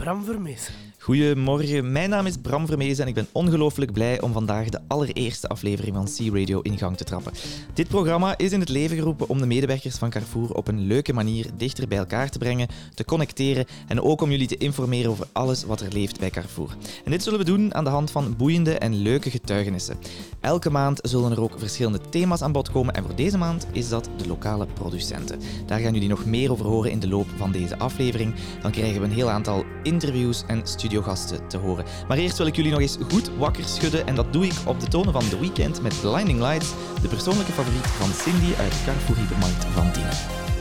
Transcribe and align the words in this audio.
Bram 0.00 0.24
Vermees. 0.24 0.89
Goedemorgen, 1.10 1.92
mijn 1.92 2.10
naam 2.10 2.26
is 2.26 2.36
Bram 2.36 2.66
Vermees 2.66 2.98
en 2.98 3.06
ik 3.06 3.14
ben 3.14 3.26
ongelooflijk 3.32 3.92
blij 3.92 4.20
om 4.20 4.32
vandaag 4.32 4.68
de 4.68 4.80
allereerste 4.86 5.48
aflevering 5.48 5.96
van 5.96 6.04
C-Radio 6.04 6.60
in 6.60 6.78
gang 6.78 6.96
te 6.96 7.04
trappen. 7.04 7.32
Dit 7.74 7.88
programma 7.88 8.38
is 8.38 8.52
in 8.52 8.60
het 8.60 8.68
leven 8.68 8.96
geroepen 8.96 9.28
om 9.28 9.38
de 9.38 9.46
medewerkers 9.46 9.96
van 9.96 10.10
Carrefour 10.10 10.54
op 10.54 10.68
een 10.68 10.80
leuke 10.86 11.12
manier 11.12 11.46
dichter 11.56 11.88
bij 11.88 11.98
elkaar 11.98 12.30
te 12.30 12.38
brengen, 12.38 12.68
te 12.94 13.04
connecteren 13.04 13.66
en 13.88 14.02
ook 14.02 14.20
om 14.20 14.30
jullie 14.30 14.46
te 14.46 14.56
informeren 14.56 15.10
over 15.10 15.26
alles 15.32 15.64
wat 15.64 15.80
er 15.80 15.92
leeft 15.92 16.18
bij 16.18 16.30
Carrefour. 16.30 16.76
En 17.04 17.10
dit 17.10 17.22
zullen 17.22 17.38
we 17.38 17.44
doen 17.44 17.74
aan 17.74 17.84
de 17.84 17.90
hand 17.90 18.10
van 18.10 18.36
boeiende 18.36 18.78
en 18.78 18.94
leuke 18.94 19.30
getuigenissen. 19.30 19.98
Elke 20.40 20.70
maand 20.70 20.98
zullen 21.02 21.32
er 21.32 21.42
ook 21.42 21.58
verschillende 21.58 22.00
thema's 22.10 22.42
aan 22.42 22.52
bod 22.52 22.70
komen 22.70 22.94
en 22.94 23.04
voor 23.04 23.14
deze 23.14 23.38
maand 23.38 23.66
is 23.72 23.88
dat 23.88 24.08
de 24.16 24.26
lokale 24.26 24.66
producenten. 24.66 25.40
Daar 25.66 25.80
gaan 25.80 25.92
jullie 25.92 26.08
nog 26.08 26.24
meer 26.24 26.50
over 26.50 26.66
horen 26.66 26.90
in 26.90 27.00
de 27.00 27.08
loop 27.08 27.28
van 27.36 27.52
deze 27.52 27.78
aflevering. 27.78 28.34
Dan 28.62 28.70
krijgen 28.70 29.00
we 29.00 29.06
een 29.06 29.12
heel 29.12 29.30
aantal 29.30 29.64
interviews 29.82 30.44
en 30.46 30.66
studiogasten 31.00 31.48
te 31.48 31.56
horen. 31.56 31.84
Maar 32.08 32.16
eerst 32.16 32.38
wil 32.38 32.46
ik 32.46 32.56
jullie 32.56 32.70
nog 32.70 32.80
eens 32.80 32.98
goed 33.10 33.30
wakker 33.38 33.64
schudden 33.64 34.06
en 34.06 34.14
dat 34.14 34.32
doe 34.32 34.44
ik 34.44 34.54
op 34.64 34.80
de 34.80 34.88
tonen 34.88 35.12
van 35.12 35.28
The 35.28 35.40
Weekend 35.40 35.82
met 35.82 36.00
Blinding 36.00 36.40
Lights, 36.40 36.72
de 37.02 37.08
persoonlijke 37.08 37.52
favoriet 37.52 37.86
van 37.86 38.10
Cindy 38.12 38.54
uit 38.58 38.72
de 38.72 38.78
Carrefour 38.84 39.18
Hypermarkt 39.18 39.64
van 39.64 39.92
Tiene. 39.92 40.10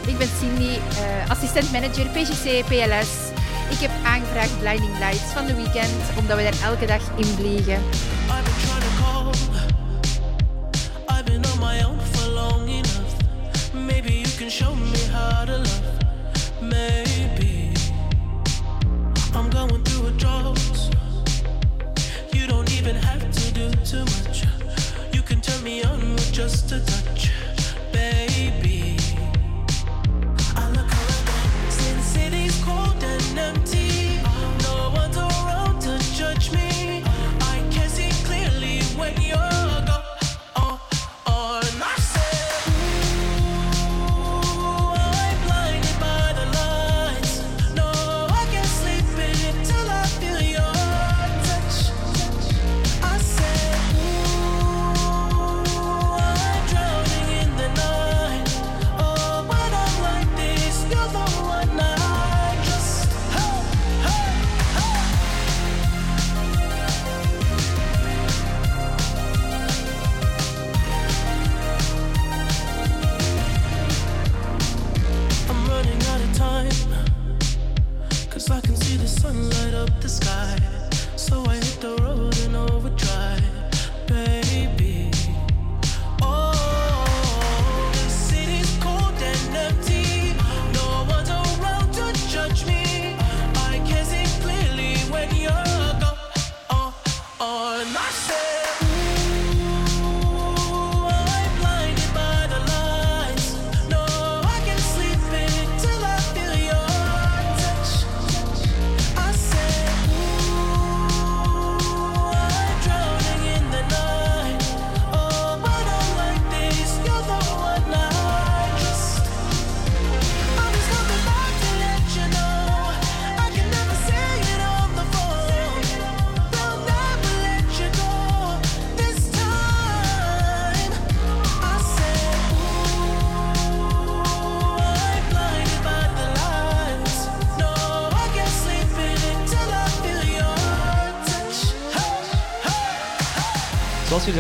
Ik 0.08 0.18
ben 0.18 0.28
Cindy, 0.40 0.64
uh, 0.64 1.30
assistent 1.30 1.72
manager 1.72 2.06
PGC 2.06 2.66
PLS. 2.66 3.12
Ik 3.70 3.80
heb 3.86 3.92
aangevraagd 4.04 4.60
Blinding 4.60 4.98
Lights 5.00 5.32
van 5.34 5.46
The 5.46 5.56
Weekend, 5.56 6.02
omdat 6.20 6.38
we 6.38 6.44
daar 6.44 6.62
elke 6.64 6.86
dag 6.86 7.02
in 7.16 7.26
vliegen. 7.26 7.74
I've 7.74 8.44
been 8.44 8.60
trying 8.66 8.84
to 8.88 8.94
call. 9.02 9.18
I've 11.10 11.24
been 11.24 11.44
on 11.52 11.60
my 11.60 11.84
own 11.84 12.00
for 12.12 12.30
long 12.32 12.68
enough. 12.68 13.14
Maybe 13.74 14.14
you 14.14 14.36
can 14.38 14.50
show 14.50 14.76
me 14.76 14.98
how 15.12 15.46
to 15.46 15.58
love. 15.58 15.99
Just 26.40 26.72
a 26.72 26.80
touch, 26.80 27.32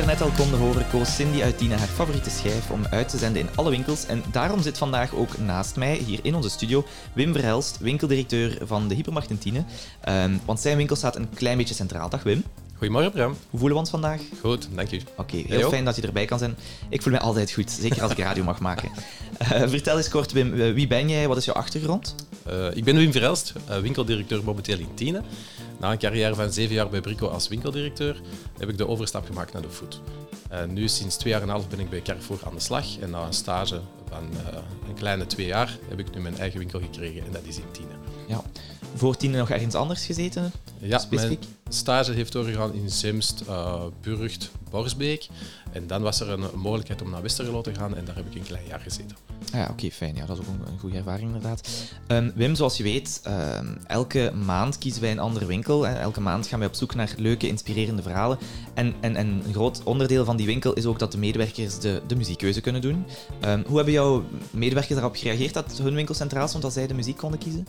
net 0.09 0.21
al 0.21 0.31
konden 0.37 0.59
horen, 0.59 0.89
koos 0.91 1.15
Cindy 1.15 1.41
uit 1.41 1.57
Tiene 1.57 1.75
haar 1.75 1.87
favoriete 1.87 2.29
schijf 2.29 2.71
om 2.71 2.85
uit 2.89 3.09
te 3.09 3.17
zenden 3.17 3.41
in 3.41 3.49
alle 3.55 3.69
winkels. 3.69 4.05
En 4.05 4.23
daarom 4.31 4.61
zit 4.61 4.77
vandaag 4.77 5.15
ook 5.15 5.37
naast 5.37 5.75
mij, 5.75 5.95
hier 5.95 6.19
in 6.21 6.35
onze 6.35 6.49
studio, 6.49 6.85
Wim 7.13 7.33
Verhelst, 7.33 7.77
winkeldirecteur 7.79 8.57
van 8.61 8.87
de 8.87 8.95
Hypermarkt 8.95 9.29
in 9.29 9.37
Tiene. 9.37 9.63
Ehm, 10.01 10.37
want 10.45 10.59
zijn 10.59 10.77
winkel 10.77 10.95
staat 10.95 11.15
een 11.15 11.29
klein 11.33 11.57
beetje 11.57 11.73
centraal. 11.73 12.09
Dag 12.09 12.23
Wim, 12.23 12.43
Goedemorgen, 12.77 13.11
Bram. 13.11 13.35
hoe 13.49 13.59
voelen 13.59 13.71
we 13.71 13.83
ons 13.83 13.89
vandaag? 13.89 14.21
Goed, 14.41 14.67
dank 14.75 14.91
u. 14.91 15.01
Oké, 15.17 15.35
heel 15.35 15.69
fijn 15.69 15.85
dat 15.85 15.95
je 15.95 16.01
erbij 16.01 16.25
kan 16.25 16.39
zijn. 16.39 16.55
Ik 16.89 17.01
voel 17.01 17.11
mij 17.11 17.21
altijd 17.21 17.51
goed, 17.51 17.71
zeker 17.71 18.01
als 18.01 18.11
ik 18.11 18.17
radio 18.17 18.43
mag 18.43 18.59
maken. 18.59 18.89
Eh, 19.39 19.67
vertel 19.67 19.97
eens 19.97 20.09
kort, 20.09 20.31
Wim, 20.31 20.61
eh, 20.61 20.73
wie 20.73 20.87
ben 20.87 21.09
jij? 21.09 21.27
Wat 21.27 21.37
is 21.37 21.45
jouw 21.45 21.55
achtergrond? 21.55 22.15
Eh, 22.45 22.75
ik 22.75 22.83
ben 22.83 22.95
Wim 22.95 23.11
Verelst, 23.11 23.53
eh, 23.67 23.77
winkeldirecteur 23.77 24.43
momenteel 24.43 24.77
in 24.77 24.93
Tiene. 24.93 25.21
Na 25.79 25.91
een 25.91 25.97
carrière 25.97 26.35
van 26.35 26.51
zeven 26.53 26.75
jaar 26.75 26.89
bij 26.89 27.01
Brico 27.01 27.27
als 27.27 27.47
winkeldirecteur 27.47 28.21
heb 28.57 28.69
ik 28.69 28.77
de 28.77 28.87
overstap 28.87 29.25
gemaakt 29.25 29.53
naar 29.53 29.61
de 29.61 29.69
food. 29.69 30.01
En 30.49 30.73
nu, 30.73 30.87
sinds 30.87 31.15
twee 31.15 31.33
jaar 31.33 31.41
en 31.41 31.47
een 31.47 31.53
half, 31.53 31.69
ben 31.69 31.79
ik 31.79 31.89
bij 31.89 32.01
Carrefour 32.01 32.39
aan 32.45 32.53
de 32.53 32.59
slag. 32.59 32.99
En 32.99 33.09
na 33.09 33.25
een 33.25 33.33
stage 33.33 33.81
van 34.09 34.23
eh, 34.33 34.57
een 34.87 34.93
kleine 34.93 35.25
twee 35.25 35.45
jaar 35.45 35.77
heb 35.87 35.99
ik 35.99 36.15
nu 36.15 36.21
mijn 36.21 36.37
eigen 36.37 36.59
winkel 36.59 36.79
gekregen 36.79 37.25
en 37.25 37.31
dat 37.31 37.41
is 37.43 37.57
in 37.57 37.71
Tiene. 37.71 37.91
Ja. 38.27 38.43
Voor 38.95 39.17
Tiene 39.17 39.37
nog 39.37 39.49
ergens 39.49 39.75
anders 39.75 40.05
gezeten? 40.05 40.51
Ja, 40.77 40.97
Specifiek? 40.97 41.39
mijn 41.39 41.73
stage 41.75 42.11
heeft 42.11 42.31
doorgegaan 42.31 42.73
in 42.73 42.89
Zemst, 42.89 43.41
eh 43.47 43.83
Burgt, 44.01 44.51
Borsbeek. 44.69 45.27
En 45.71 45.87
dan 45.87 46.01
was 46.01 46.19
er 46.19 46.29
een 46.29 46.45
mogelijkheid 46.55 47.01
om 47.01 47.09
naar 47.09 47.21
Westerlo 47.21 47.61
te 47.61 47.73
gaan 47.75 47.95
en 47.95 48.05
daar 48.05 48.15
heb 48.15 48.25
ik 48.25 48.35
een 48.35 48.43
klein 48.43 48.65
jaar 48.67 48.79
gezeten. 48.79 49.15
Ja, 49.53 49.67
oké, 49.71 49.91
fijn. 49.91 50.15
Ja, 50.15 50.25
dat 50.25 50.37
is 50.37 50.43
ook 50.47 50.67
een, 50.67 50.79
goede 50.79 50.97
ervaring 50.97 51.25
inderdaad. 51.25 51.69
Ehm, 52.07 52.31
Wim, 52.35 52.55
zoals 52.55 52.77
je 52.77 52.83
weet, 52.83 53.19
ehm, 53.23 53.67
elke 53.87 54.31
maand 54.45 54.77
kiezen 54.77 55.01
wij 55.01 55.11
een 55.11 55.19
andere 55.19 55.45
winkel. 55.45 55.85
Hè. 55.85 55.93
Elke 55.93 56.21
maand 56.21 56.47
gaan 56.47 56.59
wij 56.59 56.67
op 56.67 56.75
zoek 56.75 56.95
naar 56.95 57.13
leuke, 57.17 57.47
inspirerende 57.47 58.01
verhalen. 58.01 58.37
En, 58.73 58.93
en, 58.99 59.15
en 59.15 59.41
een 59.45 59.53
groot 59.53 59.83
onderdeel 59.83 60.25
van 60.25 60.37
die 60.37 60.45
winkel 60.45 60.73
is 60.73 60.85
ook 60.85 60.99
dat 60.99 61.11
de 61.11 61.17
medewerkers 61.17 61.79
de, 61.79 62.01
de 62.07 62.15
muziekkeuze 62.15 62.61
kunnen 62.61 62.81
doen. 62.81 63.05
Ehm, 63.39 63.63
hoe 63.65 63.75
hebben 63.75 63.93
jouw 63.93 64.23
medewerkers 64.51 64.95
daarop 64.95 65.15
gereageerd 65.15 65.53
dat 65.53 65.79
hun 65.81 65.93
winkel 65.93 66.15
centraal 66.15 66.47
stond 66.47 66.63
als 66.63 66.73
zij 66.73 66.87
de 66.87 66.93
muziek 66.93 67.17
konden 67.17 67.39
kiezen? 67.39 67.65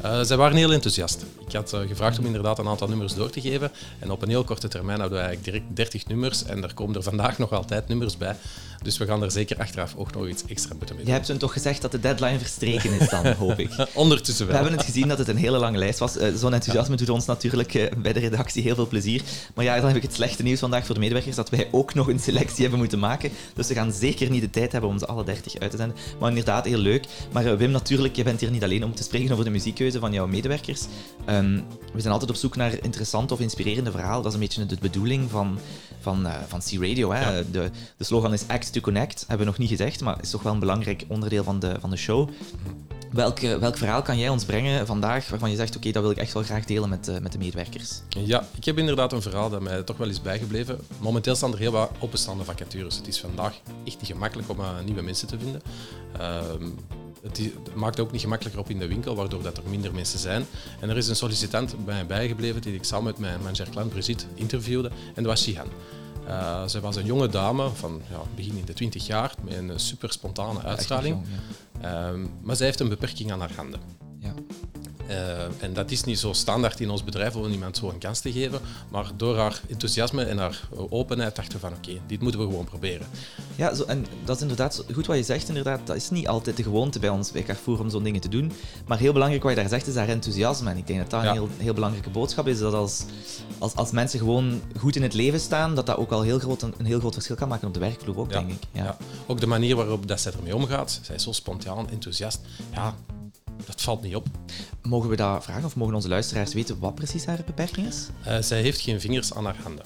Eh, 0.00 0.20
zij 0.20 0.36
waren 0.36 0.56
heel 0.56 0.72
enthousiast. 0.72 1.24
Ik 1.46 1.52
had 1.52 1.72
eh, 1.72 1.80
gevraagd 1.80 2.18
om 2.18 2.26
inderdaad 2.26 2.58
een 2.58 2.68
aantal 2.68 2.88
nummers 2.88 3.14
door 3.14 3.30
te 3.30 3.40
geven. 3.40 3.70
En 3.98 4.10
op 4.10 4.22
een 4.22 4.28
heel 4.28 4.44
korte 4.44 4.68
termijn 4.68 5.00
hadden 5.00 5.18
we 5.18 5.24
eigenlijk 5.24 5.52
direct 5.52 5.76
30 5.76 6.06
nummers. 6.06 6.44
En 6.44 6.62
er 6.62 6.74
komen 6.74 6.96
er 6.96 7.02
vandaag 7.02 7.38
nog 7.38 7.52
altijd 7.52 7.88
nummers 7.88 8.16
bij. 8.16 8.36
Dus 8.82 8.98
we 8.98 9.06
gaan 9.06 9.22
er 9.22 9.30
zeker 9.30 9.56
achteraf 9.58 9.94
ook 9.96 10.14
nog 10.14 10.28
iets 10.28 10.44
extra 10.46 10.74
moeten 10.74 10.96
mee 10.96 11.04
Je 11.06 11.12
hebt 11.12 11.28
hun 11.28 11.38
toch 11.38 11.52
gezegd 11.52 11.82
dat 11.82 11.92
de 11.92 12.00
deadline 12.00 12.38
verstreken 12.38 13.00
is 13.00 13.08
dan, 13.08 13.26
hoop 13.32 13.58
ik. 13.58 13.70
Ondertussen 13.94 14.46
We 14.46 14.52
wel. 14.52 14.60
hebben 14.60 14.78
het 14.78 14.86
gezien 14.88 15.08
dat 15.08 15.18
het 15.18 15.28
een 15.28 15.36
hele 15.36 15.58
lange 15.58 15.78
lijst 15.78 15.98
was. 15.98 16.16
Eh, 16.16 16.34
Zo'n 16.34 16.52
enthousiasme 16.54 16.96
doet 16.96 17.08
ons 17.08 17.26
natuurlijk 17.26 17.74
eh, 17.74 17.92
bij 17.96 18.12
de 18.12 18.20
redactie 18.20 18.62
heel 18.62 18.74
veel 18.74 18.86
plezier. 18.86 19.22
Maar 19.54 19.64
ja, 19.64 19.76
dan 19.76 19.86
heb 19.86 19.96
ik 19.96 20.02
het 20.02 20.14
slechte 20.14 20.42
nieuws 20.42 20.58
vandaag 20.58 20.86
voor 20.86 20.94
de 20.94 21.00
medewerkers 21.00 21.36
dat 21.36 21.50
wij 21.50 21.68
ook 21.70 21.94
nog 21.94 22.08
een 22.08 22.18
selectie 22.20 22.60
hebben 22.60 22.78
moeten 22.78 22.98
maken. 22.98 23.30
Dus 23.54 23.68
we 23.68 23.74
gaan 23.74 23.92
zeker 23.92 24.30
niet 24.30 24.40
de 24.40 24.50
tijd 24.50 24.72
hebben 24.72 24.90
om 24.90 24.98
ze 24.98 25.06
alle 25.06 25.24
30 25.24 25.58
uit 25.58 25.70
te 25.70 25.76
zenden. 25.76 25.96
Maar 26.18 26.28
inderdaad, 26.28 26.64
heel 26.64 26.78
leuk. 26.78 27.04
Maar 27.32 27.46
eh, 27.46 27.54
Wim, 27.56 27.70
natuurlijk, 27.70 28.16
je 28.16 28.22
bent 28.22 28.40
hier 28.40 28.50
niet 28.50 28.62
alleen 28.64 28.84
om 28.84 28.94
te 28.94 29.02
spreken 29.02 29.32
over 29.32 29.44
de 29.44 29.50
muziekkeuze 29.50 29.98
van 29.98 30.12
jouw 30.12 30.26
medewerkers. 30.26 30.80
Ehm, 31.24 31.60
we 31.92 32.00
zijn 32.00 32.12
altijd 32.12 32.30
op 32.30 32.36
zoek 32.36 32.56
naar 32.56 32.82
interessante 32.82 33.34
of 33.34 33.40
inspirerende 33.40 33.90
verhalen. 33.90 34.22
Dat 34.22 34.26
is 34.32 34.38
een 34.38 34.44
beetje 34.44 34.66
de 34.66 34.76
bedoeling 34.80 35.30
van, 35.30 35.58
van, 36.00 36.26
van 36.48 36.60
C-Radio. 36.60 37.12
Hè? 37.12 37.20
Ja. 37.36 37.42
De, 37.50 37.70
de 37.96 38.04
slogan 38.04 38.32
is 38.32 38.42
Act 38.46 38.69
to 38.70 38.80
Connect. 38.80 39.20
Hebben 39.20 39.38
we 39.38 39.44
nog 39.44 39.58
niet 39.58 39.68
gezegd, 39.68 40.00
maar 40.00 40.18
is 40.20 40.30
toch 40.30 40.42
wel 40.42 40.52
een 40.52 40.58
belangrijk 40.58 41.04
onderdeel 41.08 41.44
van 41.44 41.58
de, 41.58 41.76
van 41.80 41.90
de 41.90 41.96
show. 41.96 42.28
Welk, 43.12 43.40
welk 43.40 43.76
verhaal 43.76 44.02
kan 44.02 44.18
jij 44.18 44.28
ons 44.28 44.44
brengen 44.44 44.86
vandaag 44.86 45.28
waarvan 45.28 45.50
je 45.50 45.56
zegt, 45.56 45.76
oké, 45.76 45.90
dat 45.90 46.02
wil 46.02 46.10
ik 46.10 46.16
echt 46.16 46.32
wel 46.32 46.42
graag 46.42 46.64
delen 46.64 46.88
met, 46.88 47.08
eh, 47.08 47.18
met 47.18 47.32
de 47.32 47.38
medewerkers? 47.38 48.00
Ja, 48.08 48.46
ik 48.56 48.64
heb 48.64 48.78
inderdaad 48.78 49.12
een 49.12 49.22
verhaal 49.22 49.50
dat 49.50 49.60
mij 49.60 49.82
toch 49.82 49.96
wel 49.96 50.08
is 50.08 50.22
bijgebleven. 50.22 50.78
Momenteel 50.98 51.34
staan 51.34 51.52
er 51.52 51.58
heel 51.58 51.72
wat 51.72 51.90
openstaande 51.98 52.44
vacatures. 52.44 52.96
Het 52.96 53.08
is 53.08 53.20
vandaag 53.20 53.54
echt 53.84 53.96
niet 54.00 54.06
gemakkelijk 54.06 54.48
om 54.48 54.60
eh, 54.60 54.68
nieuwe 54.84 55.02
mensen 55.02 55.28
te 55.28 55.38
vinden. 55.38 55.62
Ehm, 56.18 56.64
het, 57.22 57.52
maakt 57.74 58.00
ook 58.00 58.12
niet 58.12 58.20
gemakkelijker 58.20 58.60
op 58.60 58.70
in 58.70 58.78
de 58.78 58.88
winkel, 58.88 59.14
waardoor 59.14 59.42
dat 59.42 59.56
er 59.56 59.62
minder 59.68 59.94
mensen 59.94 60.18
zijn. 60.18 60.46
En 60.80 60.90
er 60.90 60.96
is 60.96 61.08
een 61.08 61.16
sollicitant 61.16 61.84
bij 61.84 61.94
mij 61.94 62.06
bijgebleven 62.06 62.60
die 62.60 62.74
ik 62.74 62.84
samen 62.84 63.04
met 63.04 63.18
mijn 63.18 63.42
manager 63.42 63.68
klant 63.70 63.90
Brigitte 63.90 64.24
interviewde. 64.34 64.88
En 64.88 65.22
dat 65.22 65.24
was 65.24 65.42
Shihan. 65.42 65.68
Eh 66.30 66.62
zij 66.66 66.80
was 66.80 66.96
een 66.96 67.04
jonge 67.04 67.28
dame 67.28 67.68
van 67.68 68.02
ja, 68.10 68.18
begin 68.34 68.56
in 68.56 68.64
de 68.64 68.72
20 68.72 69.06
jaar 69.06 69.34
met 69.42 69.54
een 69.56 69.80
super 69.80 70.12
spontane 70.12 70.62
uitstraling. 70.62 71.22
Ehm, 71.80 72.26
maar 72.42 72.56
zij 72.56 72.66
heeft 72.66 72.80
een 72.80 72.88
beperking 72.88 73.32
aan 73.32 73.40
haar 73.40 73.52
handen. 73.56 73.80
ja. 74.18 74.34
Eh, 75.10 75.42
en 75.58 75.72
dat 75.72 75.90
is 75.90 76.04
niet 76.04 76.18
zo 76.18 76.32
standaard 76.32 76.80
in 76.80 76.90
ons 76.90 77.04
bedrijf 77.04 77.36
om 77.36 77.50
iemand 77.50 77.76
zo 77.76 77.88
een 77.88 77.98
kans 77.98 78.20
te 78.20 78.32
geven. 78.32 78.60
Maar 78.88 79.10
door 79.16 79.36
haar 79.38 79.60
enthousiasme 79.68 80.24
en 80.24 80.38
haar 80.38 80.60
openheid 80.90 81.36
dachten 81.36 81.52
we 81.54 81.58
van 81.60 81.72
oké, 81.76 81.98
dit 82.06 82.20
moeten 82.20 82.40
we 82.40 82.46
gewoon 82.46 82.64
proberen. 82.64 83.06
Ja, 83.56 83.74
zo, 83.74 83.84
en 83.84 84.06
dat 84.24 84.36
is 84.36 84.42
inderdaad 84.42 84.84
goed 84.92 85.06
wat 85.06 85.16
je 85.16 85.22
zegt. 85.22 85.48
Inderdaad, 85.48 85.80
dat 85.86 85.96
is 85.96 86.10
niet 86.10 86.28
altijd 86.28 86.56
de 86.56 86.62
gewoonte 86.62 86.98
bij 86.98 87.08
ons 87.08 87.30
bij 87.32 87.42
Carrefour 87.42 87.80
om 87.80 87.90
zo'n 87.90 88.02
dingen 88.02 88.20
te 88.20 88.28
doen. 88.28 88.52
Maar 88.86 88.98
heel 88.98 89.12
belangrijk 89.12 89.42
wat 89.42 89.52
je 89.52 89.58
daar 89.60 89.68
zegt 89.68 89.86
is 89.86 89.94
haar 89.94 90.08
enthousiasme. 90.08 90.70
En 90.70 90.76
ik 90.76 90.86
denk 90.86 90.98
dat 90.98 91.10
dat 91.10 91.22
Ja. 91.22 91.28
een 91.28 91.34
heel, 91.34 91.48
heel 91.56 91.74
belangrijke 91.74 92.10
boodschap 92.10 92.46
is. 92.46 92.58
Dat 92.58 92.74
als, 92.74 93.04
als, 93.58 93.74
als 93.74 93.90
mensen 93.90 94.18
gewoon 94.18 94.60
goed 94.78 94.96
in 94.96 95.02
het 95.02 95.14
leven 95.14 95.40
staan, 95.40 95.74
dat 95.74 95.86
dat 95.86 95.96
ook 95.96 96.10
al 96.10 96.22
heel 96.22 96.38
groot, 96.38 96.62
een, 96.62 96.74
een 96.78 96.86
heel 96.86 96.98
groot 96.98 97.12
verschil 97.14 97.36
kan 97.36 97.48
maken 97.48 97.68
op 97.68 97.74
de 97.74 97.80
werkvloer 97.80 98.18
ook, 98.18 98.30
Ja. 98.32 98.38
denk 98.38 98.50
ik. 98.50 98.62
Ja. 98.72 98.84
Ja. 98.84 98.96
Ook 99.26 99.40
de 99.40 99.46
manier 99.46 99.76
waarop 99.76 100.08
dat 100.08 100.20
zij 100.20 100.32
ermee 100.32 100.54
omgaat. 100.56 100.98
Zij 101.02 101.14
is 101.14 101.22
zo 101.22 101.32
spontaan, 101.32 101.90
enthousiast. 101.90 102.40
Ja, 102.74 102.94
dat 103.66 103.82
valt 103.82 104.02
niet 104.02 104.16
op. 104.16 104.26
Mogen 104.82 105.10
we 105.10 105.16
dat 105.16 105.44
vragen 105.44 105.64
of 105.64 105.76
mogen 105.76 105.94
onze 105.94 106.08
luisteraars 106.08 106.54
weten 106.54 106.78
wat 106.78 106.94
precies 106.94 107.24
haar 107.24 107.42
beperking 107.46 107.86
is? 107.86 108.08
Eh, 108.24 108.38
zij 108.40 108.62
heeft 108.62 108.80
geen 108.80 109.00
vingers 109.00 109.34
aan 109.34 109.44
haar 109.44 109.56
handen. 109.62 109.84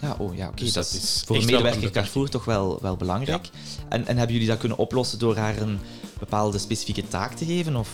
Ja, 0.00 0.16
oh 0.18 0.36
ja, 0.36 0.48
oké. 0.48 0.56
Dus 0.56 0.72
dat 0.72 0.84
dat 0.84 1.02
is 1.02 1.22
voor 1.26 1.36
een 1.36 1.44
medewerker. 1.44 1.90
Carrefour 1.90 2.30
toch 2.30 2.44
wel, 2.44 2.78
wel 2.82 2.96
belangrijk. 2.96 3.48
En, 3.88 4.06
en 4.06 4.16
hebben 4.16 4.32
jullie 4.32 4.48
dat 4.48 4.58
kunnen 4.58 4.78
oplossen 4.78 5.18
door 5.18 5.36
haar 5.36 5.56
een 5.56 5.78
bepaalde 6.18 6.58
specifieke 6.58 7.08
taak 7.08 7.32
te 7.32 7.44
geven? 7.44 7.76
Of? 7.76 7.88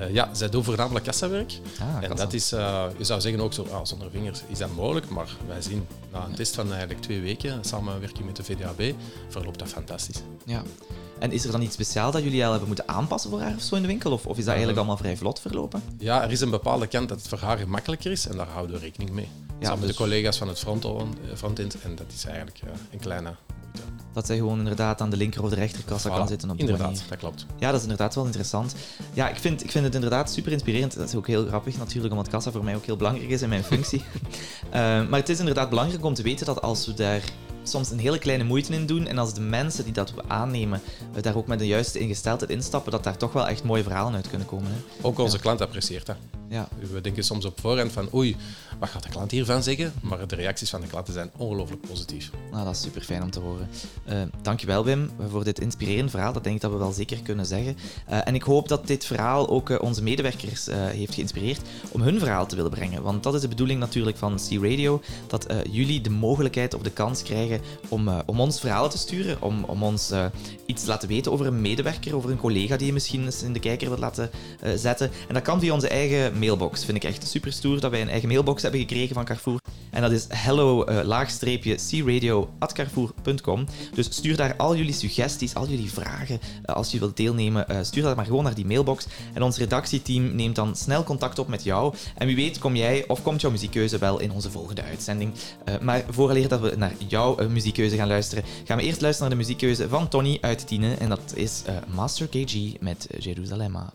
Eh, 0.00 0.12
ja, 0.12 0.34
zij 0.34 0.48
doet 0.48 0.64
voornamelijk 0.64 1.04
kassawerk. 1.04 1.60
Ah, 1.80 1.94
en 1.94 2.08
kassa. 2.08 2.24
dat 2.24 2.32
is, 2.32 2.52
eh, 2.52 2.84
je 2.98 3.04
zou 3.04 3.20
zeggen 3.20 3.40
ook 3.40 3.52
zo, 3.52 3.66
ah, 3.72 3.84
zonder 3.84 4.10
vingers 4.10 4.40
is 4.48 4.58
dat 4.58 4.74
mogelijk. 4.74 5.08
Maar 5.08 5.28
wij 5.46 5.62
zien 5.62 5.86
na 6.12 6.24
een 6.24 6.34
test 6.34 6.54
van 6.54 6.70
eigenlijk 6.70 7.00
twee 7.00 7.20
weken, 7.20 7.64
samenwerking 7.64 8.26
met 8.26 8.36
de 8.36 8.44
VDAB, 8.44 8.94
verloopt 9.28 9.58
dat 9.58 9.68
fantastisch. 9.68 10.22
Ja. 10.44 10.62
En 11.18 11.32
is 11.32 11.44
er 11.44 11.50
dan 11.50 11.62
iets 11.62 11.74
speciaals 11.74 12.12
dat 12.12 12.22
jullie 12.22 12.44
al 12.44 12.50
hebben 12.50 12.68
moeten 12.68 12.88
aanpassen 12.88 13.30
voor 13.30 13.40
haar 13.40 13.54
of 13.54 13.62
zo 13.62 13.74
in 13.74 13.82
de 13.82 13.88
winkel? 13.88 14.12
Of, 14.12 14.26
of 14.26 14.32
is 14.32 14.38
dat 14.38 14.46
eigenlijk 14.48 14.78
allemaal 14.78 14.96
vrij 14.96 15.16
vlot 15.16 15.40
verlopen? 15.40 15.82
Ja, 15.98 16.22
er 16.22 16.30
is 16.32 16.40
een 16.40 16.50
bepaalde 16.50 16.86
kant 16.86 17.08
dat 17.08 17.18
het 17.18 17.28
voor 17.28 17.38
haar 17.38 17.58
gemakkelijker 17.58 18.10
is 18.10 18.26
en 18.26 18.36
daar 18.36 18.48
houden 18.48 18.76
we 18.76 18.82
rekening 18.82 19.10
mee. 19.10 19.28
Samen 19.60 19.78
met 19.78 19.88
dus- 19.88 19.96
de 19.96 20.02
collega's 20.02 20.36
van 20.38 20.48
het 20.48 20.58
front- 20.58 20.84
eh, 20.84 20.92
frontend 21.34 21.80
en 21.82 21.96
dat 21.96 22.06
is 22.14 22.24
eigenlijk 22.24 22.58
eh, 22.64 22.68
een 22.92 22.98
kleine. 22.98 23.34
Dat 24.12 24.26
zij 24.26 24.36
gewoon 24.36 24.58
inderdaad 24.58 25.00
aan 25.00 25.10
de 25.10 25.16
linker 25.16 25.42
of 25.42 25.50
de 25.50 25.54
rechterkassa 25.54 26.08
kan 26.08 26.28
zitten 26.28 26.50
op 26.50 26.58
Inderdaad, 26.58 26.86
manier. 26.86 27.02
dat 27.08 27.18
klopt. 27.18 27.46
Ja, 27.58 27.66
dat 27.66 27.76
is 27.76 27.82
inderdaad 27.82 28.14
wel 28.14 28.24
interessant. 28.24 28.74
Ja, 29.12 29.28
ik 29.28 29.36
vind, 29.36 29.64
ik 29.64 29.70
vind 29.70 29.84
het 29.84 29.94
inderdaad 29.94 30.30
super 30.30 30.52
inspirerend. 30.52 30.96
Dat 30.96 31.08
is 31.08 31.14
ook 31.14 31.26
heel 31.26 31.46
grappig 31.46 31.78
natuurlijk, 31.78 32.12
omdat 32.14 32.28
kassa 32.28 32.50
voor 32.50 32.64
mij 32.64 32.76
ook 32.76 32.84
heel 32.84 32.96
belangrijk 32.96 33.30
is 33.30 33.42
in 33.42 33.48
mijn 33.48 33.64
functie. 33.64 34.02
Eh, 34.70 35.08
maar 35.08 35.18
het 35.20 35.28
is 35.28 35.38
inderdaad 35.38 35.68
belangrijk 35.68 36.04
om 36.04 36.14
te 36.14 36.22
weten 36.22 36.46
dat 36.46 36.62
als 36.62 36.86
we 36.86 36.94
daar 36.94 37.22
soms 37.68 37.90
een 37.90 37.98
hele 37.98 38.18
kleine 38.18 38.44
moeite 38.44 38.72
in 38.72 38.86
doen 38.86 39.06
en 39.06 39.18
als 39.18 39.34
de 39.34 39.40
mensen 39.40 39.84
die 39.84 39.92
dat 39.92 40.12
aannemen 40.26 40.80
eh, 41.14 41.22
daar 41.22 41.36
ook 41.36 41.46
met 41.46 41.58
de 41.58 41.66
juiste 41.66 41.98
ingesteldheid 41.98 42.50
instappen, 42.50 42.92
dat 42.92 43.04
daar 43.04 43.16
toch 43.16 43.32
wel 43.32 43.48
echt 43.48 43.64
mooie 43.64 43.82
verhalen 43.82 44.14
uit 44.14 44.28
kunnen 44.28 44.46
komen. 44.46 44.70
Hè? 44.70 44.76
Ook 45.06 45.18
onze 45.18 45.36
Ja. 45.36 45.42
klant 45.42 45.60
apprecieert 45.60 46.06
dat. 46.06 46.16
Ja, 46.48 46.68
We 46.92 47.00
denken 47.00 47.24
soms 47.24 47.44
op 47.44 47.60
voorhand 47.60 47.92
van 47.92 48.08
oei, 48.14 48.36
wat 48.78 48.88
gaat 48.88 49.02
de 49.02 49.08
klant 49.08 49.30
hiervan 49.30 49.62
zeggen? 49.62 49.92
Maar 50.00 50.26
de 50.26 50.34
reacties 50.34 50.70
van 50.70 50.80
de 50.80 50.86
klanten 50.86 51.12
zijn 51.14 51.30
ongelooflijk 51.36 51.80
positief. 51.88 52.30
nou, 52.50 52.64
dat 52.64 52.74
is 52.74 52.80
super 52.82 53.02
fijn 53.02 53.22
om 53.22 53.30
te 53.30 53.40
horen. 53.40 53.68
Eh 54.04 54.22
dankjewel 54.42 54.84
Wim 54.84 55.10
voor 55.30 55.44
dit 55.44 55.60
inspirerend 55.60 56.10
verhaal. 56.10 56.32
Dat 56.32 56.44
denk 56.44 56.56
ik 56.56 56.62
dat 56.62 56.70
we 56.70 56.76
wel 56.76 56.92
zeker 56.92 57.18
kunnen 57.22 57.46
zeggen. 57.46 57.76
Eh, 58.06 58.18
en 58.26 58.34
ik 58.34 58.42
hoop 58.42 58.68
dat 58.68 58.86
dit 58.86 59.04
verhaal 59.04 59.48
ook 59.48 59.82
onze 59.82 60.02
medewerkers 60.02 60.66
heeft 60.70 61.14
geïnspireerd 61.14 61.60
om 61.90 62.00
hun 62.00 62.18
verhaal 62.18 62.46
te 62.46 62.56
willen 62.56 62.70
brengen. 62.70 63.02
Want 63.02 63.22
dat 63.22 63.34
is 63.34 63.40
de 63.40 63.48
bedoeling 63.48 63.80
natuurlijk 63.80 64.16
van 64.16 64.36
C-Radio, 64.48 65.02
dat 65.26 65.46
jullie 65.70 66.00
de 66.00 66.10
mogelijkheid 66.10 66.74
of 66.74 66.82
de 66.82 66.90
kans 66.90 67.22
krijgen 67.22 67.55
om, 67.88 68.08
eh, 68.08 68.18
om 68.26 68.40
ons 68.40 68.60
verhalen 68.60 68.90
te 68.90 68.98
sturen, 68.98 69.42
om, 69.42 69.64
om 69.64 69.82
ons 69.82 70.10
eh, 70.10 70.24
iets 70.66 70.82
te 70.82 70.88
laten 70.88 71.08
weten 71.08 71.32
over 71.32 71.46
een 71.46 71.60
medewerker, 71.60 72.16
over 72.16 72.30
een 72.30 72.36
collega 72.36 72.76
die 72.76 72.86
je 72.86 72.92
misschien 72.92 73.24
eens 73.24 73.42
in 73.42 73.52
de 73.52 73.58
kijker 73.58 73.88
wilt 73.88 74.00
laten 74.00 74.30
eh, 74.60 74.72
zetten. 74.76 75.10
En 75.28 75.34
dat 75.34 75.42
kan 75.42 75.60
via 75.60 75.72
onze 75.72 75.88
eigen 75.88 76.38
mailbox. 76.38 76.84
Vind 76.84 76.96
ik 76.96 77.04
echt 77.04 77.28
super 77.28 77.52
stoer 77.52 77.80
dat 77.80 77.90
wij 77.90 78.00
een 78.00 78.08
eigen 78.08 78.28
mailbox 78.28 78.62
hebben 78.62 78.80
gekregen 78.80 79.14
van 79.14 79.24
Carrefour. 79.24 79.58
En 79.96 80.02
dat 80.02 80.10
is 80.10 80.26
hello 80.28 80.84
eh. 80.84 81.04
Dus 83.94 84.06
stuur 84.10 84.36
daar 84.36 84.56
al 84.56 84.76
jullie 84.76 84.92
suggesties, 84.92 85.54
al 85.54 85.68
jullie 85.68 85.90
vragen. 85.92 86.40
eh, 86.64 86.74
als 86.74 86.90
je 86.90 86.98
wilt 86.98 87.16
deelnemen, 87.16 87.68
eh, 87.68 87.78
stuur 87.82 88.02
dat 88.02 88.16
maar 88.16 88.24
gewoon 88.24 88.44
naar 88.44 88.54
die 88.54 88.66
mailbox. 88.66 89.06
En 89.34 89.42
ons 89.42 89.58
redactieteam 89.58 90.34
neemt 90.34 90.54
dan 90.54 90.76
snel 90.76 91.04
contact 91.04 91.38
op 91.38 91.48
met 91.48 91.64
jou. 91.64 91.94
En 92.16 92.26
wie 92.26 92.36
weet 92.36 92.58
kom 92.58 92.76
jij 92.76 93.04
of 93.08 93.22
komt 93.22 93.40
jouw 93.40 93.50
muziekkeuze 93.50 93.98
wel 93.98 94.20
in 94.20 94.30
onze 94.30 94.50
volgende 94.50 94.82
uitzending. 94.82 95.32
Maar 95.80 96.04
vooraleer 96.08 96.48
dat 96.48 96.60
we 96.60 96.74
naar 96.76 96.92
jouw 97.08 97.48
muziekkeuze 97.48 97.96
gaan 97.96 98.08
luisteren, 98.08 98.44
gaan 98.64 98.76
we 98.76 98.82
eerst 98.82 99.00
luisteren 99.00 99.28
naar 99.30 99.38
de 99.38 99.44
muziekkeuze 99.44 99.88
van 99.88 100.08
Tony 100.08 100.38
uit 100.40 100.66
Tiene. 100.66 100.94
En 100.94 101.08
dat 101.08 101.32
is 101.34 101.62
Master 101.94 102.28
KG 102.28 102.80
met 102.80 103.06
Jeruzalemma. 103.18 103.92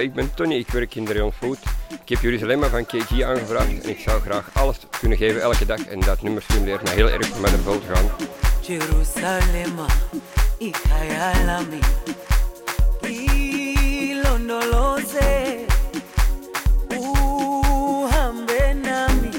Ik 0.00 0.12
ben 0.12 0.34
Tony, 0.34 0.54
ik 0.54 0.68
werk 0.68 0.94
in 0.94 1.04
de 1.04 1.30
Food. 1.32 1.58
Ik 2.08 2.14
heb 2.14 2.22
Jeruzalemma 2.22 2.68
van 2.68 2.86
KG 2.86 3.22
aangevraagd 3.22 3.82
en 3.82 3.88
ik 3.88 3.98
zou 3.98 4.20
graag 4.20 4.50
alles 4.52 4.76
kunnen 5.00 5.18
geven 5.18 5.40
elke 5.40 5.66
dag. 5.66 5.86
En 5.86 6.00
dat 6.00 6.22
nummer 6.22 6.42
stimuleert 6.42 6.82
me 6.82 6.90
heel 6.90 7.10
erg 7.10 7.34
om 7.34 7.40
met 7.40 7.52
ervoor 7.52 7.80
te 7.80 7.94
gaan. 7.94 8.10
Jerusalema, 8.60 9.86
ikhaya 10.58 11.44
lami, 11.44 11.78
ilondoloze, 14.00 15.58
uhambe 16.88 18.74
nami, 18.82 19.30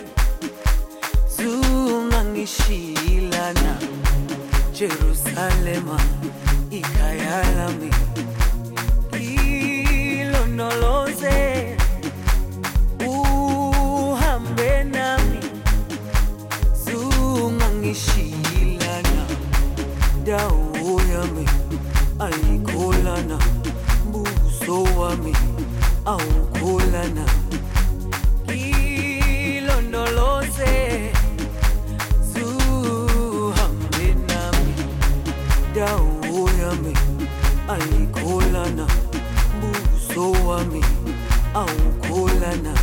zungangishilana. 1.38 3.78
Jerusalema, 4.72 5.96
wami 25.10 25.34
au 26.06 26.22
kulana 26.60 27.26
ilondoloze 29.48 31.12
zuhambe 32.34 34.08
nami 34.28 34.74
dawo 35.76 36.50
yami 36.62 36.94
aikulana 37.70 38.88
buso 39.62 40.32
wami 40.48 40.84
au 41.54 41.78
kulana 42.08 42.74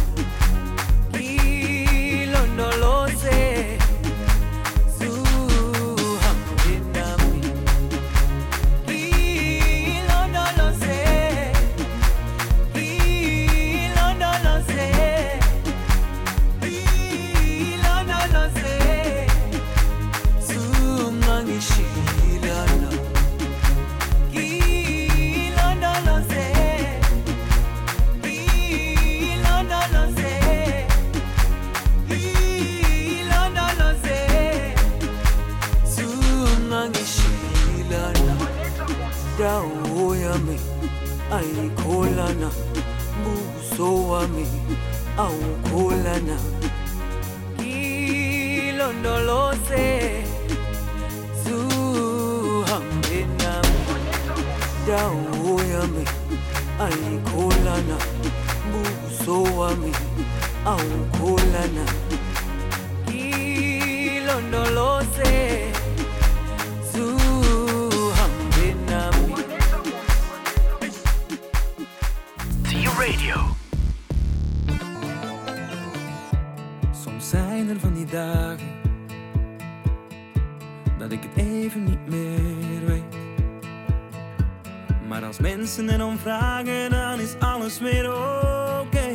vragen, 86.26 86.90
dan 86.90 87.20
is 87.20 87.34
alles 87.38 87.78
weer 87.78 88.10
oké. 88.10 89.08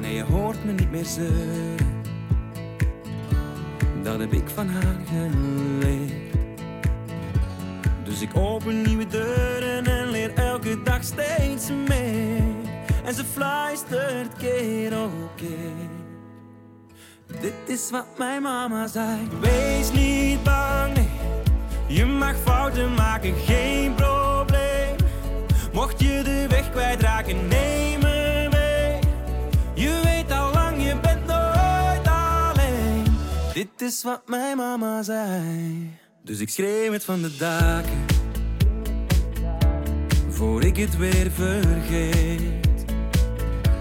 Nee, 0.00 0.14
je 0.14 0.22
hoort 0.22 0.64
me 0.64 0.72
niet 0.72 0.90
meer 0.90 1.04
zeuren. 1.04 2.02
Dat 4.02 4.18
heb 4.18 4.32
ik 4.32 4.48
van 4.54 4.68
haar 4.68 4.96
geleerd. 5.08 6.12
Dus 8.04 8.20
ik 8.20 8.36
open 8.36 8.82
nieuwe 8.82 9.06
deuren 9.06 9.86
en 9.86 10.10
leer 10.10 10.34
elke 10.34 10.82
dag 10.82 11.04
steeds 11.04 11.70
meer. 11.88 12.42
En 13.04 13.14
ze 13.14 13.24
fluistert 13.24 14.36
keer 14.38 15.02
op 15.02 15.30
keer. 15.36 15.88
Dit 17.40 17.54
is 17.66 17.90
wat 17.90 18.06
mijn 18.18 18.42
mama 18.42 18.86
zei. 18.86 19.28
Wees 19.40 19.92
niet 19.92 20.42
bang, 20.42 20.94
nee. 20.94 21.08
Je 21.86 22.06
mag 22.06 22.36
fouten 22.36 22.94
maken, 22.94 23.34
geen 23.34 23.79
neem 26.98 28.00
me 28.00 28.48
mee. 28.50 28.98
Je 29.74 30.00
weet 30.04 30.30
al 30.38 30.52
lang, 30.52 30.82
je 30.82 30.96
bent 31.00 31.26
nooit 31.26 32.06
alleen. 32.06 33.04
Dit 33.54 33.80
is 33.80 34.02
wat 34.02 34.22
mijn 34.26 34.56
mama 34.56 35.02
zei. 35.02 35.90
Dus 36.22 36.40
ik 36.40 36.48
schreeuw 36.48 36.92
het 36.92 37.04
van 37.04 37.22
de 37.22 37.36
daken. 37.36 38.06
Voor 40.28 40.64
ik 40.64 40.76
het 40.76 40.96
weer 40.96 41.30
vergeet. 41.30 42.84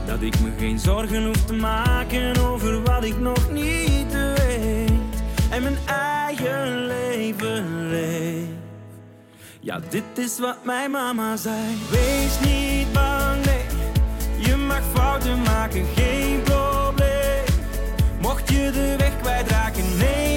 Dat 0.05 0.21
ik 0.21 0.39
me 0.39 0.49
geen 0.57 0.79
zorgen 0.79 1.25
hoef 1.25 1.45
te 1.45 1.53
maken 1.53 2.37
over 2.37 2.83
wat 2.83 3.03
ik 3.03 3.19
nog 3.19 3.51
niet 3.51 4.13
weet. 4.13 4.91
En 5.49 5.63
mijn 5.63 5.77
eigen 5.85 6.85
leven 6.85 7.89
leef. 7.89 8.47
Ja, 9.59 9.79
dit 9.89 10.17
is 10.17 10.39
wat 10.39 10.65
mijn 10.65 10.91
mama 10.91 11.37
zei. 11.37 11.77
Wees 11.89 12.39
niet 12.39 12.68
mag 14.69 14.83
fouten 14.93 15.41
maken, 15.41 15.85
geen 15.95 16.41
probleem. 16.43 17.43
Mocht 18.21 18.49
je 18.49 18.71
de 18.73 18.95
weg 18.97 19.11
kwijtraken, 19.21 19.97
neem 19.97 20.28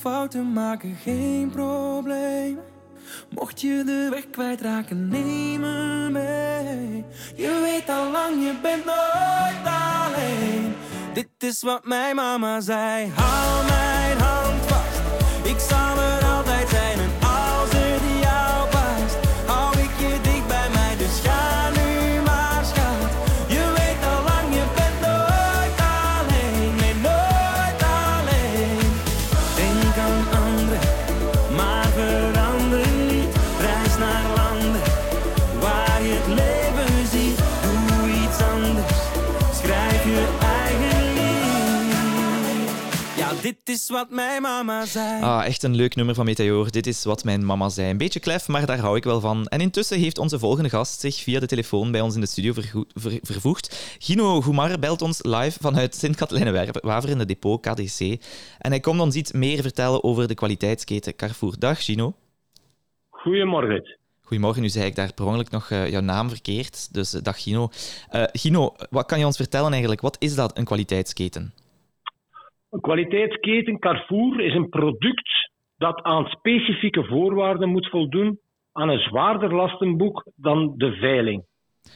fouten 0.00 0.52
maken, 0.52 0.96
geen 1.02 1.50
probleem. 1.50 2.58
Mocht 3.30 3.60
je 3.60 3.82
de 3.86 4.08
weg 4.10 4.30
kwijtraken, 4.30 5.08
neem 5.08 5.60
me 5.60 6.08
mee. 6.10 7.04
Je 7.36 7.60
weet 7.62 7.96
al 7.96 8.10
lang, 8.10 8.42
je 8.42 8.54
bent 8.62 8.84
nooit 8.84 9.64
alleen. 9.64 10.74
Dit 11.12 11.28
is 11.38 11.62
wat 11.62 11.84
mijn 11.84 12.16
mama 12.16 12.60
zei. 12.60 13.10
Hou 13.14 13.66
mijn 13.66 14.18
hand 14.18 14.66
vast. 14.66 15.00
Ik 15.44 15.58
zal 15.58 15.98
er 15.98 16.19
is 43.82 43.88
wat 43.88 44.10
mijn 44.10 44.42
mama 44.42 44.86
zei. 44.86 45.22
Ah, 45.22 45.46
echt 45.46 45.62
een 45.62 45.74
leuk 45.74 45.94
nummer 45.94 46.14
van 46.14 46.24
Meteor. 46.24 46.70
Dit 46.70 46.86
is 46.86 47.04
wat 47.04 47.24
mijn 47.24 47.44
mama 47.46 47.68
zei. 47.68 47.90
Een 47.90 47.96
beetje 47.96 48.20
klef, 48.20 48.48
maar 48.48 48.66
daar 48.66 48.78
hou 48.78 48.96
ik 48.96 49.04
wel 49.04 49.20
van. 49.20 49.46
En 49.46 49.60
intussen 49.60 49.98
heeft 49.98 50.18
onze 50.18 50.38
volgende 50.38 50.68
gast 50.68 51.00
zich 51.00 51.16
via 51.22 51.40
de 51.40 51.46
telefoon 51.46 51.90
bij 51.90 52.00
ons 52.00 52.14
in 52.14 52.20
de 52.20 52.26
studio 52.26 52.52
ver- 52.52 53.18
vervoegd. 53.22 53.96
Gino 53.98 54.40
Goumar 54.40 54.78
belt 54.78 55.02
ons 55.02 55.22
live 55.22 55.58
vanuit 55.60 55.94
Sint-Katelijne-Waver 55.94 57.08
in 57.10 57.18
de 57.18 57.24
depot 57.24 57.60
KDC. 57.60 58.00
En 58.58 58.70
hij 58.70 58.80
komt 58.80 59.00
ons 59.00 59.14
iets 59.14 59.32
meer 59.32 59.62
vertellen 59.62 60.04
over 60.04 60.28
de 60.28 60.34
kwaliteitsketen 60.34 61.16
Carrefour. 61.16 61.54
Dag 61.58 61.84
Gino. 61.84 62.14
Goedemorgen. 63.10 63.96
Goedemorgen, 64.22 64.62
nu 64.62 64.68
zei 64.68 64.86
ik 64.86 64.94
daar 64.94 65.12
per 65.14 65.24
ongeluk 65.24 65.50
nog 65.50 65.70
eh, 65.70 65.90
jouw 65.90 66.00
naam 66.00 66.28
verkeerd. 66.28 66.94
Dus 66.94 67.14
eh, 67.14 67.22
dag 67.22 67.42
Gino. 67.42 67.70
Eh, 68.08 68.22
Gino, 68.32 68.74
wat 68.90 69.06
kan 69.06 69.18
je 69.18 69.26
ons 69.26 69.36
vertellen 69.36 69.70
eigenlijk? 69.70 70.00
Wat 70.00 70.16
is 70.18 70.34
dat, 70.34 70.58
een 70.58 70.64
kwaliteitsketen? 70.64 71.52
Een 72.70 72.80
kwaliteitsketen 72.80 73.78
Carrefour 73.78 74.40
is 74.40 74.54
een 74.54 74.68
product 74.68 75.50
dat 75.76 76.02
aan 76.02 76.24
specifieke 76.24 77.04
voorwaarden 77.04 77.68
moet 77.68 77.88
voldoen 77.88 78.38
aan 78.72 78.88
een 78.88 78.98
zwaarder 78.98 79.54
lastenboek 79.54 80.26
dan 80.36 80.74
de 80.76 80.92
veiling. 80.92 81.44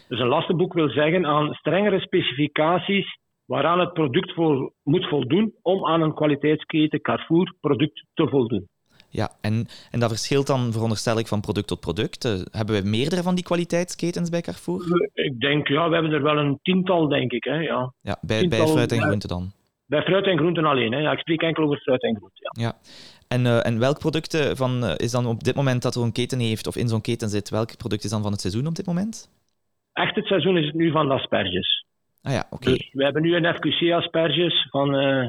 Dus 0.08 0.20
een 0.20 0.28
lastenboek 0.28 0.72
wil 0.72 0.88
zeggen 0.88 1.26
aan 1.26 1.54
strengere 1.54 2.00
specificaties 2.00 3.18
waaraan 3.44 3.80
het 3.80 3.92
product 3.92 4.34
voor 4.34 4.72
moet 4.82 5.08
voldoen 5.08 5.54
om 5.62 5.86
aan 5.86 6.02
een 6.02 6.14
kwaliteitsketen 6.14 7.00
Carrefour 7.00 7.54
product 7.60 8.04
te 8.14 8.28
voldoen. 8.28 8.68
Ja, 9.08 9.30
en, 9.40 9.66
en 9.90 10.00
dat 10.00 10.08
verschilt 10.08 10.46
dan, 10.46 10.72
veronderstel 10.72 11.18
ik, 11.18 11.26
van 11.26 11.40
product 11.40 11.66
tot 11.66 11.80
product. 11.80 12.24
Eh, 12.24 12.32
hebben 12.50 12.82
we 12.82 12.88
meerdere 12.88 13.22
van 13.22 13.34
die 13.34 13.44
kwaliteitsketens 13.44 14.30
bij 14.30 14.40
Carrefour? 14.40 15.10
Ik 15.12 15.40
denk, 15.40 15.68
ja, 15.68 15.88
we 15.88 15.94
hebben 15.94 16.12
er 16.12 16.22
wel 16.22 16.38
een 16.38 16.58
tiental, 16.62 17.08
denk 17.08 17.32
ik. 17.32 17.44
Hè, 17.44 17.58
ja. 17.58 17.92
Ja, 18.00 18.18
bij, 18.20 18.48
bij 18.48 18.66
fruit 18.66 18.92
en 18.92 19.00
groente 19.00 19.26
dan. 19.26 19.52
Bij 19.94 20.02
fruit 20.02 20.26
en 20.26 20.38
groenten 20.38 20.64
alleen. 20.64 20.92
Hè. 20.92 20.98
Ja, 20.98 21.12
ik 21.12 21.18
spreek 21.18 21.42
enkel 21.42 21.64
over 21.64 21.78
fruit 21.78 22.02
en 22.02 22.16
groenten. 22.16 22.50
Ja. 22.52 22.66
Ja. 22.66 22.74
En, 23.28 23.46
eh, 23.46 23.66
en 23.66 23.78
welk 23.78 23.98
product 23.98 24.34
eh, 24.34 24.54
van, 24.54 24.84
eh, 24.84 24.94
is 24.96 25.10
dan 25.10 25.26
op 25.26 25.44
dit 25.44 25.54
moment 25.54 25.82
dat 25.82 25.94
er 25.94 26.02
een 26.02 26.12
keten 26.12 26.38
heeft, 26.38 26.66
of 26.66 26.76
in 26.76 26.88
zo'n 26.88 27.00
keten 27.00 27.28
zit, 27.28 27.50
welk 27.50 27.76
product 27.76 28.04
is 28.04 28.10
dan 28.10 28.22
van 28.22 28.32
het 28.32 28.40
seizoen 28.40 28.66
op 28.66 28.74
dit 28.74 28.86
moment? 28.86 29.30
Echt 29.92 30.14
het 30.14 30.26
seizoen 30.26 30.56
is 30.58 30.66
het 30.66 30.74
nu 30.74 30.90
van 30.90 31.08
de 31.08 31.14
asperges. 31.14 31.84
Ah 32.22 32.32
ja, 32.32 32.46
oké. 32.50 32.70
Dus 32.70 32.90
we 32.92 33.04
hebben 33.04 33.22
nu 33.22 33.36
een 33.36 33.54
FQC-asperges 33.54 34.66
van, 34.70 34.94
eh 34.94 35.26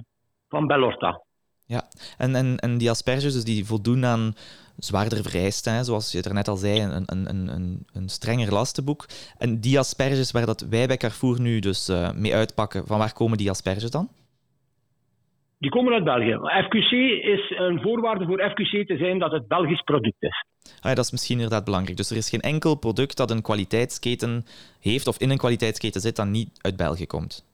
van 0.50 0.68
Bellorta. 0.68 1.22
Ja. 1.66 1.84
En, 2.18 2.36
en, 2.36 2.58
en 2.58 2.78
die 2.78 2.90
asperges, 2.90 3.34
dus 3.34 3.44
die 3.44 3.66
voldoen 3.66 4.06
aan 4.06 4.36
zwaarder 4.78 5.24
vereisten, 5.24 5.74
hè, 5.74 5.84
zoals 5.84 6.12
je 6.12 6.22
daarnet 6.22 6.48
al 6.48 6.56
zei, 6.56 6.82
een, 6.82 7.04
een, 7.06 7.30
een, 7.30 7.48
een, 7.48 7.88
een 7.94 8.10
strenger 8.10 8.54
lastenboek. 8.54 9.06
En 9.38 9.60
die 9.60 9.80
asperges 9.80 10.32
waar 10.32 10.46
dat 10.46 10.62
wij 10.70 10.88
bij 10.88 10.98
Carrefour 10.98 11.42
nu 11.42 11.60
dus 11.60 11.92
mee 12.16 12.36
uitpakken, 12.36 12.88
van 12.88 12.98
waar 12.98 13.14
komen 13.14 13.38
die 13.38 13.50
asperges 13.50 13.92
dan? 13.92 14.10
Die 15.66 15.74
komen 15.74 15.94
uit 15.94 16.04
België. 16.04 16.38
FQC 16.64 16.92
is 17.24 17.54
een 17.58 17.82
voorwaarde 17.82 18.26
voor 18.26 18.50
FQC 18.50 18.88
te 18.88 18.98
zijn 18.98 19.20
dat 19.20 19.32
het 19.32 19.48
Belgisch 19.48 19.82
product 19.82 20.16
is. 20.20 20.46
Ah 20.64 20.90
ja, 20.90 20.96
dat 20.96 21.06
is 21.06 21.12
misschien 21.12 21.36
inderdaad 21.36 21.66
belangrijk. 21.66 21.98
Dus 21.98 22.12
er 22.12 22.18
is 22.18 22.30
geen 22.30 22.42
enkel 22.42 22.76
product 22.76 23.18
dat 23.18 23.32
een 23.32 23.42
kwaliteitsketen 23.42 24.44
heeft 24.82 25.08
of 25.08 25.20
in 25.20 25.30
een 25.30 25.38
kwaliteitsketen 25.38 26.02
zit 26.02 26.16
dat 26.16 26.28
niet 26.28 26.50
uit 26.62 26.76
België 26.76 27.08
komt. 27.08 27.46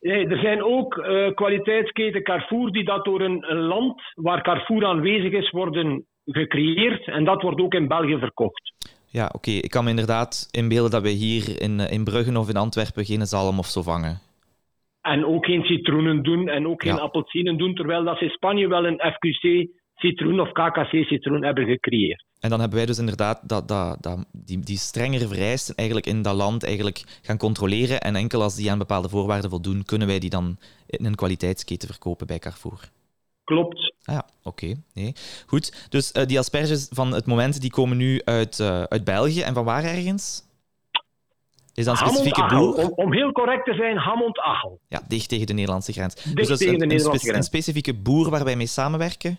Nee, 0.00 0.26
er 0.26 0.38
zijn 0.38 0.64
ook 0.64 0.98
eh, 0.98 1.34
kwaliteitsketen 1.34 2.22
Carrefour 2.22 2.70
die 2.70 2.84
dat 2.84 3.04
door 3.04 3.20
een, 3.20 3.50
een 3.50 3.62
land 3.62 4.02
waar 4.14 4.42
Carrefour 4.42 4.86
aanwezig 4.86 5.32
is 5.32 5.50
worden 5.50 6.06
gecreëerd. 6.24 7.06
En 7.06 7.24
dat 7.24 7.42
wordt 7.42 7.60
ook 7.60 7.74
in 7.74 7.88
België 7.88 8.18
verkocht. 8.18 8.72
Ja, 9.06 9.30
oké. 9.34 9.50
Ik 9.50 9.70
kan 9.70 9.84
me 9.84 9.90
inderdaad 9.90 10.48
inbeelden 10.50 10.90
dat 10.90 11.02
we 11.02 11.08
hier 11.08 11.60
in, 11.60 11.80
eh, 11.80 11.92
in 11.92 12.04
Brugge 12.04 12.38
of 12.38 12.48
in 12.48 12.56
Antwerpen 12.56 13.04
geen 13.04 13.26
zalm 13.26 13.58
of 13.58 13.66
zo 13.66 13.82
vangen. 13.82 14.30
En 15.02 15.24
ook 15.24 15.44
geen 15.44 15.62
citroenen 15.62 16.22
doen 16.22 16.48
en 16.48 16.66
ook 16.66 16.82
geen 16.82 16.94
Ja. 16.94 17.00
appelsinen 17.00 17.58
doen, 17.58 17.74
terwijl 17.74 18.04
dat 18.04 18.18
ze 18.18 18.24
in 18.24 18.30
Spanje 18.30 18.68
wel 18.68 18.86
een 18.86 19.00
FQC 19.12 19.68
citroen 19.94 20.40
of 20.40 20.52
KKC 20.52 21.04
citroen 21.04 21.44
hebben 21.44 21.66
gecreëerd. 21.66 22.24
En 22.40 22.50
dan 22.50 22.60
hebben 22.60 22.78
wij 22.78 22.86
dus 22.86 22.98
inderdaad 22.98 23.48
dat, 23.48 23.68
dat, 23.68 24.02
dat, 24.02 24.26
die, 24.32 24.60
die 24.60 24.78
strengere 24.78 25.28
vereisten 25.28 25.74
eigenlijk 25.74 26.06
in 26.06 26.22
dat 26.22 26.34
land 26.36 26.64
eigenlijk 26.64 27.02
gaan 27.22 27.36
controleren. 27.36 28.00
En 28.00 28.16
enkel 28.16 28.42
als 28.42 28.56
die 28.56 28.70
aan 28.70 28.78
bepaalde 28.78 29.08
voorwaarden 29.08 29.50
voldoen, 29.50 29.84
kunnen 29.84 30.08
wij 30.08 30.18
die 30.18 30.30
dan 30.30 30.56
in 30.86 31.04
een 31.04 31.14
kwaliteitsketen 31.14 31.88
verkopen 31.88 32.26
bij 32.26 32.38
Carrefour. 32.38 32.90
Klopt. 33.44 33.94
Ah 34.04 34.14
ja, 34.14 34.26
oké. 34.42 34.74
Nee. 34.94 35.12
Goed. 35.46 35.86
Dus 35.90 36.12
eh, 36.12 36.26
die 36.26 36.38
asperges 36.38 36.88
van 36.90 37.12
het 37.14 37.26
moment 37.26 37.60
die 37.60 37.70
komen 37.70 37.96
nu 37.96 38.20
uit, 38.24 38.60
eh, 38.60 38.82
uit 38.82 39.04
België. 39.04 39.40
En 39.40 39.54
van 39.54 39.64
waar 39.64 39.84
ergens? 39.84 40.42
Is 41.74 41.84
dat 41.84 42.00
een 42.00 42.06
specifieke 42.06 42.46
boer? 42.54 42.74
Om, 42.74 42.92
om 42.94 43.12
heel 43.12 43.32
correct 43.32 43.64
te 43.64 43.74
zijn, 43.74 43.96
Hammond-Achel. 43.96 44.78
Ja, 44.88 45.00
dicht 45.08 45.28
tegen 45.28 45.46
de 45.46 45.52
Nederlandse 45.52 45.92
grens. 45.92 46.14
dus 46.14 46.24
dat 46.24 46.36
is 46.36 46.46
tegen 46.58 46.72
een, 46.72 46.78
de 46.78 46.82
een 46.82 46.88
Nederlandse 46.88 47.18
spe- 47.18 47.28
een 47.28 47.32
grens. 47.34 47.46
specifieke 47.46 47.94
boer 47.94 48.30
waar 48.30 48.44
wij 48.44 48.56
mee 48.56 48.66
samenwerken. 48.66 49.38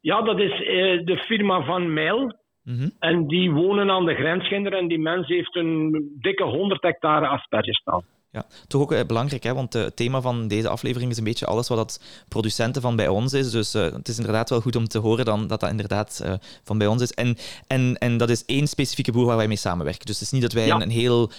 Ja, 0.00 0.22
dat 0.22 0.38
is 0.38 0.50
eh, 0.52 1.04
de 1.04 1.22
firma 1.26 1.64
Van 1.64 1.92
Mijl. 1.92 2.40
Mhm. 2.64 2.88
En 2.98 3.26
die 3.26 3.50
wonen 3.50 3.90
aan 3.90 4.04
de 4.04 4.14
grensginder 4.14 4.72
en 4.72 4.88
die 4.88 4.98
mens 4.98 5.28
heeft 5.28 5.56
een 5.56 6.08
dikke 6.20 6.44
100 6.44 6.82
hectare 6.82 7.26
asperges 7.26 7.76
staan. 7.76 8.02
Ja, 8.32 8.46
toch 8.68 8.82
ook 8.82 8.92
eh, 8.92 9.06
belangrijk, 9.06 9.42
hè? 9.42 9.54
want 9.54 9.74
eh, 9.74 9.82
het 9.82 9.96
thema 9.96 10.20
van 10.20 10.48
deze 10.48 10.68
aflevering 10.68 11.10
is 11.10 11.18
een 11.18 11.24
beetje 11.24 11.46
alles 11.46 11.68
wat 11.68 11.78
dat 11.78 12.24
producenten 12.28 12.82
van 12.82 12.96
bij 12.96 13.08
ons 13.08 13.32
is. 13.32 13.50
Dus 13.50 13.74
eh, 13.74 13.82
het 13.82 14.08
is 14.08 14.18
inderdaad 14.18 14.50
wel 14.50 14.60
goed 14.60 14.76
om 14.76 14.84
te 14.84 14.98
horen 14.98 15.24
dan 15.24 15.46
dat 15.46 15.60
dat 15.60 15.70
inderdaad 15.70 16.38
van 16.64 16.78
bij 16.78 16.86
ons 16.86 17.02
is. 17.02 17.12
En, 17.12 17.36
en, 17.66 17.96
en 17.98 18.16
dat 18.16 18.30
is 18.30 18.44
één 18.44 18.66
specifieke 18.66 19.12
boer 19.12 19.26
waar 19.26 19.36
wij 19.36 19.48
mee 19.48 19.56
samenwerken. 19.56 20.06
Dus 20.06 20.14
het 20.14 20.24
is 20.24 20.32
niet 20.32 20.42
dat 20.42 20.52
wij 20.52 20.66
Ja. 20.66 20.74
een, 20.74 20.82
een 20.82 20.90
heel, 20.90 21.30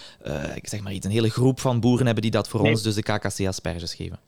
ik 0.56 0.68
zeg 0.68 0.82
maar 0.84 0.94
iets, 0.94 1.06
een 1.06 1.12
hele 1.12 1.30
groep 1.30 1.60
van 1.60 1.80
boeren 1.80 2.06
hebben 2.06 2.24
die 2.24 2.32
dat 2.32 2.50
voor 2.50 2.62
Nee. 2.62 2.72
ons, 2.72 2.84
dus 2.84 2.96
de 2.96 3.04
KKC-asperges 3.04 3.96
geven. 3.96 4.20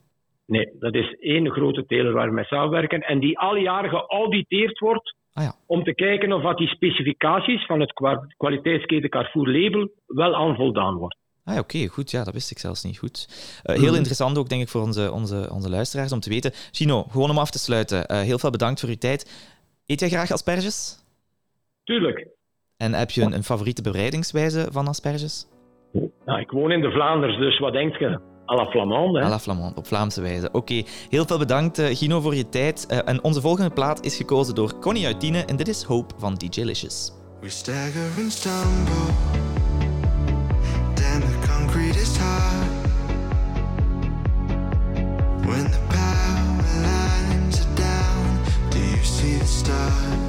Nee, 0.46 0.70
dat 0.80 0.94
is 0.96 1.16
één 1.20 1.52
grote 1.52 1.86
teler 1.86 2.14
waar 2.14 2.28
we 2.28 2.34
mee 2.34 2.46
samenwerken 2.46 3.00
en 3.02 3.20
die 3.20 3.40
al 3.40 3.56
jaar 3.56 3.90
geauditeerd 3.90 4.80
wordt 4.80 5.16
Ah 5.34 5.44
ja. 5.44 5.56
om 5.66 5.84
te 5.84 5.94
kijken 5.94 6.32
of 6.34 6.42
dat 6.42 6.58
die 6.58 6.68
specificaties 6.68 7.66
van 7.66 7.80
het 7.80 7.94
kwa- 7.94 8.28
kwaliteitsketen 8.38 9.10
Carrefour 9.10 9.48
label 9.48 9.90
wel 10.06 10.36
aan 10.36 10.56
voldaan 10.56 10.96
wordt. 10.96 11.18
Ah 11.46 11.54
ja, 11.54 11.60
oké, 11.60 11.88
goed. 11.88 12.12
Ja, 12.12 12.24
dat 12.24 12.34
wist 12.34 12.52
ik 12.52 12.60
zelfs 12.60 12.84
niet 12.84 12.98
goed. 12.98 13.28
Eh, 13.64 13.76
heel 13.76 13.86
Mhm. 13.86 13.96
interessant 13.96 14.38
ook, 14.38 14.50
denk 14.50 14.62
ik, 14.62 14.68
voor 14.70 14.82
onze, 14.82 15.12
onze, 15.12 15.50
onze 15.52 15.70
luisteraars 15.70 16.12
om 16.12 16.20
te 16.20 16.30
weten. 16.30 16.52
Gino, 16.72 17.04
gewoon 17.12 17.30
om 17.30 17.38
af 17.38 17.52
te 17.52 17.60
sluiten. 17.60 18.06
eh, 18.08 18.20
heel 18.22 18.40
veel 18.40 18.50
bedankt 18.50 18.80
voor 18.80 18.90
uw 18.90 18.96
tijd. 18.98 19.32
Eet 19.86 20.00
jij 20.00 20.10
graag 20.10 20.32
asperges? 20.32 20.98
Tuurlijk. 21.84 22.28
En 22.78 22.94
heb 22.94 23.12
je 23.12 23.22
een, 23.22 23.34
een 23.34 23.44
favoriete 23.44 23.82
bereidingswijze 23.82 24.68
van 24.72 24.88
asperges? 24.88 25.46
Nou, 26.26 26.40
ik 26.40 26.52
woon 26.52 26.72
in 26.72 26.82
de 26.82 26.92
Vlaanders, 26.92 27.38
dus 27.38 27.60
wat 27.60 27.74
denk 27.74 27.96
je? 27.98 28.20
À 28.46 28.56
la 28.56 28.66
Flamande, 28.66 29.20
hè? 29.20 29.26
À 29.26 29.30
la 29.30 29.40
Flamand, 29.40 29.78
op 29.78 29.88
Vlaamse 29.88 30.22
wijze. 30.22 30.50
Oké, 30.52 30.84
heel 31.10 31.26
veel 31.26 31.38
bedankt 31.38 31.78
eh, 31.80 31.96
Gino 31.96 32.20
voor 32.22 32.36
je 32.36 32.50
tijd. 32.50 32.86
Eh, 32.86 33.00
en 33.06 33.24
onze 33.24 33.42
volgende 33.42 33.70
plaat 33.70 34.06
is 34.06 34.16
gekozen 34.16 34.56
door 34.56 34.80
Connie 34.80 35.06
uit 35.06 35.20
Tiene 35.20 35.46
en 35.46 35.56
dit 35.56 35.68
is 35.68 35.84
Hope 35.84 36.14
van 36.18 36.36
DJ 36.36 36.62
Licious. 36.62 37.12
We 37.42 37.50
stagger 37.50 38.24
and 38.24 38.32
stumble. 38.32 39.45
Stars? 49.66 50.25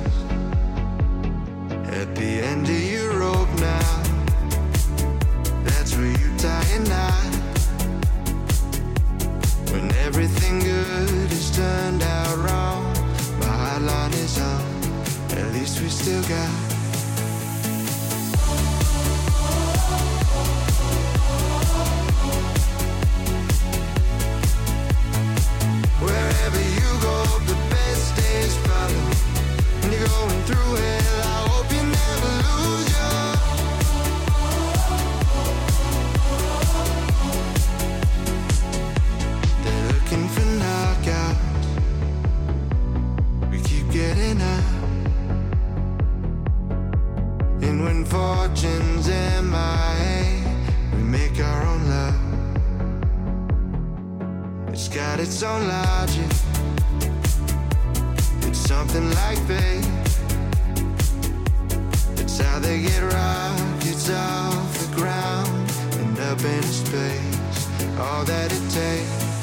Make 51.37 51.47
our 51.47 51.67
own 51.67 51.89
love. 51.89 52.15
It's 54.69 54.89
got 54.89 55.21
its 55.21 55.43
own 55.43 55.69
logic. 55.69 56.31
It's 58.43 58.59
something 58.59 59.11
like 59.11 59.39
fate. 59.47 59.85
It's 62.19 62.39
how 62.39 62.59
they 62.59 62.83
get 62.83 63.03
rockets 63.03 64.11
off 64.11 64.79
the 64.79 64.97
ground 64.97 65.71
and 66.01 66.19
up 66.21 66.39
into 66.39 66.69
space. 66.69 67.69
All 67.99 68.25
that 68.25 68.53
it 68.53 68.71
takes 68.71 69.36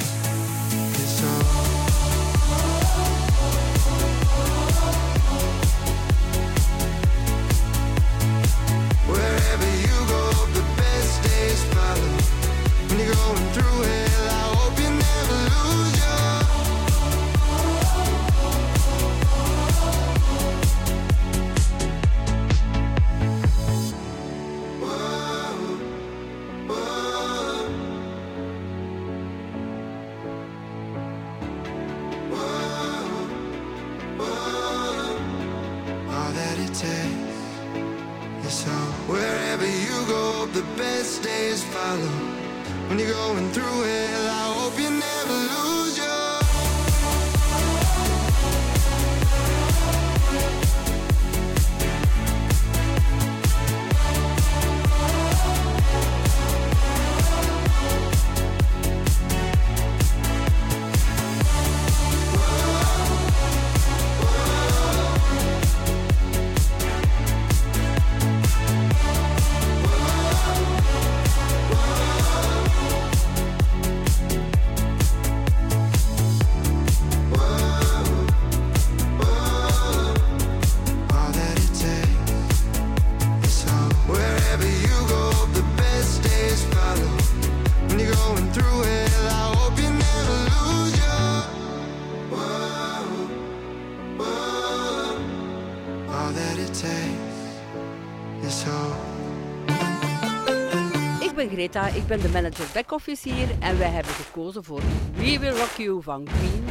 Ik 101.64 102.08
ben 102.08 102.22
de 102.22 102.30
manager 102.30 102.66
back-office 102.74 103.30
hier 103.30 103.48
en 103.60 103.78
wij 103.78 103.90
hebben 103.90 104.14
gekozen 104.14 104.64
voor 104.64 104.82
We 105.14 105.40
Will 105.40 105.56
Rock 105.56 105.72
You 105.78 106.02
van 106.02 106.24
Queen, 106.24 106.66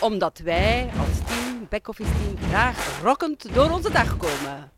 omdat 0.00 0.38
wij 0.38 0.90
als 0.98 1.26
team, 1.26 1.66
back-office 1.68 2.10
team, 2.10 2.48
graag 2.48 3.00
rockend 3.02 3.54
door 3.54 3.70
onze 3.70 3.90
dag 3.90 4.16
komen. 4.16 4.70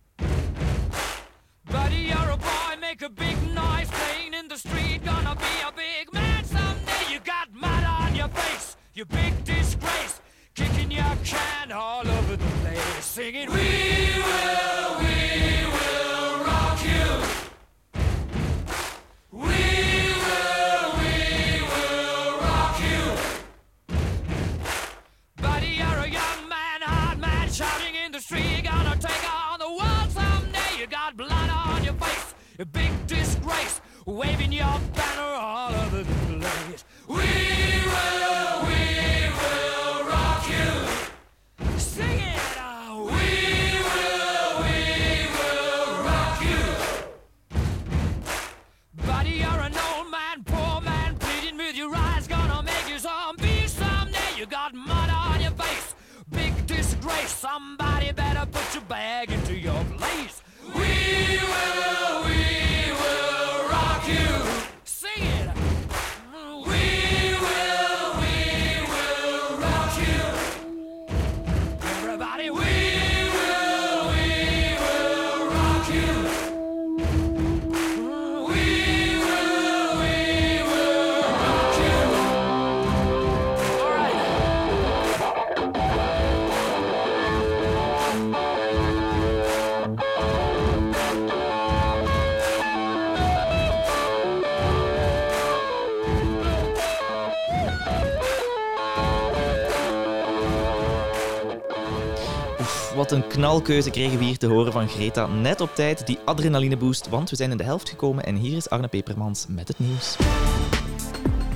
Wat 103.11 103.19
een 103.19 103.29
knalkeuze 103.29 103.91
kregen 103.91 104.19
we 104.19 104.25
hier 104.25 104.39
te 104.39 104.47
horen 104.47 104.73
van 104.73 104.89
Greta. 104.89 105.27
Net 105.27 105.61
op 105.61 105.75
tijd, 105.75 106.07
die 106.07 106.19
adrenalineboost, 106.25 107.09
want 107.09 107.31
we 107.31 107.37
zijn 107.37 107.51
in 107.51 107.57
de 107.57 107.65
helft 107.65 107.89
gekomen 107.89 108.25
en 108.25 108.37
hier 108.37 108.57
is 108.57 108.69
Arne 108.69 108.89
Pepermans 108.89 109.47
met 109.49 109.69
het 109.69 109.79
nieuws. 109.79 110.17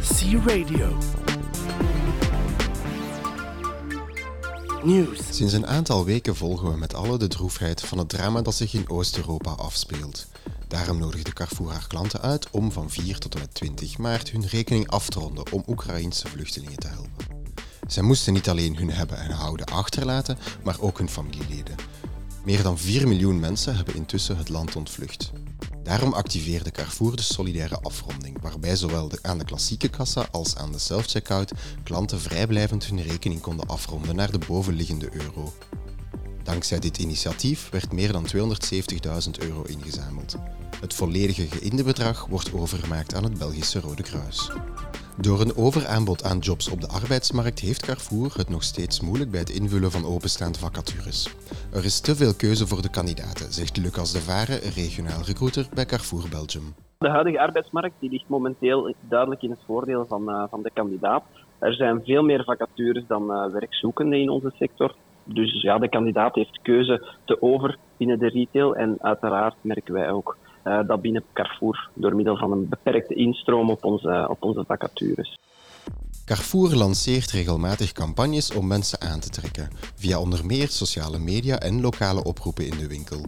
C-Radio. 0.01 0.99
Nieuws. 4.83 5.19
Sinds 5.31 5.53
een 5.53 5.67
aantal 5.67 6.05
weken 6.05 6.37
volgen 6.37 6.71
we 6.71 6.77
met 6.77 6.95
alle 6.95 7.19
de 7.19 7.29
droefheid 7.29 7.81
van 7.81 7.99
het 7.99 8.09
drama 8.09 8.43
dat 8.43 8.55
zich 8.55 8.75
in 8.75 8.91
Oost-Europa 8.91 9.51
afspeelt. 9.51 10.27
Daarom 10.69 10.99
nodigde 10.99 11.33
Carrefour 11.33 11.71
haar 11.71 11.87
klanten 11.87 12.21
uit 12.21 12.51
om 12.51 12.73
van 12.73 12.91
4 12.91 13.19
tot 13.19 13.35
en 13.35 13.41
met 13.41 13.55
20 13.55 13.99
maart 13.99 14.31
hun 14.31 14.47
rekening 14.47 14.89
af 14.89 15.09
te 15.09 15.19
ronden 15.19 15.53
om 15.53 15.63
Oekraïense 15.67 16.29
vluchtelingen 16.29 16.79
te 16.79 16.89
helpen. 16.89 17.34
Zij 17.87 18.03
moesten 18.03 18.33
niet 18.33 18.49
alleen 18.49 18.77
hun 18.77 18.91
hebben 18.91 19.19
en 19.19 19.31
houden 19.31 19.67
achterlaten, 19.67 20.39
maar 20.63 20.81
ook 20.81 20.99
hun 20.99 21.09
familieleden. 21.09 21.75
Meer 22.45 22.63
dan 22.63 22.79
4 22.79 23.09
miljoen 23.09 23.41
mensen 23.41 23.77
hebben 23.77 23.95
intussen 23.95 24.37
het 24.37 24.49
land 24.49 24.77
ontvlucht. 24.77 25.33
Daarom 25.83 26.13
activeerde 26.13 26.71
Carrefour 26.71 27.17
de 27.17 27.23
solidaire 27.23 27.79
afronding, 27.81 28.41
waarbij 28.41 28.77
zowel 28.77 29.11
aan 29.23 29.39
de 29.39 29.45
klassieke 29.45 29.89
kassa 29.89 30.29
als 30.31 30.57
aan 30.57 30.73
de 30.73 30.79
self-checkout 30.79 31.53
klanten 31.83 32.21
vrijblijvend 32.21 32.87
hun 32.87 33.03
rekening 33.03 33.41
konden 33.41 33.69
afronden 33.69 34.17
naar 34.17 34.31
de 34.31 34.39
bovenliggende 34.47 35.09
euro. 35.13 35.53
Dankzij 36.43 36.79
dit 36.79 36.99
initiatief 36.99 37.69
werd 37.71 37.93
meer 37.93 38.13
dan 38.13 38.27
270.000 38.37 39.31
euro 39.39 39.63
ingezameld. 39.63 40.37
Het 40.81 40.95
volledige 40.95 41.47
geïnde 41.47 41.83
bedrag 41.83 42.27
wordt 42.27 42.53
overgemaakt 42.53 43.15
aan 43.15 43.25
het 43.25 43.39
Belgische 43.39 43.81
Rode 43.81 44.03
Kruis. 44.03 44.51
Door 45.21 45.41
een 45.41 45.57
overaanbod 45.57 46.25
aan 46.25 46.39
jobs 46.39 46.71
op 46.71 46.81
de 46.81 46.89
arbeidsmarkt 46.89 47.61
heeft 47.61 47.87
Carrefour 47.87 48.33
het 48.37 48.49
nog 48.49 48.63
steeds 48.63 49.01
moeilijk 49.01 49.31
bij 49.31 49.41
het 49.41 49.51
invullen 49.51 49.91
van 49.91 50.05
openstaande 50.05 50.59
vacatures. 50.59 51.35
Er 51.73 51.85
is 51.85 52.01
te 52.01 52.15
veel 52.17 52.35
keuze 52.35 52.67
voor 52.67 52.83
de 52.83 52.91
kandidaten, 52.91 53.53
zegt 53.53 53.77
Lucas 53.77 54.13
de 54.13 54.21
Vare, 54.21 54.57
regionaal 54.81 55.23
recruiter 55.27 55.67
bij 55.75 55.87
Carrefour 55.87 56.29
Belgium. 56.31 56.75
De 56.99 57.09
huidige 57.09 57.41
arbeidsmarkt 57.41 57.95
ligt 58.01 58.29
momenteel 58.29 58.95
duidelijk 59.09 59.43
in 59.43 59.51
het 59.51 59.63
voordeel 59.67 60.07
van, 60.07 60.31
eh, 60.31 60.45
van 60.51 60.63
de 60.63 60.71
kandidaat. 60.73 61.23
Er 61.59 61.75
zijn 61.75 62.03
veel 62.05 62.23
meer 62.23 62.45
vacatures 62.45 63.05
dan 63.07 63.33
eh, 63.33 63.53
werkzoekenden 63.53 64.21
in 64.21 64.29
onze 64.29 64.53
sector. 64.59 64.95
Dus 65.25 65.63
ja, 65.63 65.79
de 65.79 65.89
kandidaat 65.89 66.35
heeft 66.35 66.59
keuze 66.63 67.17
te 67.25 67.43
over 67.43 67.79
binnen 67.97 68.19
de 68.19 68.29
retail. 68.29 68.77
En 68.77 68.97
uiteraard 69.01 69.55
merken 69.61 69.95
wij 69.95 70.11
ook 70.11 70.37
eh, 70.65 70.79
dat 70.87 71.01
binnen 71.01 71.25
Carrefour 71.33 71.89
door 71.95 72.15
middel 72.15 72.37
van 72.37 72.53
een 72.53 72.69
beperkte 72.69 73.15
instroom 73.15 73.71
op 73.71 73.85
onze, 73.85 74.27
op 74.31 74.43
onze 74.43 74.65
vacatures. 74.67 75.39
Carrefour 76.25 76.75
lanceert 76.75 77.31
regelmatig 77.31 77.93
campagnes 77.93 78.53
om 78.53 78.67
mensen 78.67 79.01
aan 79.01 79.21
te 79.21 79.29
trekken, 79.29 79.69
via 79.95 80.21
onder 80.21 80.47
meer 80.47 80.69
sociale 80.69 81.19
media 81.19 81.59
en 81.59 81.81
lokale 81.81 82.25
oproepen 82.25 82.67
in 82.67 82.79
de 82.79 82.87
winkel. 82.89 83.27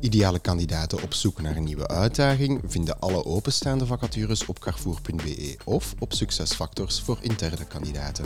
Ideale 0.00 0.38
kandidaten 0.38 1.02
op 1.02 1.14
zoek 1.14 1.42
naar 1.42 1.56
een 1.56 1.64
nieuwe 1.64 1.88
uitdaging 1.88 2.60
vinden 2.64 2.98
alle 2.98 3.24
openstaande 3.24 3.86
vacatures 3.86 4.46
op 4.46 4.58
carrefour.be 4.58 5.56
of 5.64 5.94
op 5.98 6.12
Succesfactors 6.12 7.00
voor 7.00 7.18
interne 7.20 7.66
kandidaten. 7.66 8.24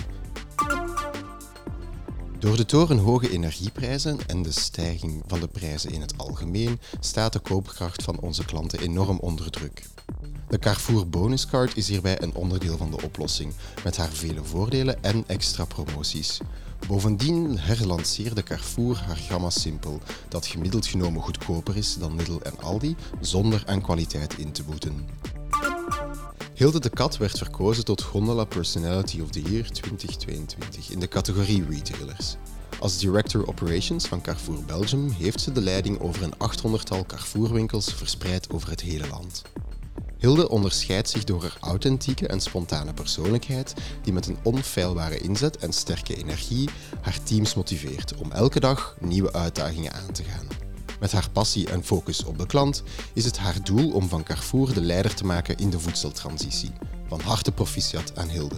Door 2.45 2.57
de 2.57 2.67
torenhoge 2.67 3.31
energieprijzen 3.31 4.19
en 4.27 4.43
de 4.43 4.51
stijging 4.51 5.23
van 5.27 5.41
de 5.41 5.49
prijzen 5.49 5.91
in 5.91 6.01
het 6.01 6.19
algemeen 6.19 6.81
staat 7.01 7.33
de 7.33 7.39
koopkracht 7.39 8.03
van 8.03 8.21
onze 8.21 8.45
klanten 8.45 8.81
enorm 8.81 9.19
onder 9.19 9.51
druk. 9.51 9.87
De 10.49 10.59
Carrefour 10.59 11.09
Bonuscard 11.09 11.77
is 11.77 11.89
hierbij 11.89 12.23
een 12.23 12.35
onderdeel 12.35 12.77
van 12.77 12.91
de 12.91 13.03
oplossing, 13.03 13.53
met 13.85 13.97
haar 13.97 14.13
vele 14.13 14.45
voordelen 14.45 15.03
en 15.03 15.25
extra 15.27 15.65
promoties. 15.65 16.41
Bovendien 16.87 17.59
herlanceerde 17.59 18.43
Carrefour 18.43 18.97
haar 18.97 19.17
gamma 19.17 19.51
Simpel, 19.51 20.01
dat 20.29 20.47
gemiddeld 20.47 20.87
genomen 20.87 21.23
goedkoper 21.23 21.77
is 21.77 21.97
dan 21.99 22.17
Lidl 22.17 22.39
en 22.43 22.59
Aldi, 22.61 22.97
zonder 23.21 23.63
aan 23.67 23.83
kwaliteit 23.83 24.39
in 24.39 24.53
te 24.53 24.63
boeten. 24.63 25.09
Hilde 26.55 26.81
de 26.81 26.91
Kat 26.91 27.17
werd 27.17 27.39
verkozen 27.39 27.85
tot 27.85 28.03
Gondola 28.03 28.45
Personality 28.45 29.21
of 29.21 29.31
the 29.31 29.43
Year 29.43 29.71
2022 29.71 30.91
in 30.91 30.99
de 31.01 31.09
categorie 31.09 31.65
Retailers. 31.71 32.37
Als 32.79 32.99
Director 32.99 33.47
Operations 33.47 34.07
van 34.07 34.21
Carrefour 34.21 34.65
Belgium 34.65 35.11
heeft 35.11 35.41
ze 35.41 35.53
de 35.53 35.61
leiding 35.61 36.01
over 36.01 36.23
een 36.23 36.35
800-tal 36.35 37.07
Carrefour-winkels 37.07 37.93
verspreid 37.93 38.51
over 38.51 38.71
het 38.71 38.81
hele 38.81 39.09
land. 39.09 39.43
Hilde 40.19 40.49
onderscheidt 40.49 41.09
zich 41.09 41.25
door 41.25 41.43
haar 41.43 41.57
authentieke 41.61 42.27
en 42.27 42.41
spontane 42.41 42.95
persoonlijkheid, 42.95 43.75
die 44.03 44.13
met 44.13 44.27
een 44.27 44.39
onfeilbare 44.43 45.19
inzet 45.19 45.57
en 45.57 45.73
sterke 45.73 46.17
energie 46.17 46.69
haar 47.01 47.23
teams 47.23 47.55
motiveert 47.55 48.15
om 48.15 48.33
elke 48.33 48.61
dag 48.61 48.97
nieuwe 49.01 49.33
uitdagingen 49.33 49.93
aan 49.93 50.13
te 50.13 50.23
gaan. 50.23 50.64
Met 51.01 51.13
haar 51.13 51.31
passie 51.33 51.71
en 51.71 51.85
focus 51.85 52.25
op 52.25 52.39
de 52.39 52.47
klant 52.47 52.83
is 53.13 53.25
het 53.25 53.39
haar 53.39 53.63
doel 53.63 53.91
om 53.91 54.09
van 54.09 54.23
Carrefour 54.23 54.75
de 54.75 54.81
leider 54.81 55.15
te 55.15 55.25
maken 55.25 55.57
in 55.57 55.71
de 55.71 55.81
voedseltransitie. 55.81 56.73
Van 57.09 57.21
harte 57.21 57.53
proficiat 57.53 58.13
aan 58.17 58.29
Hilde. 58.29 58.57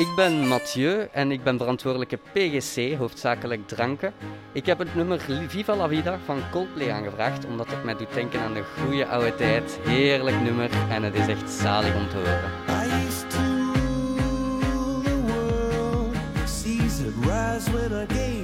Ik 0.00 0.14
ben 0.16 0.48
Mathieu 0.48 1.08
en 1.12 1.30
ik 1.30 1.42
ben 1.42 1.58
verantwoordelijke 1.58 2.18
PGC, 2.32 2.98
hoofdzakelijk 2.98 3.68
dranken. 3.68 4.12
Ik 4.52 4.66
heb 4.66 4.78
het 4.78 4.94
nummer 4.94 5.20
Viva 5.48 5.76
la 5.76 5.88
Vida 5.88 6.18
van 6.24 6.42
Coldplay 6.50 6.90
aangevraagd, 6.90 7.46
omdat 7.46 7.70
het 7.70 7.84
mij 7.84 7.96
doet 7.96 8.14
denken 8.14 8.40
aan 8.40 8.54
de 8.54 8.64
goede 8.82 9.06
oude 9.06 9.34
tijd. 9.34 9.78
Heerlijk 9.82 10.40
nummer 10.40 10.70
en 10.90 11.02
het 11.02 11.14
is 11.14 11.26
echt 11.26 11.50
zalig 11.50 11.94
om 11.94 12.08
te 12.08 12.16
horen. 12.16 12.50
smiles 17.60 17.92
a 17.92 18.06
game. 18.06 18.39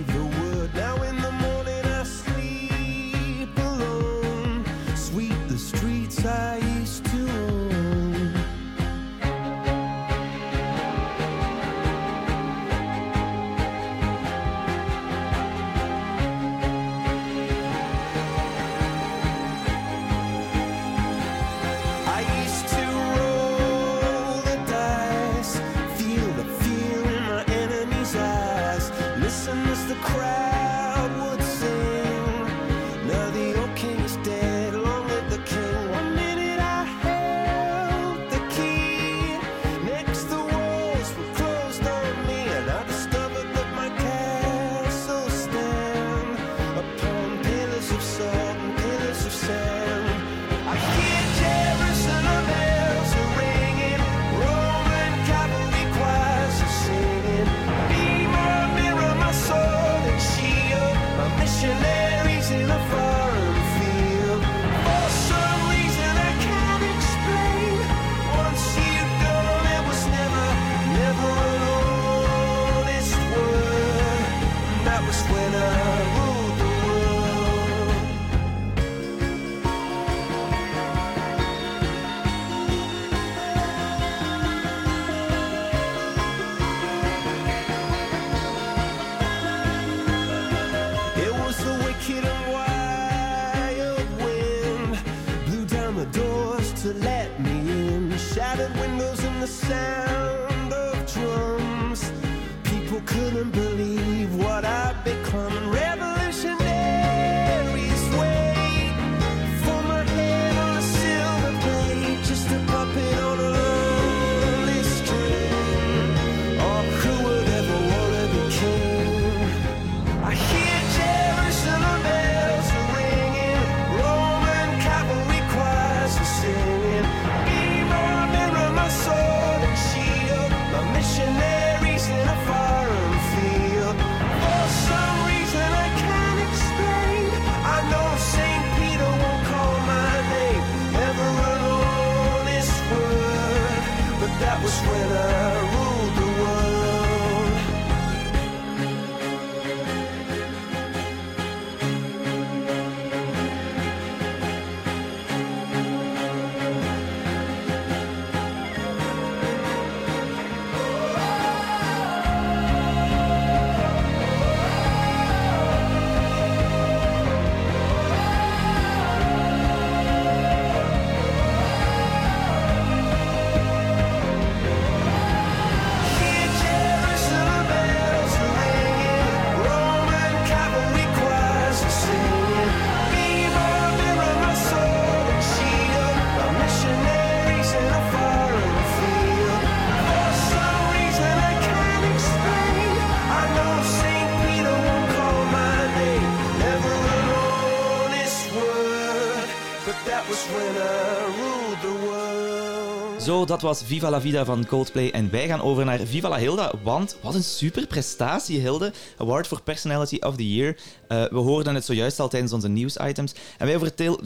Dat 203.63 203.65
was 203.65 203.83
Viva 203.85 204.11
la 204.11 204.21
Vida 204.21 204.45
van 204.45 204.67
Coldplay. 204.67 205.11
En 205.11 205.31
wij 205.31 205.47
gaan 205.47 205.61
over 205.61 205.85
naar 205.85 205.99
Viva 205.99 206.29
la 206.29 206.39
Hilda, 206.39 206.73
want 206.83 207.17
wat 207.23 207.35
een 207.35 207.43
super 207.43 207.87
prestatie, 207.87 208.61
Hilde. 208.61 208.93
Award 209.19 209.47
for 209.47 209.63
Personality 209.63 210.17
of 210.21 210.37
the 210.37 210.55
Year. 210.55 210.77
Eh, 211.09 211.25
we 211.25 211.39
hoorden 211.39 211.75
het 211.75 211.85
zojuist 211.85 212.21
al 212.21 212.29
tijdens 212.29 212.53
onze 212.53 212.69
nieuwsitems. 212.69 213.35
En 213.59 213.67
wij 213.67 213.79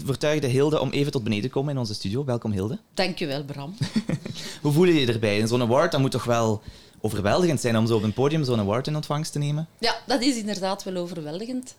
vertuigden 0.04 0.50
Hilde 0.50 0.80
om 0.80 0.90
even 0.90 1.12
tot 1.12 1.22
beneden 1.22 1.44
te 1.44 1.50
komen 1.50 1.72
in 1.72 1.78
onze 1.78 1.94
studio. 1.94 2.24
Welkom, 2.24 2.52
Hilde. 2.52 2.78
Dankjewel, 2.94 3.44
Bram. 3.44 3.76
Hoe 4.62 4.72
voel 4.72 4.84
je 4.84 5.00
je 5.00 5.12
erbij? 5.12 5.38
In 5.38 5.48
zo'n 5.48 5.62
award, 5.62 5.92
dat 5.92 6.00
moet 6.00 6.10
toch 6.10 6.24
wel 6.24 6.62
overweldigend 7.00 7.60
zijn 7.60 7.76
om 7.76 7.86
zo 7.86 7.96
op 7.96 8.02
een 8.02 8.12
podium 8.12 8.44
zo'n 8.44 8.60
award 8.60 8.86
in 8.86 8.94
ontvangst 8.94 9.32
te 9.32 9.38
nemen? 9.38 9.68
Ja, 9.78 9.94
dat 10.06 10.22
is 10.22 10.36
inderdaad 10.36 10.84
wel 10.84 10.96
overweldigend. 10.96 11.74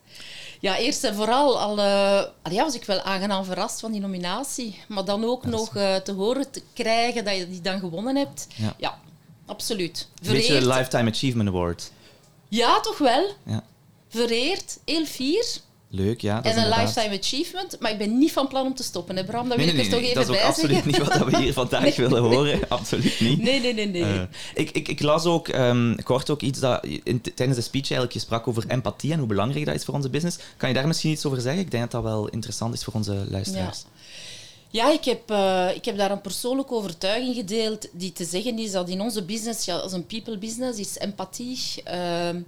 Ja, 0.62 0.78
eerst 0.78 1.04
en 1.04 1.16
vooral 1.16 1.60
al, 1.60 1.78
eh, 1.78 2.24
al 2.42 2.52
ja, 2.52 2.64
was 2.64 2.76
ik 2.76 2.86
wel 2.86 3.02
aangenaam 3.02 3.46
verrast 3.46 3.80
van 3.80 3.92
die 3.92 4.02
nominatie. 4.02 4.80
Maar 4.88 5.06
dan 5.06 5.26
ook 5.26 5.46
nog 5.46 5.76
eh, 5.76 5.96
te 5.96 6.12
horen 6.12 6.52
te 6.52 6.62
krijgen 6.74 7.26
dat 7.26 7.38
je 7.38 7.50
die 7.50 7.62
dan 7.62 7.80
gewonnen 7.80 8.16
hebt. 8.16 8.48
Ja. 8.56 8.74
Ja, 8.78 9.00
absoluut. 9.46 10.08
Een 10.24 10.34
beetje 10.34 10.60
de 10.60 10.68
Lifetime 10.68 11.10
Achievement 11.10 11.50
Award. 11.50 11.92
Ja, 12.48 12.80
toch 12.80 12.98
wel. 12.98 13.32
Ja. 13.46 13.64
Vereerd, 14.10 14.80
heel 14.86 15.06
fier. 15.06 15.46
Leuk, 15.94 16.22
ja. 16.22 16.44
En 16.44 16.58
een 16.58 16.70
lifetime 16.70 17.18
achievement. 17.20 17.80
Maar 17.80 17.92
ik 17.92 17.98
ben 17.98 18.18
niet 18.18 18.32
van 18.32 18.48
plan 18.48 18.66
om 18.66 18.76
te 18.76 18.84
stoppen, 18.84 19.16
hè 19.16 19.24
Bram? 19.24 19.50
Dat 19.50 19.58
wil 19.58 19.66
nee, 19.66 19.76
ik 19.76 19.82
er 19.82 19.90
nee, 19.90 20.00
toch 20.00 20.10
even 20.10 20.16
dat 20.16 20.30
is 20.30 20.40
bij 20.40 20.46
absoluut 20.48 20.86
niet 20.86 20.98
wat 20.98 21.18
we 21.18 21.38
hier 21.38 21.54
vandaag 21.64 21.96
willen 21.96 22.22
horen. 22.22 22.60
Absoluut 22.68 23.20
niet. 23.20 23.42
Nee, 23.42 23.60
nee, 23.60 23.74
nee, 23.74 23.88
nee. 23.88 24.04
Eh, 24.04 24.22
ik, 24.54 24.72
ik, 24.72 24.88
ik 24.88 25.02
las 25.02 25.26
ook 25.26 25.48
ehm, 25.48 25.96
kort 26.04 26.30
ook 26.30 26.42
iets 26.42 26.60
dat 26.60 26.86
in, 27.04 27.22
tijdens 27.22 27.58
de 27.58 27.64
speech 27.64 27.84
eigenlijk 27.84 28.14
je 28.14 28.20
sprak 28.20 28.48
over 28.48 28.64
empathie 28.68 29.12
en 29.12 29.20
hoe 29.20 29.28
belangrijk 29.28 29.66
dat 29.66 29.76
is 29.76 29.84
voor 29.84 29.94
onze 29.94 30.10
business. 30.10 30.38
Kan 30.58 30.70
je 30.70 30.76
daar 30.76 30.88
misschien 30.88 31.12
iets 31.12 31.26
over 31.26 31.42
zeggen? 31.42 31.62
Ik 31.62 31.72
denk 31.72 31.84
dat 31.84 31.92
dat 31.92 32.12
wel 32.12 32.28
interessant 32.28 32.74
is 32.74 32.84
voor 32.84 32.94
onze 32.94 33.26
luisteraars. 33.30 33.84
Ja, 34.70 34.92
ik 34.92 35.06
heb, 35.06 35.30
eh, 35.30 35.76
ik 35.76 35.86
heb 35.86 35.98
daar 35.98 36.12
een 36.12 36.22
persoonlijke 36.22 36.74
overtuiging 36.74 37.36
gedeeld 37.36 37.88
die 37.92 38.12
te 38.12 38.26
zeggen 38.26 38.60
is 38.60 38.72
dat 38.72 38.90
in 38.90 39.02
onze 39.02 39.24
business, 39.24 39.66
ja, 39.66 39.78
als 39.78 39.92
een 39.92 40.06
people 40.06 40.38
business, 40.38 40.80
is 40.80 40.98
empathie 40.98 41.60
ehm, 41.84 42.42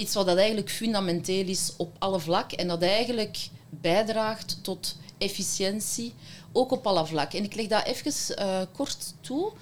iets 0.00 0.14
wat 0.14 0.26
dat 0.26 0.36
eigenlijk 0.36 0.70
fundamenteel 0.70 1.46
is 1.46 1.72
op 1.76 1.96
alle 1.98 2.20
vlakken 2.20 2.58
en 2.58 2.68
dat 2.68 2.82
eigenlijk 2.82 3.48
bijdraagt 3.70 4.58
tot 4.62 4.96
efficiëntie, 5.18 6.14
ook 6.52 6.70
op 6.70 6.86
alle 6.86 7.06
vlakken. 7.06 7.38
En 7.38 7.44
ik 7.44 7.54
leg 7.54 7.66
dat 7.66 7.84
even 7.84 8.36
eh, 8.36 8.60
kort 8.72 9.14
toe. 9.20 9.52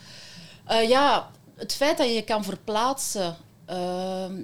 Eh, 0.66 0.88
ja, 0.88 1.30
het 1.56 1.74
feit 1.74 1.98
dat 1.98 2.06
je 2.06 2.12
je 2.12 2.24
kan 2.24 2.44
verplaatsen 2.44 3.36
ehm, 3.66 4.34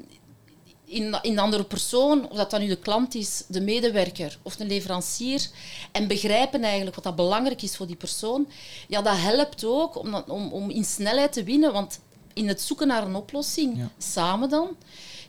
in, 0.84 1.18
in 1.22 1.32
een 1.32 1.38
andere 1.38 1.64
persoon, 1.64 2.30
of 2.30 2.36
dat 2.36 2.50
dan 2.50 2.60
nu 2.60 2.66
de 2.68 2.76
klant 2.78 3.14
is, 3.14 3.44
de 3.48 3.60
medewerker 3.60 4.38
of 4.42 4.58
een 4.60 4.66
leverancier, 4.66 5.48
en 5.92 6.06
begrijpen 6.08 6.62
eigenlijk 6.64 6.94
wat 6.94 7.04
dat 7.04 7.16
belangrijk 7.16 7.62
is 7.62 7.76
voor 7.76 7.86
die 7.86 7.96
persoon, 7.96 8.48
ja, 8.88 9.02
dat 9.02 9.16
helpt 9.16 9.64
ook 9.64 9.96
om, 9.98 10.10
dat- 10.10 10.28
om, 10.30 10.52
om 10.52 10.70
in 10.70 10.84
snelheid 10.84 11.32
te 11.32 11.42
winnen, 11.44 11.72
want 11.72 12.00
in 12.32 12.48
het 12.48 12.60
zoeken 12.62 12.86
naar 12.86 13.02
een 13.06 13.14
oplossing, 13.14 13.88
samen 13.98 14.48
dan, 14.48 14.76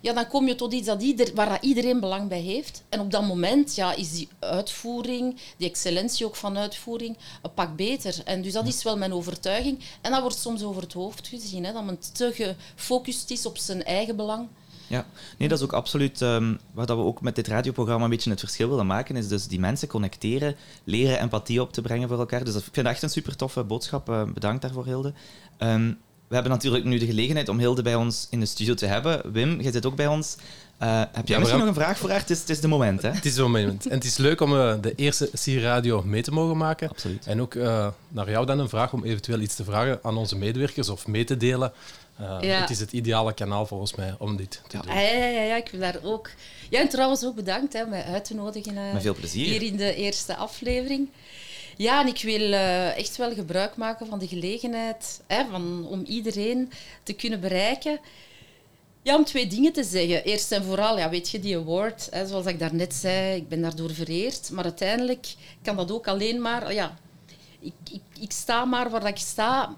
ja, 0.06 0.14
dan 0.14 0.28
kom 0.28 0.48
je 0.48 0.56
tot 0.56 0.74
iets 0.74 0.88
dat 0.88 1.02
ieder, 1.02 1.32
waar 1.36 1.50
dat 1.50 1.64
iedereen 1.64 2.00
belang 2.00 2.30
bij 2.30 2.40
heeft. 2.40 2.84
En 2.90 3.00
op 3.00 3.12
dat 3.12 3.28
moment 3.28 3.76
ja, 3.76 3.94
is 3.94 4.12
die 4.12 4.28
uitvoering, 4.40 5.40
die 5.58 5.70
excellentie 5.70 6.26
ook 6.26 6.36
van 6.36 6.58
uitvoering, 6.58 7.18
een 7.42 7.54
pak 7.54 7.76
beter. 7.76 8.16
En 8.26 8.42
dus 8.42 8.54
dat 8.54 8.68
is 8.68 8.84
wel 8.84 8.98
mijn 8.98 9.14
overtuiging. 9.14 9.80
En 10.02 10.12
dat 10.12 10.22
wordt 10.22 10.38
soms 10.38 10.64
over 10.64 10.82
het 10.82 10.94
hoofd 10.94 11.28
gezien, 11.28 11.66
hè, 11.66 11.74
dat 11.74 11.86
men 11.86 12.00
te 12.14 12.56
gefocust 12.76 13.32
is 13.32 13.46
op 13.46 13.58
zijn 13.58 13.84
eigen 13.84 14.16
belang. 14.16 14.48
Ja, 14.88 15.06
nee, 15.38 15.48
dat 15.48 15.58
is 15.58 15.64
ook 15.64 15.74
absoluut 15.74 16.22
ehm 16.22 16.56
wat 16.74 16.88
dat 16.88 16.98
we 16.98 17.04
ook 17.04 17.22
met 17.22 17.36
dit 17.36 17.48
radioprogramma 17.48 18.04
een 18.04 18.10
beetje 18.10 18.30
het 18.30 18.40
verschil 18.40 18.70
willen 18.70 18.88
maken. 18.88 19.16
Is 19.16 19.28
dus 19.28 19.48
die 19.48 19.60
mensen 19.60 19.88
connecteren, 19.88 20.56
leren 20.84 21.20
empathie 21.20 21.62
op 21.62 21.74
te 21.74 21.82
brengen 21.82 22.08
voor 22.08 22.20
elkaar. 22.20 22.44
Dus 22.44 22.54
dat, 22.54 22.66
ik 22.66 22.74
vind 22.74 22.86
dat 22.86 22.96
echt 22.96 23.04
een 23.04 23.10
super 23.10 23.36
toffe 23.36 23.64
boodschap. 23.64 24.10
Eh, 24.10 24.24
bedankt 24.24 24.62
daarvoor, 24.62 24.86
Hilde. 24.86 25.14
Ehm, 25.58 25.94
we 26.28 26.34
hebben 26.34 26.52
natuurlijk 26.52 26.84
nu 26.84 26.98
de 26.98 27.06
gelegenheid 27.06 27.50
om 27.50 27.60
Hilde 27.60 27.82
bij 27.82 27.96
ons 27.96 28.28
in 28.30 28.40
de 28.40 28.46
studio 28.46 28.74
te 28.74 28.86
hebben. 28.86 29.32
Wim, 29.32 29.62
jij 29.62 29.72
zit 29.72 29.86
ook 29.86 29.96
bij 29.96 30.08
ons. 30.08 30.36
Eh, 30.78 31.02
heb 31.12 31.28
jij 31.28 31.40
misschien 31.40 31.60
ja. 31.60 31.66
nog 31.66 31.76
een 31.76 31.82
vraag 31.82 31.98
voor 31.98 32.10
haar? 32.10 32.20
Het 32.20 32.30
is, 32.30 32.40
het 32.40 32.50
is 32.50 32.60
de 32.60 32.68
moment, 32.68 33.02
hè? 33.02 33.10
Het 33.12 33.26
is 33.26 33.34
zo'n 33.36 33.52
moment. 33.52 33.86
En 33.88 33.96
het 33.96 34.04
is 34.04 34.18
leuk 34.18 34.42
om 34.42 34.56
eh, 34.60 34.74
de 34.82 34.96
eerste 34.96 35.30
Sierradio 35.34 36.04
mee 36.04 36.22
te 36.22 36.32
mogen 36.32 36.58
maken. 36.58 36.90
Absoluut. 36.90 37.26
En 37.28 37.42
ook 37.42 37.56
eh, 37.56 37.88
naar 38.08 38.30
jou 38.30 38.46
dan 38.46 38.60
een 38.60 38.70
vraag 38.70 38.94
om 38.94 39.04
eventueel 39.04 39.40
iets 39.40 39.56
te 39.56 39.64
vragen 39.64 40.00
aan 40.02 40.18
onze 40.18 40.36
medewerkers 40.38 40.90
of 40.90 41.08
mee 41.08 41.24
te 41.24 41.38
delen. 41.38 41.74
Eh, 42.18 42.38
Ja. 42.42 42.60
Het 42.62 42.70
is 42.70 42.80
het 42.80 42.92
ideale 42.92 43.34
kanaal 43.34 43.66
volgens 43.66 43.96
mij 43.96 44.16
om 44.18 44.38
dit 44.38 44.62
te 44.68 44.78
doen. 44.78 44.94
Ja, 44.96 45.02
ja, 45.02 45.26
ja, 45.28 45.42
ja, 45.42 45.56
ik 45.56 45.68
wil 45.72 45.80
daar 45.80 45.98
ook... 46.04 46.30
Ja, 46.70 46.80
en 46.80 46.90
trouwens 46.90 47.26
ook 47.26 47.36
bedankt 47.36 47.74
hè, 47.74 47.84
om 47.84 47.90
mij 47.90 48.04
uit 48.04 48.26
te 48.26 48.36
nodigen 48.36 48.78
eh, 48.78 48.94
Met 48.94 49.02
veel 49.02 49.16
plezier. 49.16 49.46
hier 49.46 49.62
in 49.62 49.76
de 49.78 49.96
eerste 49.96 50.36
aflevering. 50.36 51.10
Ja, 51.78 52.02
en 52.02 52.08
ik 52.08 52.22
wil 52.22 52.52
eh, 52.52 52.98
echt 52.98 53.18
wel 53.18 53.34
gebruik 53.34 53.76
maken 53.76 54.08
van 54.08 54.20
de 54.20 54.28
gelegenheid 54.28 55.22
hè, 55.28 55.46
van, 55.50 55.88
om 55.88 56.04
iedereen 56.04 56.72
te 57.04 57.14
kunnen 57.14 57.40
bereiken. 57.40 58.00
Ja, 59.02 59.16
om 59.16 59.24
twee 59.24 59.48
dingen 59.48 59.74
te 59.74 59.84
zeggen. 59.84 60.24
Eerst 60.24 60.52
en 60.52 60.64
vooral, 60.64 60.98
ja, 60.98 61.10
weet 61.10 61.30
je, 61.30 61.40
die 61.40 61.58
award, 61.58 62.08
hè, 62.12 62.28
zoals 62.28 62.46
ik 62.46 62.60
daarnet 62.60 62.94
zei, 62.94 63.36
ik 63.36 63.50
ben 63.50 63.62
daardoor 63.62 63.94
vereerd. 63.94 64.50
Maar 64.52 64.64
uiteindelijk 64.64 65.36
kan 65.62 65.76
dat 65.76 65.92
ook 65.92 66.08
alleen 66.08 66.42
maar... 66.42 66.74
Ja, 66.74 66.98
ik, 67.60 67.74
ik, 67.92 68.02
ik 68.20 68.32
sta 68.32 68.66
maar 68.66 68.90
waar 68.90 69.08
ik 69.08 69.18
sta 69.18 69.76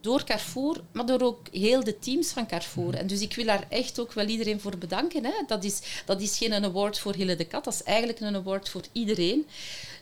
door 0.00 0.24
Carrefour, 0.24 0.80
maar 0.92 1.06
door 1.06 1.20
ook 1.20 1.40
heel 1.52 1.84
de 1.84 1.98
teams 1.98 2.28
van 2.28 2.46
Carrefour. 2.46 2.94
En 2.94 3.06
dus 3.06 3.20
ik 3.20 3.34
wil 3.34 3.44
daar 3.44 3.66
echt 3.68 4.00
ook 4.00 4.12
wel 4.12 4.26
iedereen 4.26 4.60
voor 4.60 4.78
bedanken. 4.78 5.24
Hè. 5.24 5.32
Dat, 5.46 5.64
is, 5.64 5.80
dat 6.04 6.20
is 6.20 6.38
geen 6.38 6.52
een 6.52 6.64
award 6.64 6.98
voor 6.98 7.14
Hille 7.14 7.36
de 7.36 7.44
Kat, 7.44 7.64
dat 7.64 7.74
is 7.74 7.82
eigenlijk 7.82 8.20
een 8.20 8.36
award 8.36 8.68
voor 8.68 8.82
iedereen. 8.92 9.46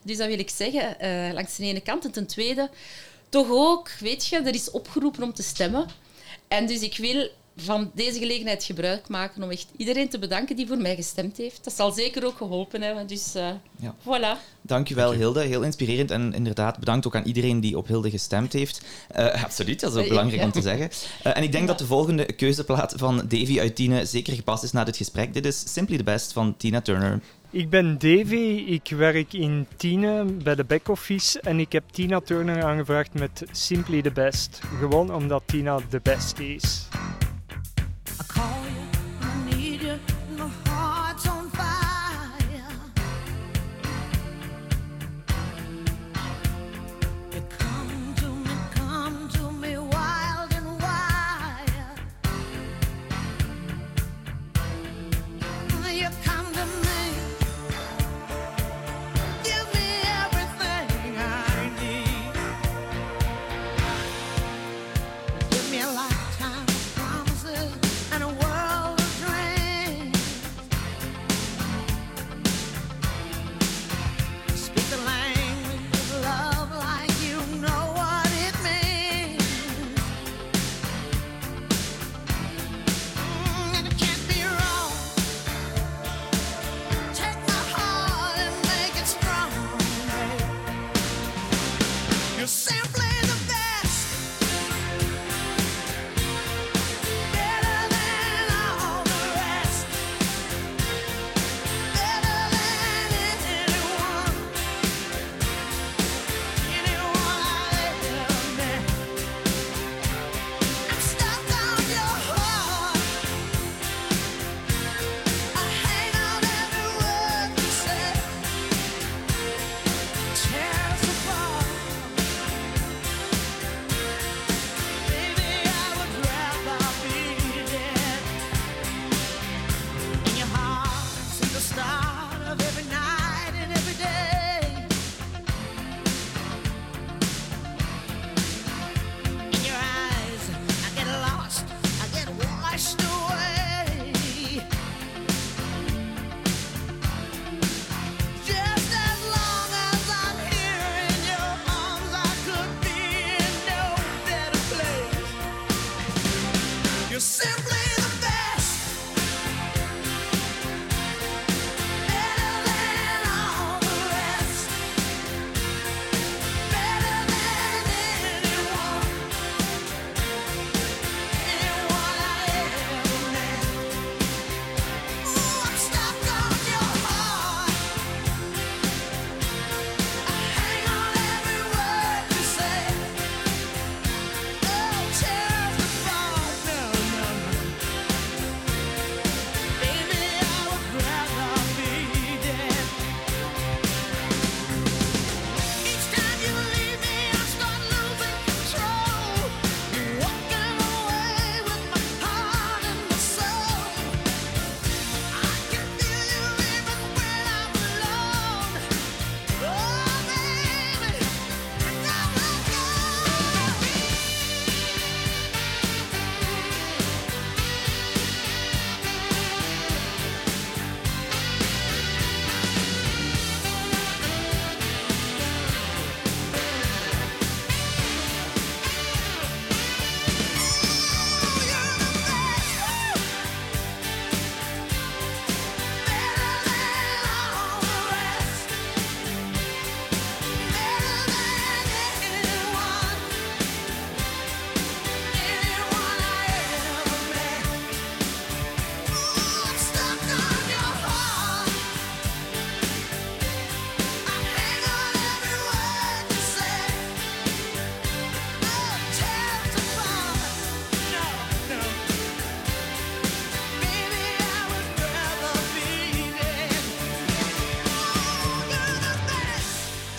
Dus 0.02 0.16
dat 0.16 0.26
wil 0.26 0.38
ik 0.38 0.50
zeggen, 0.50 1.00
eh, 1.00 1.32
langs 1.32 1.56
de 1.56 1.64
ene 1.64 1.80
kant. 1.80 2.04
En 2.04 2.11
ten 2.11 2.26
tweede, 2.26 2.70
toch 3.28 3.46
ook, 3.50 3.90
weet 3.90 4.26
je, 4.26 4.37
er 4.37 4.54
is 4.54 4.70
opgeroepen 4.70 5.22
om 5.22 5.32
te 5.32 5.42
stemmen. 5.42 5.87
En 6.48 6.66
dus 6.66 6.80
ik 6.80 6.96
wil 6.96 7.30
van 7.61 7.90
deze 7.94 8.18
gelegenheid 8.18 8.64
gebruik 8.64 9.09
maken 9.09 9.42
om 9.42 9.51
echt 9.51 9.66
iedereen 9.77 10.09
te 10.09 10.18
bedanken 10.18 10.57
die 10.57 10.66
voor 10.66 10.79
mij 10.79 10.94
gestemd 10.94 11.37
heeft. 11.37 11.64
Dat 11.64 11.73
zal 11.73 11.92
zeker 11.92 12.25
ook 12.27 12.37
geholpen 12.37 12.83
hebben. 12.83 13.07
Dus 13.07 13.35
eh, 13.35 13.49
Ja. 13.77 13.94
voilà. 14.03 14.57
Dankjewel, 14.62 15.12
Hilde. 15.12 15.40
Heel 15.44 15.62
inspirerend. 15.62 16.11
En 16.11 16.35
inderdaad, 16.35 16.79
bedankt 16.79 17.07
ook 17.07 17.16
aan 17.16 17.25
iedereen 17.25 17.61
die 17.61 17.77
op 17.77 17.87
Hilde 17.87 18.11
gestemd 18.11 18.53
heeft. 18.53 18.83
Eh, 19.09 19.44
absoluut, 19.44 19.81
dat 19.81 19.90
is 19.90 19.97
ook 19.97 20.03
Eh, 20.03 20.09
belangrijk 20.09 20.40
ja. 20.40 20.47
om 20.47 20.53
te 20.53 20.61
zeggen. 20.62 20.90
Eh, 21.23 21.37
en 21.37 21.42
ik 21.42 21.53
denk 21.53 21.66
dat 21.66 21.79
de 21.79 21.87
volgende 21.87 22.33
keuzeplaat 22.33 22.94
van 22.97 23.16
Davy 23.16 23.61
uit 23.61 23.77
Tiene 23.77 24.05
zeker 24.05 24.35
gepast 24.35 24.62
is 24.62 24.73
na 24.73 24.85
dit 24.85 24.97
gesprek. 24.97 25.35
Dit 25.35 25.47
is 25.47 25.73
Simply 25.73 25.97
the 25.97 26.03
Best 26.05 26.33
van 26.33 26.57
Tina 26.57 26.81
Turner. 26.81 27.21
Ik 27.51 27.71
ben 27.71 27.99
Davy, 27.99 28.64
ik 28.66 28.88
werk 28.97 29.33
in 29.33 29.66
Tiene 29.77 30.25
bij 30.25 30.55
de 30.55 30.64
back-office 30.64 31.40
en 31.40 31.61
ik 31.61 31.73
heb 31.73 31.85
Tina 31.90 32.21
Turner 32.21 32.64
aangevraagd 32.64 33.14
met 33.14 33.42
Simply 33.53 34.03
the 34.03 34.11
Best. 34.11 34.61
Gewoon 34.79 35.14
omdat 35.14 35.42
Tina 35.47 35.79
de 35.90 36.01
beste 36.03 36.55
is. 36.55 36.87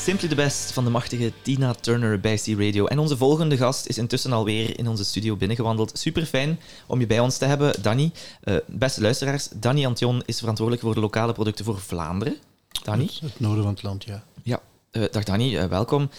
Simply 0.10 0.28
the 0.30 0.36
Best 0.36 0.72
van 0.72 0.84
de 0.84 0.90
machtige 0.90 1.32
Tina 1.42 1.74
Turner 1.74 2.20
bij 2.20 2.36
C-Radio. 2.36 2.86
En 2.86 3.00
onze 3.00 3.18
volgende 3.18 3.58
gast 3.58 3.86
is 3.88 3.98
intussen 3.98 4.34
alweer 4.34 4.80
in 4.80 4.88
onze 4.88 5.06
studio 5.06 5.36
binnengewandeld. 5.36 6.00
Super 6.00 6.26
fijn 6.26 6.60
om 6.88 7.00
je 7.00 7.08
bij 7.08 7.20
ons 7.20 7.38
te 7.38 7.46
hebben, 7.46 7.82
Danny. 7.82 8.12
Eh, 8.42 8.56
beste 8.66 9.02
luisteraars, 9.02 9.50
Danny 9.56 9.86
Antion 9.86 10.24
is 10.26 10.40
verantwoordelijk 10.40 10.86
voor 10.86 10.96
de 10.96 11.00
lokale 11.00 11.34
producten 11.34 11.66
voor 11.66 11.80
Vlaanderen. 11.80 12.36
Danny? 12.84 13.10
Het 13.22 13.40
noorden 13.40 13.64
van 13.64 13.74
het 13.74 13.84
land, 13.84 14.04
ja. 14.04 14.24
Ja, 14.44 14.62
eh, 14.92 15.04
dag 15.12 15.24
Danny, 15.24 15.58
eh, 15.58 15.66
welkom. 15.66 16.10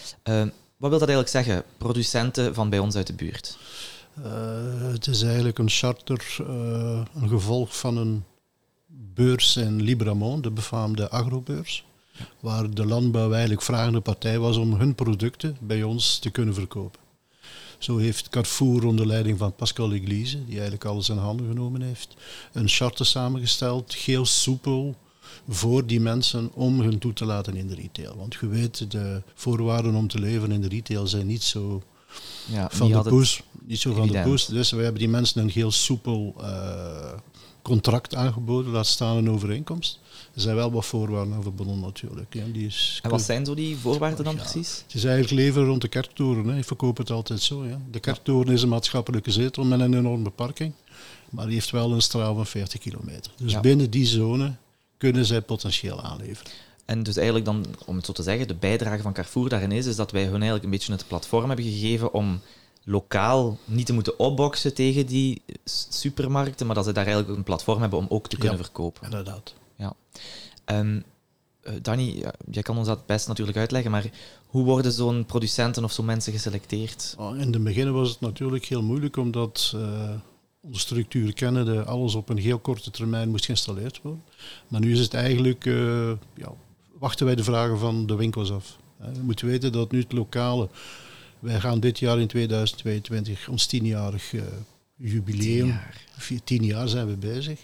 Wat 0.77 0.89
wil 0.89 0.99
dat 0.99 1.09
eigenlijk 1.09 1.29
zeggen, 1.29 1.63
producenten 1.77 2.53
van 2.53 2.69
bij 2.69 2.79
ons 2.79 2.95
uit 2.95 3.07
de 3.07 3.13
buurt? 3.13 3.57
Het 4.91 5.07
is 5.07 5.21
eigenlijk 5.21 5.57
een 5.57 5.69
charter, 5.69 6.37
een 7.15 7.29
gevolg 7.29 7.77
van 7.77 7.97
een 7.97 8.23
beurs 8.87 9.57
in 9.57 9.81
Libramont, 9.81 10.43
de 10.43 10.51
befaamde 10.51 11.09
agrobeurs, 11.09 11.85
waar 12.39 12.69
de 12.69 12.85
landbouw 12.85 13.31
eigenlijk 13.31 13.61
vragende 13.61 14.01
partij 14.01 14.39
was 14.39 14.57
om 14.57 14.73
hun 14.73 14.95
producten 14.95 15.57
bij 15.59 15.83
ons 15.83 16.19
te 16.19 16.29
kunnen 16.29 16.53
verkopen. 16.53 16.99
Zo 17.77 17.97
heeft 17.97 18.29
Carrefour 18.29 18.85
onder 18.85 19.07
leiding 19.07 19.37
van 19.37 19.55
Pascal 19.55 19.93
Eglise, 19.93 20.45
die 20.45 20.53
eigenlijk 20.53 20.85
alles 20.85 21.09
in 21.09 21.17
handen 21.17 21.47
genomen 21.47 21.81
heeft, 21.81 22.15
een 22.51 22.67
charter 22.67 23.05
samengesteld, 23.05 23.93
heel 23.93 24.25
soepel, 24.25 24.95
voor 25.49 25.85
die 25.85 25.99
mensen 25.99 26.49
om 26.53 26.79
hun 26.79 26.99
toe 26.99 27.13
te 27.13 27.25
laten 27.25 27.55
in 27.55 27.67
de 27.67 27.75
retail. 27.75 28.15
Want 28.17 28.37
je 28.39 28.47
weet, 28.47 28.91
de 28.91 29.21
voorwaarden 29.33 29.95
om 29.95 30.07
te 30.07 30.19
leven 30.19 30.51
in 30.51 30.61
de 30.61 30.67
retail 30.67 31.07
zijn 31.07 31.27
niet 31.27 31.43
zo 31.43 31.81
Ja, 32.45 32.69
van 32.71 32.91
de 32.91 33.01
poes. 33.01 33.41
Niet 33.65 33.79
zo 33.79 33.93
van 33.93 34.07
de 34.07 34.21
poes. 34.21 34.45
Dus 34.45 34.71
we 34.71 34.81
hebben 34.81 34.99
die 34.99 35.09
mensen 35.09 35.41
een 35.41 35.49
heel 35.49 35.71
soepel 35.71 36.35
eh, 36.41 37.11
contract 37.61 38.15
aangeboden, 38.15 38.71
laat 38.71 38.87
staan 38.87 39.17
een 39.17 39.29
overeenkomst. 39.29 39.99
Er 40.33 40.41
zijn 40.41 40.55
wel 40.55 40.71
wat 40.71 40.85
voorwaarden 40.85 41.33
aan 41.33 41.41
verbonden 41.43 41.79
natuurlijk. 41.79 42.31
Die 42.53 42.65
is, 42.65 42.99
En 43.03 43.09
wat 43.09 43.21
zijn 43.21 43.45
zo 43.45 43.53
die 43.53 43.77
voorwaarden 43.77 44.23
dan 44.25 44.35
precies? 44.35 44.83
het 44.85 44.93
is 44.95 45.03
eigenlijk 45.03 45.33
leven 45.41 45.65
rond 45.65 45.81
de 45.81 45.87
kerktoren. 45.87 46.47
Hè. 46.47 46.57
Ik 46.57 46.65
verkoop 46.65 46.97
het 46.97 47.09
altijd 47.11 47.41
zo. 47.41 47.65
Ja. 47.65 47.79
De 47.91 47.99
kerktoren 47.99 48.53
is 48.53 48.61
een 48.61 48.69
maatschappelijke 48.69 49.31
zetel 49.31 49.63
met 49.63 49.79
een 49.79 49.93
enorme 49.93 50.23
beparking. 50.23 50.73
Maar 51.29 51.45
die 51.45 51.53
heeft 51.53 51.71
wel 51.71 51.91
een 51.91 52.01
straal 52.01 52.35
van 52.35 52.45
40 52.45 52.79
kilometer. 52.79 53.31
Dus 53.37 53.51
Ja. 53.51 53.59
binnen 53.59 53.89
die 53.89 54.05
zone 54.05 54.55
kunnen 54.97 55.25
zij 55.25 55.41
potentieel 55.41 56.01
aanleveren. 56.01 56.51
En 56.85 57.03
dus 57.03 57.15
eigenlijk 57.15 57.45
dan, 57.45 57.65
om 57.85 57.95
het 57.95 58.05
zo 58.05 58.13
te 58.13 58.23
zeggen, 58.23 58.47
de 58.47 58.53
bijdrage 58.55 59.01
van 59.01 59.13
Carrefour 59.13 59.49
daarin 59.49 59.71
is, 59.71 59.85
is 59.85 59.95
dat 59.95 60.11
wij 60.11 60.21
hun 60.23 60.31
eigenlijk 60.33 60.63
een 60.63 60.69
beetje 60.69 60.91
het 60.91 61.07
platform 61.07 61.47
hebben 61.47 61.65
gegeven 61.65 62.13
om 62.13 62.41
lokaal 62.83 63.57
niet 63.65 63.85
te 63.85 63.93
moeten 63.93 64.19
opboksen 64.19 64.73
tegen 64.73 65.05
die 65.05 65.41
supermarkten, 65.89 66.65
maar 66.65 66.75
dat 66.75 66.85
ze 66.85 66.91
daar 66.91 67.05
eigenlijk 67.05 67.37
een 67.37 67.43
platform 67.43 67.81
hebben 67.81 67.99
om 67.99 68.05
ook 68.09 68.27
te 68.27 68.37
kunnen 68.37 68.57
Ja, 68.57 68.63
verkopen. 68.63 69.03
Inderdaad. 69.03 69.53
Ja. 69.75 69.93
Ehm, 70.65 70.99
eh, 71.61 71.73
Danny, 71.81 72.17
ja, 72.17 72.33
jij 72.51 72.61
kan 72.63 72.77
ons 72.77 72.87
dat 72.87 73.05
best 73.05 73.27
natuurlijk 73.27 73.57
uitleggen, 73.57 73.91
maar 73.91 74.09
hoe 74.47 74.63
worden 74.63 74.91
zo'n 74.91 75.25
producenten 75.25 75.83
of 75.83 75.91
zo'n 75.91 76.05
mensen 76.05 76.33
geselecteerd? 76.33 77.15
Oh, 77.17 77.37
In 77.37 77.53
het 77.53 77.63
begin 77.63 77.91
was 77.91 78.09
het 78.09 78.19
natuurlijk 78.19 78.65
heel 78.65 78.81
moeilijk, 78.83 79.17
omdat 79.17 79.73
uh, 79.75 80.09
onze 80.61 80.79
structuur 80.79 81.33
kennende 81.33 81.83
alles 81.83 82.15
op 82.15 82.29
een 82.29 82.37
heel 82.37 82.59
korte 82.59 82.91
termijn 82.91 83.29
moest 83.29 83.45
geïnstalleerd 83.45 84.01
worden. 84.01 84.23
Maar 84.67 84.79
nu 84.79 84.91
is 84.91 84.99
het 84.99 85.13
eigenlijk, 85.13 85.65
uh, 85.65 86.11
ja, 86.35 86.53
wachten 86.99 87.25
wij 87.25 87.35
de 87.35 87.43
vragen 87.43 87.77
van 87.79 88.05
de 88.05 88.15
winkels 88.15 88.51
af. 88.51 88.77
Je 89.13 89.21
moet 89.21 89.41
weten 89.41 89.71
dat 89.71 89.91
nu 89.91 89.99
het 89.99 90.11
lokale, 90.11 90.69
wij 91.41 91.59
gaan 91.59 91.79
dit 91.79 91.99
jaar 91.99 92.19
in 92.19 92.27
2022 92.27 93.47
ons 93.49 93.65
tienjarig 93.65 94.33
uh, 94.33 94.41
jubileum, 94.95 95.57
tien 95.57 95.67
jaar. 95.67 96.01
Vier, 96.17 96.39
tien 96.43 96.63
jaar 96.65 96.87
zijn 96.87 97.07
we 97.07 97.15
bezig. 97.15 97.59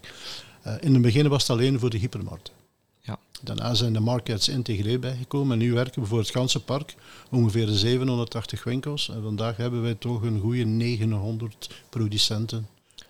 Uh, 0.67 0.73
in 0.79 0.93
het 0.93 1.01
begin 1.01 1.27
was 1.27 1.41
het 1.41 1.51
alleen 1.51 1.79
voor 1.79 1.89
de 1.89 1.97
hypermarkten. 1.97 2.53
Ja. 3.01 3.19
Daarna 3.41 3.73
zijn 3.73 3.93
de 3.93 3.99
markets 3.99 4.47
integré 4.49 4.97
bijgekomen 4.97 5.51
en 5.59 5.65
nu 5.65 5.73
werken 5.73 6.01
we 6.01 6.07
voor 6.07 6.19
het 6.19 6.29
ganse 6.29 6.59
park 6.59 6.95
ongeveer 7.31 7.65
de 7.65 7.77
780 7.77 8.63
winkels. 8.63 9.09
En 9.09 9.21
vandaag 9.23 9.57
hebben 9.57 9.81
wij 9.81 9.95
toch 9.95 10.21
een 10.21 10.39
goede 10.39 10.63
900 10.65 11.69
producenten. 11.89 12.67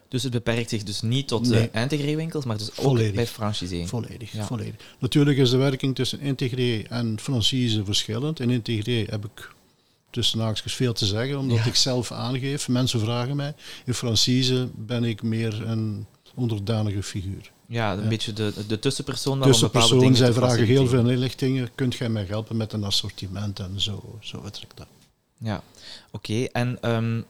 Dus 0.10 0.24
het 0.24 0.32
beperkt 0.32 0.70
zich 0.70 0.84
dus 0.84 1.02
niet 1.02 1.28
tot 1.28 1.48
Nee. 1.50 1.70
integré-winkels, 1.74 2.46
maar 2.46 2.58
dus 2.58 2.70
ook 2.70 2.76
Volledig. 2.76 3.14
bij 3.14 3.28
franchisé. 3.28 3.86
Volledig, 3.88 4.32
Ja. 4.32 4.46
volledig. 4.46 4.76
Natuurlijk 5.00 5.38
is 5.38 5.50
de 5.50 5.58
werking 5.58 5.96
tussen 5.96 6.20
integré 6.20 6.82
en 6.90 7.20
franchise 7.20 7.86
verschillend. 7.86 8.40
In 8.40 8.50
integré 8.50 9.04
heb 9.10 9.26
ik 9.26 9.56
tussen 10.18 10.40
haakjes 10.40 10.74
veel 10.74 10.94
te 10.94 11.06
zeggen, 11.06 11.40
omdat 11.40 11.58
Ja. 11.58 11.66
ik 11.66 11.76
zelf 11.76 12.12
aangeef. 12.12 12.68
Mensen 12.68 13.00
vragen 13.00 13.36
mij. 13.36 13.54
In 13.86 13.94
franchise 13.94 14.68
ben 14.76 15.04
ik 15.04 15.22
meer 15.24 15.68
een 15.68 16.06
onderdanige 16.36 17.04
figuur. 17.04 17.52
Ja, 17.68 17.94
een 17.94 18.02
Ja. 18.02 18.08
beetje 18.08 18.34
de, 18.34 18.54
de 18.68 18.80
tussenpersoon. 18.80 19.42
Tussenpersoon, 19.42 20.16
zij 20.16 20.34
vragen 20.34 20.66
heel 20.66 20.88
veel 20.88 21.10
inlichtingen. 21.10 21.70
Kunt 21.76 21.96
jij 21.96 22.10
mij 22.10 22.26
helpen 22.28 22.58
met 22.58 22.74
een 22.74 22.84
assortiment 22.84 23.60
en 23.60 23.82
zo, 23.82 24.18
zo 24.20 24.42
werkt 24.42 24.72
dat. 24.78 24.88
Ja, 25.38 25.64
oké. 26.12 26.44
En 26.44 26.78
ehm, 26.82 27.22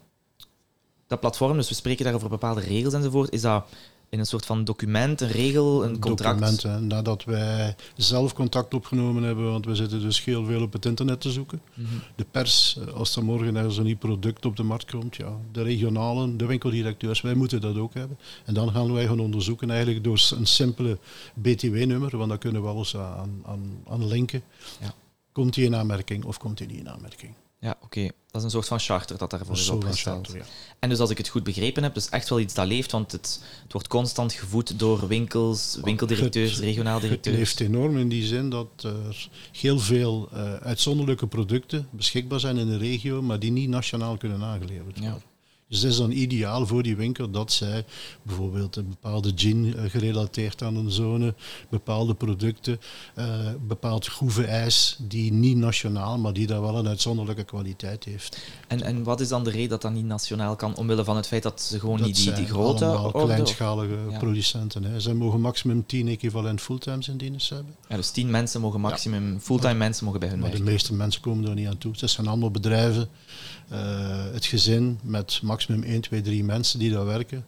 dat 1.07 1.19
platform, 1.19 1.57
dus 1.57 1.69
we 1.69 1.75
spreken 1.75 2.05
daar 2.05 2.13
over 2.13 2.29
bepaalde 2.29 2.61
regels 2.61 2.93
enzovoort. 2.93 3.31
Is 3.33 3.41
dat 3.41 3.65
in 4.09 4.19
een 4.19 4.25
soort 4.25 4.45
van 4.45 4.63
document, 4.63 5.21
een 5.21 5.31
regel, 5.31 5.83
een 5.83 5.99
contract? 5.99 6.39
Documenten, 6.39 6.87
nadat 6.87 7.23
wij 7.23 7.75
zelf 7.95 8.33
contact 8.33 8.73
opgenomen 8.73 9.23
hebben, 9.23 9.51
want 9.51 9.65
we 9.65 9.75
zitten 9.75 10.01
dus 10.01 10.23
heel 10.23 10.45
veel 10.45 10.61
op 10.61 10.73
het 10.73 10.85
internet 10.85 11.21
te 11.21 11.31
zoeken. 11.31 11.61
Mhm. 11.73 11.87
De 12.15 12.25
pers, 12.31 12.77
als 12.93 13.15
er 13.15 13.23
morgen 13.23 13.55
ergens 13.55 13.77
een 13.77 13.83
nieuw 13.83 13.97
product 13.97 14.45
op 14.45 14.55
de 14.55 14.63
markt 14.63 14.91
komt, 14.91 15.15
ja, 15.15 15.37
de 15.51 15.61
regionalen, 15.61 16.37
de 16.37 16.45
winkeldirecteurs, 16.45 17.21
wij 17.21 17.33
moeten 17.33 17.61
dat 17.61 17.77
ook 17.77 17.93
hebben. 17.93 18.17
En 18.45 18.53
dan 18.53 18.71
gaan 18.71 18.93
wij 18.93 19.07
gaan 19.07 19.19
onderzoeken 19.19 19.69
eigenlijk 19.69 20.03
door 20.03 20.31
een 20.37 20.47
simpele 20.47 20.97
BTW-nummer, 21.33 22.17
want 22.17 22.29
daar 22.29 22.37
kunnen 22.37 22.61
we 22.61 22.67
alles 22.67 22.95
aan, 22.97 23.41
aan, 23.45 23.83
aan 23.87 24.07
linken. 24.07 24.43
Ja. 24.81 24.93
Komt 25.31 25.53
die 25.53 25.65
in 25.65 25.75
aanmerking 25.75 26.25
of 26.25 26.37
komt 26.37 26.57
die 26.57 26.67
niet 26.67 26.79
in 26.79 26.89
aanmerking? 26.89 27.33
Ja, 27.59 27.77
oké. 27.83 28.01
Dat 28.31 28.35
is 28.35 28.43
een 28.43 28.49
soort 28.49 28.67
van 28.67 28.79
charter 28.79 29.17
dat 29.17 29.29
daarvoor 29.29 29.55
is 29.55 29.69
opgesteld. 29.69 30.25
charter, 30.27 30.37
ja. 30.41 30.45
En 30.79 30.89
dus 30.89 30.99
als 30.99 31.09
ik 31.09 31.17
het 31.17 31.27
goed 31.27 31.43
begrepen 31.43 31.83
heb, 31.83 31.93
dus 31.93 32.09
echt 32.09 32.29
wel 32.29 32.39
iets 32.39 32.53
dat 32.53 32.67
leeft, 32.67 32.91
want 32.91 33.11
het, 33.11 33.43
het 33.63 33.71
wordt 33.73 33.87
constant 33.87 34.33
gevoed 34.33 34.79
door 34.79 35.07
winkels, 35.07 35.77
winkeldirecteurs, 35.83 36.51
Het- 36.51 36.59
regionaal 36.59 36.93
Het 36.93 37.01
directeurs. 37.01 37.37
leeft 37.37 37.59
enorm 37.59 37.97
in 37.97 38.09
die 38.09 38.25
zin 38.25 38.49
dat 38.49 38.67
er 38.83 39.29
heel 39.51 39.79
veel 39.79 40.29
eh, 40.33 40.53
uitzonderlijke 40.53 41.27
producten 41.27 41.87
beschikbaar 41.91 42.39
zijn 42.39 42.57
in 42.57 42.67
de 42.67 42.77
regio, 42.77 43.21
maar 43.21 43.39
die 43.39 43.51
niet 43.51 43.69
nationaal 43.69 44.17
kunnen 44.17 44.43
aangeleverd 44.43 44.99
worden. 44.99 45.21
Dus 45.69 45.81
het 45.81 45.91
is 45.91 45.97
dan 45.97 46.11
ideaal 46.11 46.67
voor 46.67 46.83
die 46.83 46.95
winkel 46.95 47.29
dat 47.31 47.51
zij 47.51 47.85
bijvoorbeeld 48.21 48.75
een 48.75 48.89
bepaalde 48.89 49.31
gin 49.35 49.75
eh, 49.77 49.89
gerelateerd 49.89 50.61
aan 50.61 50.75
een 50.75 50.91
zone, 50.91 51.33
bepaalde 51.69 52.13
producten, 52.13 52.79
eh, 53.15 53.25
bepaald 53.67 54.09
ijs 54.47 54.97
die 55.01 55.31
niet 55.31 55.57
nationaal, 55.57 56.17
maar 56.17 56.33
die 56.33 56.47
daar 56.47 56.61
wel 56.61 56.77
een 56.77 56.87
uitzonderlijke 56.87 57.43
kwaliteit 57.43 58.03
heeft. 58.03 58.37
En, 58.67 58.81
en 58.81 59.03
wat 59.03 59.19
is 59.19 59.27
dan 59.27 59.43
de 59.43 59.49
reden 59.49 59.69
dat 59.69 59.81
dat 59.81 59.91
niet 59.91 60.05
nationaal 60.05 60.55
kan, 60.55 60.75
omwille 60.75 61.03
van 61.03 61.15
het 61.15 61.27
feit 61.27 61.43
dat 61.43 61.61
ze 61.61 61.79
gewoon 61.79 61.97
Dat 61.97 62.07
niet 62.07 62.15
die, 62.15 62.33
die 62.33 62.45
grote... 62.45 62.85
allemaal 62.85 63.11
orde- 63.11 63.25
kleinschalige 63.33 63.97
Ja. 64.09 64.17
producenten. 64.17 64.83
Hè. 64.83 64.99
Zij 64.99 65.13
mogen 65.13 65.41
maximum 65.41 65.85
10 65.85 66.07
equivalent 66.07 66.61
fulltimes 66.61 67.07
in 67.07 67.17
dienst 67.17 67.49
hebben. 67.49 67.75
Ja, 67.89 67.95
dus 67.95 68.09
tien 68.11 68.29
mensen 68.29 68.61
mogen 68.61 68.79
maximum, 68.81 69.39
fulltime 69.39 69.73
mensen 69.73 70.05
mogen 70.05 70.19
bij 70.19 70.29
hun 70.29 70.39
Maar 70.39 70.51
de 70.51 70.61
meeste 70.63 70.93
mensen 70.93 71.21
komen 71.21 71.49
er 71.49 71.55
niet 71.55 71.67
aan 71.67 71.77
toe. 71.77 71.93
Het 71.99 72.09
zijn 72.09 72.27
allemaal 72.27 72.51
bedrijven, 72.51 73.09
het 74.31 74.45
gezin 74.45 74.99
met 75.03 75.39
maximum 75.43 75.83
1, 75.83 76.01
2, 76.01 76.21
3 76.21 76.43
mensen 76.43 76.79
die 76.79 76.91
daar 76.91 77.05
werken. 77.05 77.45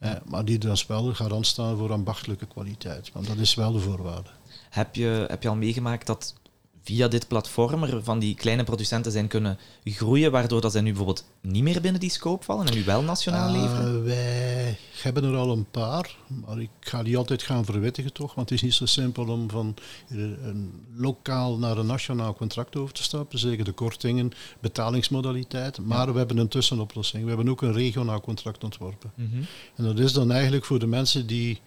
Eh, 0.00 0.12
maar 0.24 0.44
die 0.44 0.58
dus 0.58 0.86
wel 0.86 1.14
garant 1.14 1.46
staan 1.46 1.76
voor 1.76 1.92
ambachtelijke 1.92 2.46
kwaliteit. 2.46 3.10
Want 3.12 3.26
dat 3.26 3.36
is 3.36 3.54
wel 3.54 3.72
de 3.72 3.78
voorwaarde. 3.78 4.30
Heb 4.70 4.94
je, 4.94 5.24
heb 5.28 5.42
je 5.42 5.48
al 5.48 5.56
meegemaakt 5.56 6.06
dat 6.06 6.34
via 6.82 7.08
dit 7.08 7.28
platform 7.28 7.82
er 7.82 8.04
van 8.04 8.18
die 8.18 8.34
kleine 8.34 8.64
producenten 8.64 9.12
zijn 9.12 9.28
kunnen 9.28 9.58
groeien, 9.84 10.30
waardoor 10.32 10.60
dat 10.60 10.72
zij 10.72 10.80
nu 10.80 10.88
bijvoorbeeld 10.88 11.24
niet 11.40 11.62
meer 11.62 11.80
binnen 11.80 12.00
die 12.00 12.10
scope 12.10 12.44
vallen 12.44 12.66
en 12.66 12.74
nu 12.74 12.84
wel 12.84 13.02
nationaal 13.02 13.54
Eh, 13.54 13.60
leveren? 13.60 14.04
wij 14.04 14.78
hebben 15.02 15.24
er 15.24 15.36
al 15.36 15.50
een 15.50 15.70
paar, 15.70 16.16
maar 16.46 16.60
ik 16.60 16.70
ga 16.80 17.02
die 17.02 17.16
altijd 17.16 17.42
gaan 17.42 17.64
verwittigen 17.64 18.12
toch, 18.12 18.34
want 18.34 18.48
het 18.50 18.58
is 18.58 18.64
niet 18.64 18.74
zo 18.74 18.86
simpel 18.86 19.28
om 19.28 19.50
van 19.50 19.74
een 20.08 20.72
lokaal 20.94 21.58
naar 21.58 21.78
een 21.78 21.86
nationaal 21.86 22.34
contract 22.34 22.76
over 22.76 22.94
te 22.94 23.02
stappen. 23.02 23.38
Zeker 23.38 23.64
de 23.64 23.72
kortingen, 23.72 24.32
betalingsmodaliteit. 24.60 25.78
Maar 25.80 26.12
we 26.12 26.18
hebben 26.18 26.36
een 26.38 26.48
tussenoplossing. 26.48 27.22
We 27.22 27.28
hebben 27.28 27.48
ook 27.48 27.62
een 27.62 27.72
regionaal 27.72 28.20
contract 28.20 28.64
ontworpen. 28.64 29.12
Mhm. 29.14 29.42
En 29.76 29.84
dat 29.84 29.98
is 29.98 30.12
dan 30.12 30.32
eigenlijk 30.32 30.64
voor 30.64 30.78
de 30.78 30.86
mensen 30.86 31.26
die 31.26 31.60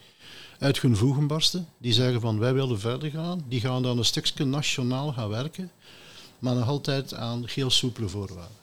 uit 0.60 0.82
hun 0.82 0.97
voegen 0.97 1.28
barsten, 1.28 1.68
die 1.78 1.93
zeggen 1.93 2.22
van 2.22 2.39
wij 2.39 2.54
willen 2.54 2.80
verder 2.80 3.10
gaan, 3.10 3.43
die 3.47 3.60
gaan 3.60 3.84
dan 3.84 3.97
een 3.97 4.06
stukje 4.06 4.45
nationaal 4.45 5.14
gaan 5.14 5.30
werken, 5.30 5.72
maar 6.39 6.56
nog 6.56 6.68
altijd 6.68 7.14
aan 7.14 7.43
heel 7.45 7.70
soepele 7.70 8.10
voorwaarden. 8.10 8.62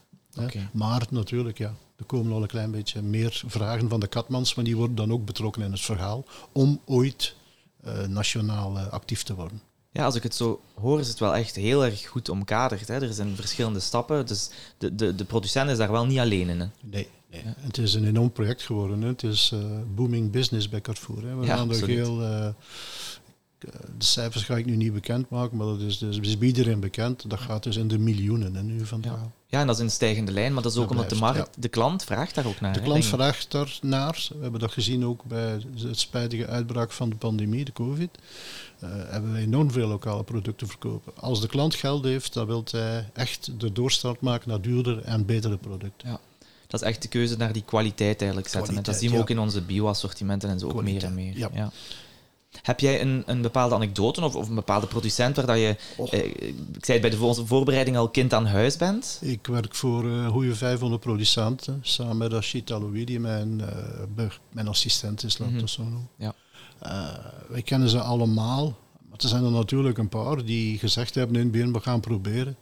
Maar 0.71 1.07
natuurlijk, 1.09 1.57
ja, 1.57 1.73
er 1.97 2.05
komen 2.05 2.33
al 2.33 2.41
een 2.41 2.47
klein 2.47 2.71
beetje 2.71 3.01
meer 3.01 3.41
vragen 3.47 3.89
van 3.89 3.99
de 3.99 4.07
katmans, 4.07 4.55
maar 4.55 4.65
die 4.65 4.77
worden 4.77 4.95
dan 4.95 5.11
ook 5.11 5.25
betrokken 5.25 5.61
in 5.61 5.71
het 5.71 5.81
verhaal 5.81 6.25
om 6.51 6.79
ooit 6.85 7.35
eh, 7.83 8.07
nationaal 8.07 8.77
eh, 8.77 8.87
actief 8.87 9.23
te 9.23 9.35
worden. 9.35 9.61
Ja, 9.91 10.05
als 10.05 10.15
ik 10.15 10.23
het 10.23 10.35
zo 10.35 10.61
hoor, 10.73 10.99
is 10.99 11.07
het 11.07 11.19
wel 11.19 11.35
echt 11.35 11.55
heel 11.55 11.85
erg 11.85 12.07
goed 12.07 12.29
omkaderd. 12.29 12.87
Hè? 12.87 13.01
Er 13.01 13.13
zijn 13.13 13.35
verschillende 13.35 13.79
stappen, 13.79 14.25
dus 14.25 14.49
de, 14.77 14.95
de, 14.95 15.15
de 15.15 15.25
producent 15.25 15.69
is 15.69 15.77
daar 15.77 15.91
wel 15.91 16.05
niet 16.05 16.19
alleen 16.19 16.49
in. 16.49 16.59
Hè? 16.59 16.67
Nee, 16.81 17.07
nee. 17.31 17.41
Het 17.45 17.77
is 17.77 17.93
een 17.93 18.05
enorm 18.07 18.31
project 18.31 18.61
geworden. 18.61 19.01
Hè. 19.01 19.07
Het 19.07 19.23
is 19.23 19.51
eh, 19.53 19.59
booming 19.95 20.31
business 20.31 20.69
bij 20.69 20.81
Carrefour. 20.81 21.25
Hè. 21.27 21.35
We 21.35 21.45
Ja, 21.45 21.55
gaan 21.55 21.69
er 21.71 21.87
heel... 21.87 22.21
eh, 22.23 22.47
de 23.97 24.05
cijfers 24.05 24.43
ga 24.43 24.55
ik 24.57 24.65
nu 24.65 24.75
niet 24.75 24.93
bekendmaken, 24.93 25.57
maar 25.57 25.67
dat 25.67 25.79
is, 25.81 25.97
dus, 25.97 26.17
is 26.19 26.37
bij 26.37 26.47
iedereen 26.47 26.79
bekend. 26.79 27.29
Dat 27.29 27.39
gaat 27.39 27.63
dus 27.63 27.75
in 27.75 27.87
de 27.87 27.99
miljoenen 27.99 28.55
hè, 28.55 28.63
nu 28.63 28.85
vandaag. 28.85 29.19
Ja, 29.47 29.59
en 29.59 29.67
dat 29.67 29.75
is 29.75 29.81
een 29.81 29.91
stijgende 29.91 30.31
lijn, 30.31 30.53
maar 30.53 30.63
dat 30.63 30.71
is 30.71 30.77
ook 30.77 30.87
Dat 30.87 30.91
omdat 30.97 31.09
de 31.09 31.15
markt, 31.15 31.61
de 31.61 31.67
klant 31.67 32.03
vraagt 32.03 32.35
daar 32.35 32.45
ook 32.45 32.59
naar. 32.61 32.73
De 32.73 32.81
klant 32.81 33.05
vraagt 33.05 33.51
daarnaar. 33.51 34.27
We 34.33 34.41
hebben 34.41 34.59
dat 34.59 34.71
gezien 34.71 35.05
ook 35.05 35.23
bij 35.23 35.59
het 35.83 35.99
spijtige 35.99 36.47
uitbraak 36.47 36.91
van 36.91 37.09
de 37.09 37.15
pandemie, 37.15 37.65
de 37.65 37.71
COVID. 37.73 38.09
Eh, 38.79 38.89
hebben 38.91 39.33
we 39.33 39.39
enorm 39.39 39.71
veel 39.71 39.87
lokale 39.87 40.23
producten 40.23 40.67
verkopen. 40.67 41.13
Als 41.17 41.41
de 41.41 41.47
klant 41.47 41.75
geld 41.75 42.03
heeft, 42.03 42.33
dan 42.33 42.45
wil 42.45 42.63
hij 42.71 43.09
echt 43.13 43.51
de 43.59 43.71
doorstart 43.71 44.21
maken 44.21 44.49
naar 44.49 44.61
duurder 44.61 45.01
en 45.01 45.25
betere 45.25 45.57
producten. 45.57 46.09
Ja. 46.09 46.19
Dat 46.71 46.81
is 46.81 46.87
echt 46.87 47.01
de 47.01 47.07
keuze 47.07 47.37
naar 47.37 47.53
die 47.53 47.63
kwaliteit 47.65 48.19
eigenlijk 48.19 48.49
zetten. 48.49 48.77
En 48.77 48.83
dat 48.83 48.95
zien 48.95 49.11
we 49.11 49.17
ook 49.17 49.29
in 49.29 49.39
onze 49.39 49.61
bio-assortimenten 49.61 50.49
en 50.49 50.59
zo 50.59 50.67
ook 50.69 50.83
meer 50.83 51.03
en 51.03 51.13
meer. 51.13 51.37
ja. 51.37 51.71
Heb 52.61 52.79
jij 52.79 53.01
een, 53.01 53.23
een 53.25 53.41
bepaalde 53.41 53.75
anekdote 53.75 54.21
of, 54.23 54.35
of 54.35 54.49
een 54.49 54.55
bepaalde 54.55 54.87
producent 54.87 55.35
waar 55.35 55.45
dat 55.45 55.57
je, 55.57 55.75
eh, 56.11 56.23
ik 56.73 56.85
zei 56.85 56.99
het 56.99 57.01
bij 57.01 57.09
de 57.09 57.17
vo- 57.17 57.45
voorbereiding 57.45 57.97
al, 57.97 58.09
kind 58.09 58.33
aan 58.33 58.45
huis 58.45 58.77
bent? 58.77 59.19
Ik 59.21 59.47
werk 59.47 59.75
voor 59.75 60.03
een 60.05 60.29
goede 60.29 60.55
500 60.55 61.01
producenten, 61.01 61.79
samen 61.81 62.17
met 62.17 62.31
Rashid 62.31 62.71
Aloui, 62.71 63.05
die 63.05 63.19
mijn, 63.19 63.61
eh, 64.17 64.25
mijn 64.51 64.67
assistent 64.67 65.23
is, 65.23 65.37
laat 65.37 65.49
Mhm. 65.51 65.67
zo 65.67 65.81
noemen. 65.83 66.09
Ja. 66.17 66.33
Eh, 66.79 67.25
wij 67.47 67.61
kennen 67.61 67.89
ze 67.89 67.99
allemaal, 68.01 68.77
maar 69.09 69.17
er 69.19 69.27
zijn 69.29 69.43
er 69.43 69.51
natuurlijk 69.51 69.97
een 69.97 70.09
paar 70.09 70.45
die 70.45 70.77
gezegd 70.79 71.15
hebben 71.15 71.35
in 71.35 71.41
het 71.41 71.51
begin, 71.51 71.73
we 71.73 71.79
gaan 71.79 71.99
proberen. 71.99 72.55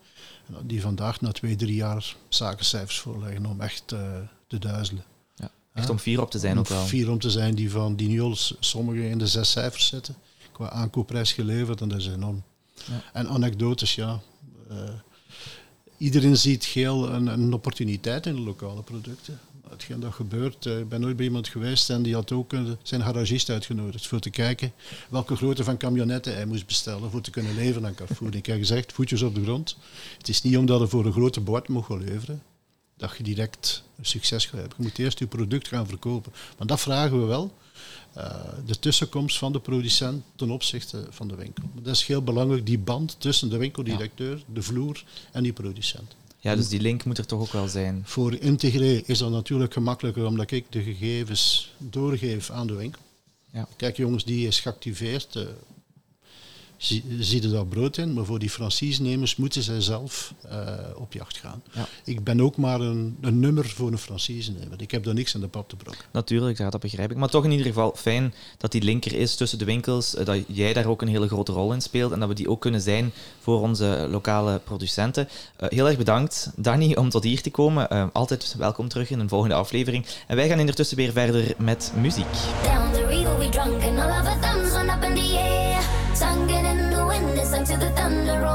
Die 0.64 0.82
vandaag 0.82 1.22
na 1.22 1.32
twee, 1.32 1.56
drie 1.56 1.76
jaar 1.76 2.16
zakencijfers 2.30 3.00
voorleggen 3.00 3.46
om 3.46 3.62
echt 3.62 3.92
eh, 3.92 4.00
te 4.48 4.60
duizelen. 4.60 5.04
Ja, 5.36 5.52
echt 5.74 5.90
om 5.90 5.98
fier 6.00 6.22
op 6.22 6.32
te 6.32 6.40
zijn 6.40 6.54
om 6.54 6.60
ook 6.60 6.68
wel. 6.68 6.86
Fier 6.86 7.12
om 7.12 7.20
te 7.20 7.30
zijn 7.30 7.56
die 7.56 7.72
van 7.72 7.96
die 7.96 8.08
nu 8.08 8.22
al 8.22 8.36
s- 8.36 8.56
sommigen 8.60 9.10
in 9.10 9.18
de 9.18 9.28
zes 9.28 9.52
cijfers 9.52 9.88
zitten. 9.88 10.16
Qua 10.52 10.70
aankoopprijs 10.70 11.34
geleverd 11.34 11.82
en 11.82 11.90
dat 11.90 11.98
is 11.98 12.08
enorm. 12.08 12.44
Ja. 12.74 13.02
En 13.14 13.28
anekdotes, 13.30 13.96
ja. 13.96 14.20
Eh, 14.70 14.78
iedereen 15.98 16.38
ziet 16.38 16.66
geel 16.66 17.10
een, 17.10 17.28
een 17.28 17.54
opportuniteit 17.54 18.26
in 18.26 18.36
de 18.36 18.42
lokale 18.42 18.82
producten. 18.82 19.40
Hetgeen 19.70 20.00
dat 20.00 20.14
gebeurt, 20.14 20.66
eh, 20.66 20.80
ik 20.80 20.90
ben 20.90 21.02
nooit 21.02 21.16
bij 21.16 21.26
iemand 21.26 21.48
geweest 21.48 21.90
en 21.90 22.02
die 22.02 22.14
had 22.14 22.32
ook 22.32 22.52
zijn 22.84 23.02
garagist 23.02 23.50
uitgenodigd 23.50 24.08
voor 24.08 24.20
te 24.20 24.30
kijken 24.30 24.72
welke 25.10 25.36
grootte 25.36 25.64
van 25.64 25.78
camionetten 25.78 26.34
hij 26.36 26.46
moest 26.46 26.66
bestellen 26.66 27.12
voor 27.12 27.22
te 27.22 27.32
kunnen 27.32 27.56
leveren 27.56 27.88
aan 27.88 27.96
Carrefour. 27.96 28.36
Ik 28.36 28.46
heb 28.46 28.58
gezegd, 28.58 28.94
voetjes 28.94 29.22
op 29.22 29.36
de 29.36 29.44
grond. 29.44 29.78
Het 30.18 30.30
is 30.30 30.42
niet 30.42 30.58
omdat 30.58 30.80
je 30.80 30.88
voor 30.88 31.06
een 31.06 31.12
grote 31.12 31.42
mocht 31.68 31.88
gaan 31.88 32.04
leveren, 32.04 32.42
dat 32.98 33.18
je 33.18 33.24
direct 33.24 33.84
succes 34.02 34.46
gaat 34.46 34.60
hebben. 34.60 34.78
Je 34.78 34.84
moet 34.84 34.98
eerst 34.98 35.20
je 35.20 35.28
product 35.28 35.68
gaan 35.68 35.88
verkopen. 35.88 36.32
Maar 36.58 36.68
dat 36.68 36.80
vragen 36.80 37.20
we 37.20 37.26
wel. 37.26 37.54
eh, 38.14 38.36
de 38.66 38.80
tussenkomst 38.80 39.38
van 39.38 39.52
de 39.52 39.60
producent 39.60 40.24
ten 40.36 40.52
opzichte 40.52 41.08
van 41.10 41.28
de 41.28 41.36
winkel. 41.36 41.64
Dat 41.82 41.96
is 41.96 42.04
heel 42.06 42.24
belangrijk, 42.24 42.66
die 42.66 42.80
band 42.80 43.16
tussen 43.20 43.50
de 43.50 43.58
winkeldirecteur, 43.58 44.44
de 44.54 44.62
vloer 44.62 45.04
en 45.32 45.44
die 45.44 45.54
producent. 45.54 46.16
Ja, 46.40 46.56
dus 46.56 46.70
die 46.70 46.82
link 46.82 47.04
moet 47.06 47.18
er 47.18 47.26
toch 47.26 47.40
ook 47.40 47.52
wel 47.52 47.68
zijn. 47.68 48.02
Voor 48.06 48.36
Integré 48.36 49.02
is 49.06 49.18
dat 49.18 49.32
natuurlijk 49.32 49.74
gemakkelijker 49.74 50.26
omdat 50.26 50.52
ik 50.52 50.66
de 50.70 50.84
gegevens 50.84 51.74
doorgeef 51.78 52.50
aan 52.50 52.68
de 52.68 52.74
winkel. 52.74 53.02
Ja. 53.52 53.68
Kijk 53.78 53.98
jongens, 53.98 54.26
die 54.26 54.48
is 54.48 54.60
geactiveerd. 54.60 55.48
Zie, 56.80 57.44
er 57.44 57.50
dat 57.50 57.70
brood 57.70 57.98
in, 57.98 58.14
maar 58.14 58.26
voor 58.26 58.40
die 58.40 58.50
franchisenemers 58.50 59.36
moeten 59.36 59.64
zij 59.64 59.82
zelf 59.82 60.34
eh, 60.50 60.74
op 60.96 61.14
jacht 61.14 61.38
gaan. 61.38 61.64
Ja. 61.72 61.88
Ik 62.04 62.24
ben 62.24 62.42
ook 62.42 62.58
maar 62.58 62.82
een, 62.82 63.18
een 63.22 63.40
nummer 63.40 63.66
voor 63.66 63.92
een 63.92 63.98
franchisenemer. 63.98 64.82
Ik 64.82 64.92
heb 64.92 65.04
daar 65.04 65.14
niks 65.14 65.36
aan 65.36 65.42
de 65.42 65.48
pap 65.48 65.70
te 65.70 65.76
brokken. 65.76 66.06
Natuurlijk, 66.12 66.58
ja, 66.58 66.70
dat 66.70 66.82
begrijp 66.82 67.12
ik. 67.12 67.18
Maar 67.18 67.30
toch 67.30 67.44
in 67.44 67.52
ieder 67.52 67.66
geval 67.66 67.94
fijn 67.96 68.34
dat 68.58 68.72
die 68.72 68.82
linker 68.82 69.14
is 69.14 69.36
tussen 69.36 69.58
de 69.58 69.66
winkels, 69.66 70.16
eh, 70.16 70.26
dat 70.26 70.44
jij 70.48 70.74
daar 70.74 70.86
ook 70.86 71.02
een 71.02 71.08
hele 71.08 71.28
grote 71.28 71.52
rol 71.52 71.74
in 71.74 71.82
speelt 71.82 72.12
en 72.12 72.20
dat 72.20 72.30
we 72.30 72.36
die 72.36 72.50
ook 72.50 72.62
kunnen 72.62 72.82
zijn 72.82 73.12
voor 73.40 73.62
onze 73.62 74.08
lokale 74.10 74.60
producenten. 74.60 75.28
Eh, 75.56 75.70
heel 75.70 75.88
erg 75.88 75.98
bedankt, 75.98 76.52
Danny, 76.56 76.96
om 76.96 77.10
tot 77.10 77.24
hier 77.24 77.42
te 77.42 77.52
komen. 77.52 78.12
Altijd 78.14 78.56
welkom 78.58 78.88
terug 78.88 79.10
in 79.10 79.20
een 79.20 79.30
volgende 79.30 79.56
aflevering. 79.56 80.06
En 80.28 80.36
wij 80.36 80.50
gaan 80.50 80.60
ondertussen 80.60 80.98
weer 80.98 81.12
verder 81.12 81.54
met 81.58 81.92
muziek. 81.96 82.26
Down 82.64 82.92
the 82.94 83.06
river 83.06 83.38
we 83.38 83.50
drunk 83.50 83.84
and 83.84 84.00
all 84.00 84.10
of 84.10 84.28
our 84.28 84.40
thumbs 84.40 84.79
under 88.10 88.49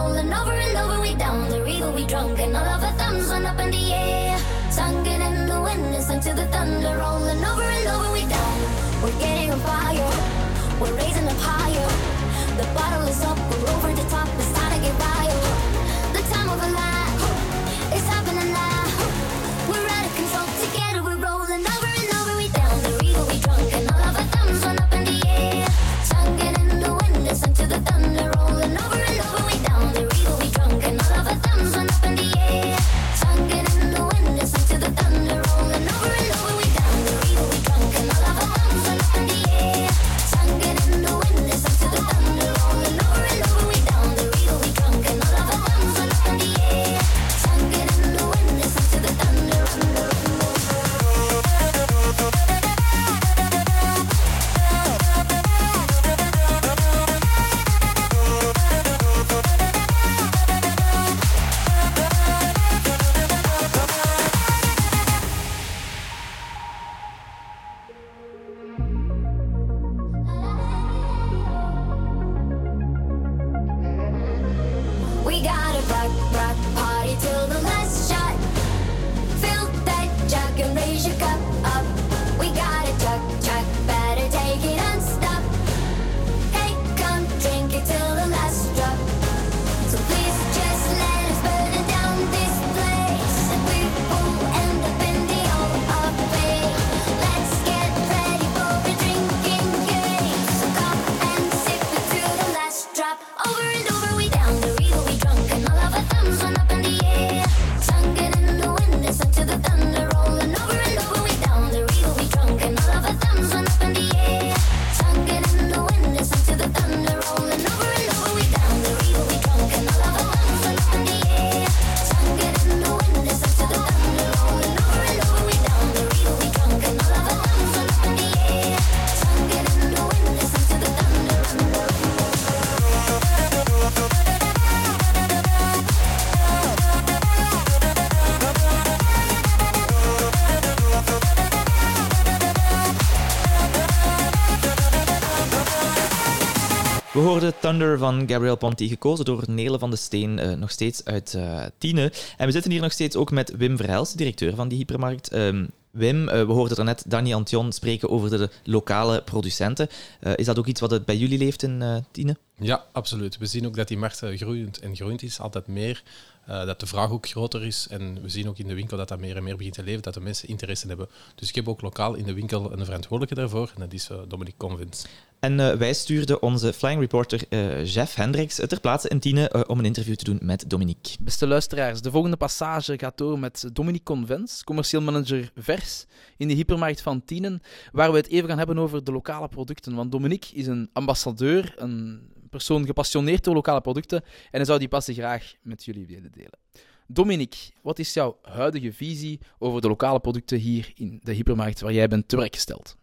We 147.35 147.41
hoorden 147.41 147.61
Thunder 147.61 147.99
van 147.99 148.29
Gabriel 148.29 148.57
Ponty, 148.57 148.89
gekozen 148.89 149.25
door 149.25 149.45
Nele 149.47 149.79
van 149.79 149.91
de 149.91 149.97
Steen, 149.97 150.39
eh, 150.39 150.53
nog 150.53 150.71
steeds 150.71 151.05
uit 151.05 151.35
eh 151.35 151.65
Tiene. 151.79 152.13
En 152.37 152.47
we 152.47 152.53
zitten 152.53 152.71
hier 152.71 152.81
nog 152.81 152.93
steeds 152.93 153.17
ook 153.17 153.31
met 153.31 153.57
Wim 153.57 153.77
Verhels, 153.77 154.13
directeur 154.13 154.55
van 154.55 154.69
die 154.69 154.79
hypermarkt. 154.79 155.29
Ehm, 155.29 155.67
Wim, 155.91 156.29
eh, 156.29 156.47
we 156.47 156.53
hoorden 156.53 156.77
er 156.77 156.85
net 156.85 157.05
Danny 157.07 157.35
Antion 157.35 157.73
spreken 157.73 158.11
over 158.11 158.31
de, 158.31 158.51
lokale 158.65 159.23
producenten. 159.23 159.89
Is 160.35 160.47
dat 160.47 160.59
ook 160.59 160.67
iets 160.67 160.81
wat 160.81 160.91
het 160.91 161.05
bij 161.05 161.17
jullie 161.17 161.39
leeft 161.39 161.63
in 161.63 162.05
Tiene? 162.11 162.37
Ja, 162.59 162.85
absoluut. 162.93 163.39
We 163.39 163.47
zien 163.47 163.67
ook 163.67 163.77
dat 163.77 163.89
die 163.89 163.99
markt 163.99 164.23
groeiend 164.35 164.79
en 164.79 164.97
groeiend 164.97 165.23
is, 165.23 165.41
altijd 165.41 165.67
meer. 165.67 166.03
Eh, 166.47 166.67
dat 166.67 166.81
de 166.81 166.87
vraag 166.87 167.11
ook 167.11 167.29
groter 167.29 167.65
is. 167.65 167.87
En 167.91 168.23
we 168.23 168.29
zien 168.29 168.49
ook 168.49 168.59
in 168.59 168.69
de 168.69 168.75
winkel 168.75 168.97
dat 168.97 169.09
dat 169.09 169.21
meer 169.21 169.37
en 169.37 169.43
meer 169.43 169.57
begint 169.57 169.75
te 169.75 169.83
leven, 169.83 170.03
dat 170.03 170.15
de 170.15 170.21
mensen 170.21 170.49
interesse 170.49 170.87
hebben. 170.87 171.09
Dus 171.35 171.49
ik 171.49 171.55
heb 171.55 171.69
ook 171.69 171.81
lokaal 171.81 172.15
in 172.15 172.25
de 172.25 172.35
winkel 172.35 172.73
een 172.73 172.85
verantwoordelijke 172.85 173.35
daarvoor, 173.35 173.71
en 173.75 173.81
dat 173.81 173.93
is 173.93 174.09
eh, 174.11 174.19
Dominique 174.29 174.59
Convins. 174.59 175.07
En 175.39 175.61
eh, 175.61 175.77
wij 175.77 175.95
stuurden 175.95 176.43
onze 176.43 176.73
flying 176.73 177.01
reporter 177.01 177.43
eh, 177.49 177.85
Jeff 177.85 178.15
Hendricks 178.15 178.55
ter 178.55 178.81
plaatse 178.81 179.09
in 179.09 179.21
Tiene 179.21 179.67
om 179.67 179.79
een 179.79 179.85
interview 179.85 180.15
te 180.15 180.25
doen 180.25 180.39
met 180.43 180.71
Dominique. 180.71 181.17
Beste 181.21 181.47
luisteraars, 181.47 182.01
de 182.01 182.11
volgende 182.11 182.37
passage 182.37 182.99
gaat 182.99 183.19
door 183.19 183.39
met 183.39 183.69
Dominique 183.73 184.05
Convens, 184.05 184.65
commercieel 184.65 185.03
manager 185.03 185.51
vers 185.57 186.07
in 186.37 186.49
de 186.49 186.55
hypermarkt 186.55 187.01
van 187.01 187.25
Tienen, 187.25 187.63
waar 187.93 188.11
we 188.11 188.17
het 188.17 188.29
even 188.29 188.49
gaan 188.49 188.59
hebben 188.59 188.79
over 188.79 189.05
de 189.05 189.13
lokale 189.13 189.49
producten. 189.49 189.95
Want 189.95 190.13
Dominique 190.13 190.55
is 190.55 190.67
een 190.67 190.91
ambassadeur, 190.93 191.75
een 191.77 192.21
persoon 192.57 192.87
gepassioneerd 192.87 193.45
door 193.45 193.55
lokale 193.55 193.81
producten 193.81 194.23
en 194.51 194.65
zou 194.65 194.79
die 194.79 194.89
passie 194.89 195.15
graag 195.15 195.55
met 195.63 195.85
jullie 195.85 196.07
willen 196.07 196.33
delen. 196.33 196.59
Dominique, 197.07 197.59
wat 197.83 197.99
is 197.99 198.15
jouw 198.15 198.39
huidige 198.43 198.93
visie 198.93 199.41
over 199.59 199.81
de 199.81 199.89
lokale 199.89 200.21
producten 200.21 200.59
hier 200.59 200.93
in 200.95 201.21
de 201.23 201.33
hypermarkt 201.33 201.81
waar 201.81 201.93
jij 201.93 202.09
bent 202.09 202.29
te 202.29 202.37
werk 202.37 202.55
gesteld? 202.55 202.97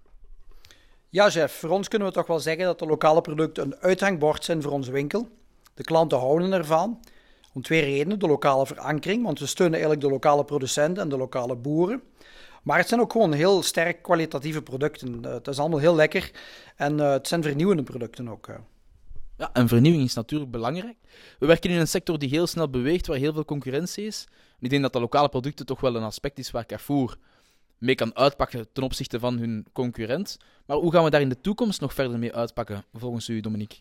Ja, 1.09 1.29
chef, 1.29 1.51
voor 1.51 1.69
ons 1.69 1.87
kunnen 1.87 2.07
we 2.07 2.13
toch 2.13 2.27
wel 2.27 2.39
zeggen 2.39 2.65
dat 2.65 2.79
de 2.79 2.85
lokale 2.85 3.21
producten 3.21 3.63
een 3.63 3.75
uithangbord 3.75 4.43
zijn 4.43 4.61
voor 4.61 4.71
onze 4.71 4.91
winkel. 4.91 5.27
De 5.73 5.83
klanten 5.83 6.17
houden 6.17 6.51
ervan. 6.51 6.99
Om 7.53 7.61
twee 7.61 7.81
redenen. 7.81 8.19
De 8.19 8.27
lokale 8.27 8.65
verankering, 8.65 9.23
want 9.23 9.39
we 9.39 9.45
steunen 9.45 9.73
eigenlijk 9.73 10.03
de 10.03 10.09
lokale 10.09 10.43
producenten 10.43 11.03
en 11.03 11.09
de 11.09 11.17
lokale 11.17 11.55
boeren. 11.55 12.01
Maar 12.63 12.77
het 12.77 12.87
zijn 12.87 13.01
ook 13.01 13.11
gewoon 13.11 13.33
heel 13.33 13.63
sterk 13.63 14.01
kwalitatieve 14.01 14.61
producten. 14.61 15.25
Eh, 15.25 15.33
Het 15.33 15.47
is 15.47 15.59
allemaal 15.59 15.79
heel 15.79 15.95
lekker 15.95 16.31
en 16.75 16.99
eh, 16.99 17.11
het 17.11 17.27
zijn 17.27 17.43
vernieuwende 17.43 17.83
producten 17.83 18.29
ook. 18.29 18.49
Ja, 19.41 19.49
en 19.53 19.67
vernieuwing 19.67 20.03
is 20.03 20.13
natuurlijk 20.13 20.51
belangrijk. 20.51 20.95
We 21.39 21.45
werken 21.45 21.69
in 21.69 21.79
een 21.79 21.87
sector 21.87 22.19
die 22.19 22.29
heel 22.29 22.47
snel 22.47 22.69
beweegt, 22.69 23.07
waar 23.07 23.17
heel 23.17 23.33
veel 23.33 23.45
concurrentie 23.45 24.05
is. 24.05 24.27
Ik 24.59 24.69
denk 24.69 24.81
dat 24.81 24.93
de 24.93 24.99
lokale 24.99 25.29
producten 25.29 25.65
toch 25.65 25.81
wel 25.81 25.95
een 25.95 26.03
aspect 26.03 26.39
is 26.39 26.51
waar 26.51 26.65
Carrefour 26.65 27.17
mee 27.77 27.95
kan 27.95 28.15
uitpakken 28.15 28.67
ten 28.73 28.83
opzichte 28.83 29.19
van 29.19 29.37
hun 29.37 29.65
concurrent. 29.73 30.37
Maar 30.65 30.77
hoe 30.77 30.91
gaan 30.91 31.03
we 31.03 31.09
daar 31.09 31.21
in 31.21 31.29
de 31.29 31.41
toekomst 31.41 31.81
nog 31.81 31.93
verder 31.93 32.19
mee 32.19 32.33
uitpakken, 32.33 32.83
volgens 32.93 33.29
u, 33.29 33.39
Dominique? 33.39 33.77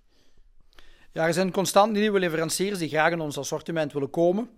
Ja, 1.13 1.27
er 1.27 1.33
zijn 1.33 1.51
constant 1.51 1.93
nieuwe 1.93 2.19
leveranciers 2.19 2.79
die 2.79 2.89
graag 2.89 3.13
in 3.13 3.21
ons 3.21 3.39
assortiment 3.39 3.93
willen 3.93 4.11
komen. 4.11 4.49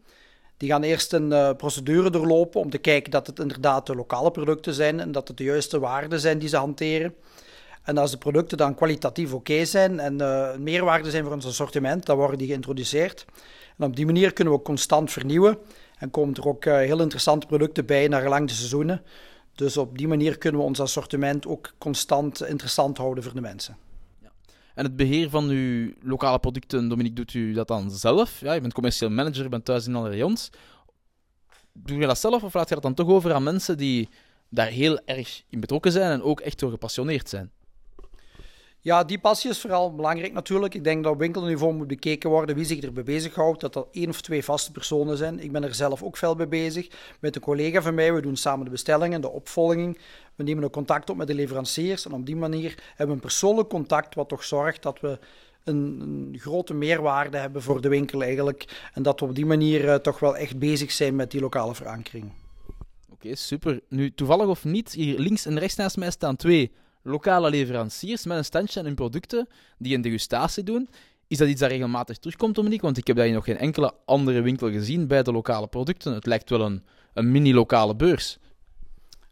Die 0.56 0.68
gaan 0.68 0.82
eerst 0.82 1.12
een 1.12 1.32
eh, 1.32 1.54
procedure 1.56 2.10
doorlopen 2.10 2.60
om 2.60 2.70
te 2.70 2.78
kijken 2.78 3.10
dat 3.10 3.26
het 3.26 3.38
inderdaad 3.38 3.86
de 3.86 3.94
lokale 3.94 4.30
producten 4.30 4.74
zijn 4.74 5.00
en 5.00 5.12
dat 5.12 5.28
het 5.28 5.36
de 5.36 5.44
juiste 5.44 5.78
waarden 5.78 6.20
zijn 6.20 6.38
die 6.38 6.48
ze 6.48 6.56
hanteren. 6.56 7.14
En 7.82 7.98
als 7.98 8.10
de 8.10 8.18
producten 8.18 8.58
dan 8.58 8.74
kwalitatief 8.74 9.32
oké 9.32 9.64
zijn 9.64 10.00
en 10.00 10.20
een 10.20 10.62
meerwaarde 10.62 11.10
zijn 11.10 11.24
voor 11.24 11.32
ons 11.32 11.46
assortiment, 11.46 12.06
dan 12.06 12.16
worden 12.16 12.38
die 12.38 12.46
geïntroduceerd. 12.46 13.24
En 13.78 13.86
op 13.86 13.96
die 13.96 14.06
manier 14.06 14.32
kunnen 14.32 14.52
we 14.52 14.58
ook 14.58 14.64
constant 14.64 15.12
vernieuwen 15.12 15.58
en 15.98 16.10
komen 16.10 16.34
er 16.34 16.46
ook 16.46 16.64
eh, 16.64 16.76
heel 16.76 17.00
interessante 17.00 17.46
producten 17.46 17.86
bij 17.86 18.08
naar 18.08 18.22
gelang 18.22 18.48
de 18.48 18.54
seizoenen. 18.54 19.02
Dus 19.54 19.76
op 19.76 19.98
die 19.98 20.08
manier 20.08 20.38
kunnen 20.38 20.60
we 20.60 20.66
ons 20.66 20.80
assortiment 20.80 21.46
ook 21.46 21.74
constant 21.78 22.42
interessant 22.42 22.98
houden 22.98 23.24
voor 23.24 23.34
de 23.34 23.40
mensen. 23.40 23.76
En 24.74 24.84
het 24.84 24.96
beheer 24.96 25.30
van 25.30 25.48
uw 25.48 25.92
lokale 26.02 26.38
producten, 26.38 26.88
Dominique, 26.88 27.16
doet 27.16 27.34
u 27.34 27.52
dat 27.52 27.68
dan 27.68 27.90
zelf? 27.90 28.40
Ja, 28.40 28.52
je 28.52 28.60
bent 28.60 28.72
commercieel 28.72 29.10
manager, 29.10 29.42
je 29.42 29.48
bent 29.48 29.64
thuis 29.64 29.86
in 29.86 29.94
alle 29.94 30.08
rayons. 30.08 30.50
Doe 31.72 31.98
je 31.98 32.06
dat 32.06 32.18
zelf 32.18 32.42
of 32.42 32.54
laat 32.54 32.68
je 32.68 32.74
dat 32.74 32.82
dan 32.82 32.94
toch 32.94 33.08
over 33.08 33.32
aan 33.32 33.42
mensen 33.42 33.76
die 33.76 34.08
daar 34.48 34.66
heel 34.66 35.00
erg 35.04 35.42
in 35.48 35.60
betrokken 35.60 35.92
zijn 35.92 36.10
en 36.10 36.22
ook 36.22 36.40
echt 36.40 36.58
door 36.58 36.70
gepassioneerd 36.70 37.28
zijn? 37.28 37.50
Ja, 38.84 39.04
die 39.04 39.18
passie 39.18 39.50
is 39.50 39.60
vooral 39.60 39.94
belangrijk 39.94 40.32
natuurlijk. 40.32 40.74
Ik 40.74 40.84
denk 40.84 41.04
dat 41.04 41.12
op 41.12 41.18
winkelniveau 41.18 41.74
moet 41.74 41.86
bekeken 41.86 42.30
worden 42.30 42.56
wie 42.56 42.64
zich 42.64 42.80
erbij 42.80 43.02
bezighoudt. 43.02 43.60
Dat 43.60 43.72
dat 43.72 43.88
één 43.90 44.08
of 44.08 44.20
twee 44.20 44.44
vaste 44.44 44.72
personen 44.72 45.16
zijn. 45.16 45.40
Ik 45.40 45.52
ben 45.52 45.62
er 45.62 45.74
zelf 45.74 46.02
ook 46.02 46.16
veel 46.16 46.34
mee 46.34 46.46
bezig. 46.46 46.88
Met 47.20 47.36
een 47.36 47.42
collega 47.42 47.82
van 47.82 47.94
mij, 47.94 48.14
we 48.14 48.20
doen 48.20 48.36
samen 48.36 48.64
de 48.64 48.70
bestellingen, 48.70 49.20
de 49.20 49.30
opvolging. 49.30 49.98
We 50.34 50.42
nemen 50.42 50.64
ook 50.64 50.72
contact 50.72 51.10
op 51.10 51.16
met 51.16 51.26
de 51.26 51.34
leveranciers. 51.34 52.06
En 52.06 52.12
op 52.12 52.26
die 52.26 52.36
manier 52.36 52.82
hebben 52.88 53.06
we 53.06 53.12
een 53.12 53.20
persoonlijk 53.20 53.68
contact 53.68 54.14
wat 54.14 54.28
toch 54.28 54.44
zorgt 54.44 54.82
dat 54.82 55.00
we 55.00 55.18
een, 55.64 56.00
een 56.00 56.36
grote 56.38 56.74
meerwaarde 56.74 57.36
hebben 57.36 57.62
voor 57.62 57.80
de 57.80 57.88
winkel 57.88 58.22
eigenlijk. 58.22 58.90
En 58.94 59.02
dat 59.02 59.20
we 59.20 59.26
op 59.26 59.34
die 59.34 59.46
manier 59.46 59.88
eh, 59.88 59.94
toch 59.94 60.18
wel 60.18 60.36
echt 60.36 60.58
bezig 60.58 60.92
zijn 60.92 61.16
met 61.16 61.30
die 61.30 61.40
lokale 61.40 61.74
verankering. 61.74 62.32
Oké, 63.12 63.34
super. 63.34 63.80
Nu, 63.88 64.14
toevallig 64.14 64.46
of 64.46 64.64
niet, 64.64 64.92
hier 64.92 65.18
links 65.18 65.46
en 65.46 65.58
rechts 65.58 65.76
naast 65.76 65.96
mij 65.96 66.10
staan 66.10 66.36
twee 66.36 66.72
lokale 67.02 67.50
leveranciers 67.50 68.24
met 68.24 68.36
een 68.36 68.44
standje 68.44 68.80
en 68.80 68.86
hun 68.86 68.94
producten 68.94 69.48
die 69.78 69.94
een 69.94 70.02
degustatie 70.02 70.62
doen. 70.62 70.88
Is 71.26 71.38
dat 71.38 71.48
iets 71.48 71.60
dat 71.60 71.70
regelmatig 71.70 72.18
terugkomt, 72.18 72.54
Dominique? 72.54 72.84
Want 72.84 72.96
ik 72.96 73.06
heb 73.06 73.18
in 73.18 73.32
nog 73.32 73.44
geen 73.44 73.58
enkele 73.58 73.92
andere 74.04 74.40
winkel 74.40 74.70
gezien 74.70 75.06
bij 75.06 75.22
de 75.22 75.32
lokale 75.32 75.66
producten. 75.66 76.14
Het 76.14 76.26
lijkt 76.26 76.50
wel 76.50 76.60
een, 76.60 76.84
een 77.14 77.30
mini-lokale 77.32 77.96
beurs. 77.96 78.38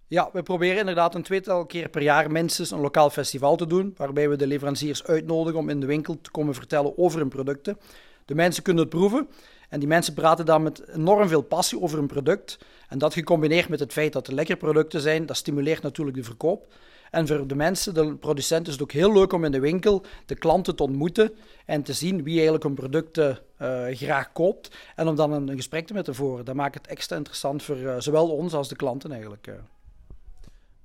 Ja, 0.06 0.30
we 0.32 0.42
proberen 0.42 0.78
inderdaad 0.78 1.14
een 1.14 1.22
tweetal 1.22 1.66
keer 1.66 1.88
per 1.88 2.02
jaar 2.02 2.30
minstens 2.30 2.70
een 2.70 2.80
lokaal 2.80 3.10
festival 3.10 3.56
te 3.56 3.66
doen, 3.66 3.94
waarbij 3.96 4.28
we 4.28 4.36
de 4.36 4.46
leveranciers 4.46 5.04
uitnodigen 5.04 5.58
om 5.58 5.68
in 5.68 5.80
de 5.80 5.86
winkel 5.86 6.18
te 6.20 6.30
komen 6.30 6.54
vertellen 6.54 6.98
over 6.98 7.18
hun 7.18 7.28
producten. 7.28 7.78
De 8.24 8.34
mensen 8.34 8.62
kunnen 8.62 8.82
het 8.82 8.92
proeven 8.92 9.28
en 9.68 9.78
die 9.78 9.88
mensen 9.88 10.14
praten 10.14 10.46
dan 10.46 10.62
met 10.62 10.88
enorm 10.88 11.28
veel 11.28 11.42
passie 11.42 11.80
over 11.80 11.98
hun 11.98 12.06
product. 12.06 12.58
En 12.88 12.98
dat 12.98 13.14
gecombineerd 13.14 13.68
met 13.68 13.80
het 13.80 13.92
feit 13.92 14.12
dat 14.12 14.26
het 14.26 14.34
lekkere 14.34 14.58
producten 14.58 15.00
zijn, 15.00 15.26
dat 15.26 15.36
stimuleert 15.36 15.82
natuurlijk 15.82 16.16
de 16.16 16.24
verkoop. 16.24 16.66
En 17.10 17.26
voor 17.26 17.46
de 17.46 17.54
mensen, 17.54 17.94
de 17.94 18.14
producenten, 18.14 18.66
is 18.66 18.72
het 18.72 18.82
ook 18.82 18.92
heel 18.92 19.12
leuk 19.12 19.32
om 19.32 19.44
in 19.44 19.52
de 19.52 19.60
winkel 19.60 20.04
de 20.26 20.34
klanten 20.34 20.76
te 20.76 20.82
ontmoeten 20.82 21.32
en 21.66 21.82
te 21.82 21.92
zien 21.92 22.22
wie 22.22 22.34
eigenlijk 22.34 22.64
hun 22.64 22.74
producten 22.74 23.38
eh, 23.56 23.84
graag 23.90 24.32
koopt. 24.32 24.70
En 24.96 25.08
om 25.08 25.16
dan 25.16 25.32
een, 25.32 25.56
gesprek 25.56 25.86
te 25.86 25.92
met 25.94 26.04
te 26.04 26.14
voeren. 26.14 26.44
Dat 26.44 26.54
maakt 26.54 26.74
het 26.74 26.86
extra 26.86 27.16
interessant 27.16 27.62
voor 27.62 27.76
eh, 27.76 27.94
zowel 27.98 28.28
ons 28.28 28.52
als 28.52 28.68
de 28.68 28.76
klanten 28.76 29.12
eigenlijk. 29.12 29.46
eh. 29.46 29.54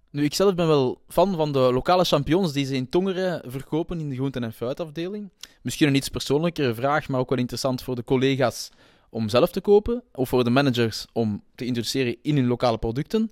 Nu, 0.10 0.24
ik 0.24 0.34
zelf 0.34 0.56
ben 0.56 0.68
wel 0.68 1.02
fan 1.08 1.36
van 1.36 1.52
de 1.52 1.60
lokale 1.60 2.04
champignons 2.04 2.54
die 2.54 2.66
ze 2.66 2.76
in 2.76 2.90
Tongeren 2.90 3.52
verkopen 3.52 4.00
in 4.00 4.10
de 4.10 4.16
groenten- 4.16 4.44
en 4.44 4.54
fruitafdeling. 4.54 5.30
Misschien 5.62 5.88
een 5.88 5.96
iets 5.96 6.10
persoonlijkere 6.10 6.76
vraag, 6.76 7.08
maar 7.08 7.20
ook 7.20 7.30
wel 7.30 7.38
interessant 7.38 7.82
voor 7.84 7.96
de 7.96 8.04
collega's 8.04 8.72
om 9.10 9.30
zelf 9.30 9.52
te 9.52 9.62
kopen, 9.62 10.04
of 10.14 10.30
voor 10.30 10.44
de 10.44 10.50
managers 10.50 11.06
om 11.14 11.44
te 11.56 11.66
introduceren 11.66 12.16
in 12.22 12.36
hun 12.36 12.48
lokale 12.48 12.78
producten. 12.78 13.30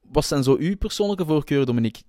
Wat 0.00 0.24
zijn 0.24 0.42
zo 0.42 0.56
uw 0.58 0.76
persoonlijke 0.76 1.24
voorkeuren, 1.26 1.66
Dominique? 1.66 2.02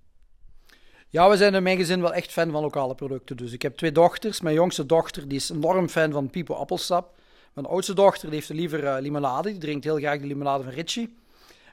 Ja, 1.12 1.30
we 1.30 1.36
zijn 1.36 1.54
in 1.54 1.62
mijn 1.62 1.76
gezin 1.76 2.00
wel 2.00 2.14
echt 2.14 2.32
fan 2.32 2.50
van 2.50 2.62
lokale 2.62 2.94
producten. 2.94 3.36
Dus 3.36 3.52
ik 3.52 3.62
heb 3.62 3.76
twee 3.76 3.92
dochters. 3.92 4.40
Mijn 4.40 4.54
jongste 4.54 4.86
dochter 4.86 5.28
die 5.28 5.38
is 5.38 5.50
enorm 5.50 5.88
fan 5.88 6.12
van 6.12 6.30
Pipo 6.30 6.54
appelsap. 6.54 7.14
Mijn 7.52 7.66
oudste 7.66 7.94
dochter 7.94 8.30
die 8.30 8.38
heeft 8.38 8.48
liever 8.48 8.84
eh, 8.84 9.00
limonade. 9.00 9.50
Die 9.50 9.58
drinkt 9.58 9.84
heel 9.84 9.96
graag 9.96 10.20
de 10.20 10.26
limonade 10.26 10.64
van 10.64 10.72
Ritchie. 10.72 11.16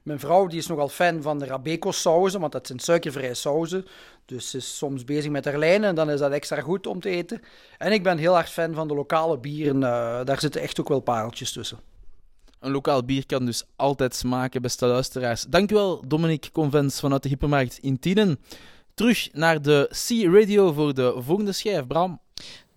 Mijn 0.03 0.19
vrouw 0.19 0.47
die 0.47 0.59
is 0.59 0.67
nogal 0.67 0.89
fan 0.89 1.21
van 1.21 1.39
de 1.39 1.45
Rabeco 1.45 1.91
sauzen, 1.91 2.39
want 2.39 2.51
dat 2.51 2.67
zijn 2.67 2.79
suikervrije 2.79 3.33
sauzen. 3.33 3.85
Dus 4.25 4.49
ze 4.49 4.57
is 4.57 4.77
soms 4.77 5.03
bezig 5.03 5.31
met 5.31 5.45
haar 5.45 5.57
lijnen 5.57 5.89
en 5.89 5.95
dan 5.95 6.09
is 6.09 6.19
dat 6.19 6.31
extra 6.31 6.61
goed 6.61 6.87
om 6.87 6.99
te 6.99 7.09
eten. 7.09 7.41
En 7.77 7.91
ik 7.91 8.03
ben 8.03 8.17
heel 8.17 8.37
erg 8.37 8.51
fan 8.51 8.73
van 8.73 8.87
de 8.87 8.93
lokale 8.93 9.37
bieren. 9.37 9.83
eh, 9.83 10.25
daar 10.25 10.39
zitten 10.39 10.61
echt 10.61 10.79
ook 10.79 10.87
wel 10.89 10.99
pareltjes 10.99 11.51
tussen. 11.51 11.79
Een 12.59 12.71
lokaal 12.71 13.03
bier 13.03 13.25
kan 13.25 13.45
dus 13.45 13.63
altijd 13.75 14.15
smaken, 14.15 14.61
beste 14.61 14.85
luisteraars. 14.85 15.45
Dankjewel, 15.49 16.03
Dominique 16.07 16.51
Convens 16.51 16.99
vanuit 16.99 17.23
de 17.23 17.29
Hypermarkt 17.29 17.77
in 17.77 17.99
Tienen. 17.99 18.39
Terug 18.99 19.29
naar 19.31 19.61
de 19.61 19.89
C-Radio 19.89 20.73
voor 20.73 20.93
de 20.93 21.13
volgende 21.17 21.51
schijf, 21.51 21.87
Bram. 21.87 22.21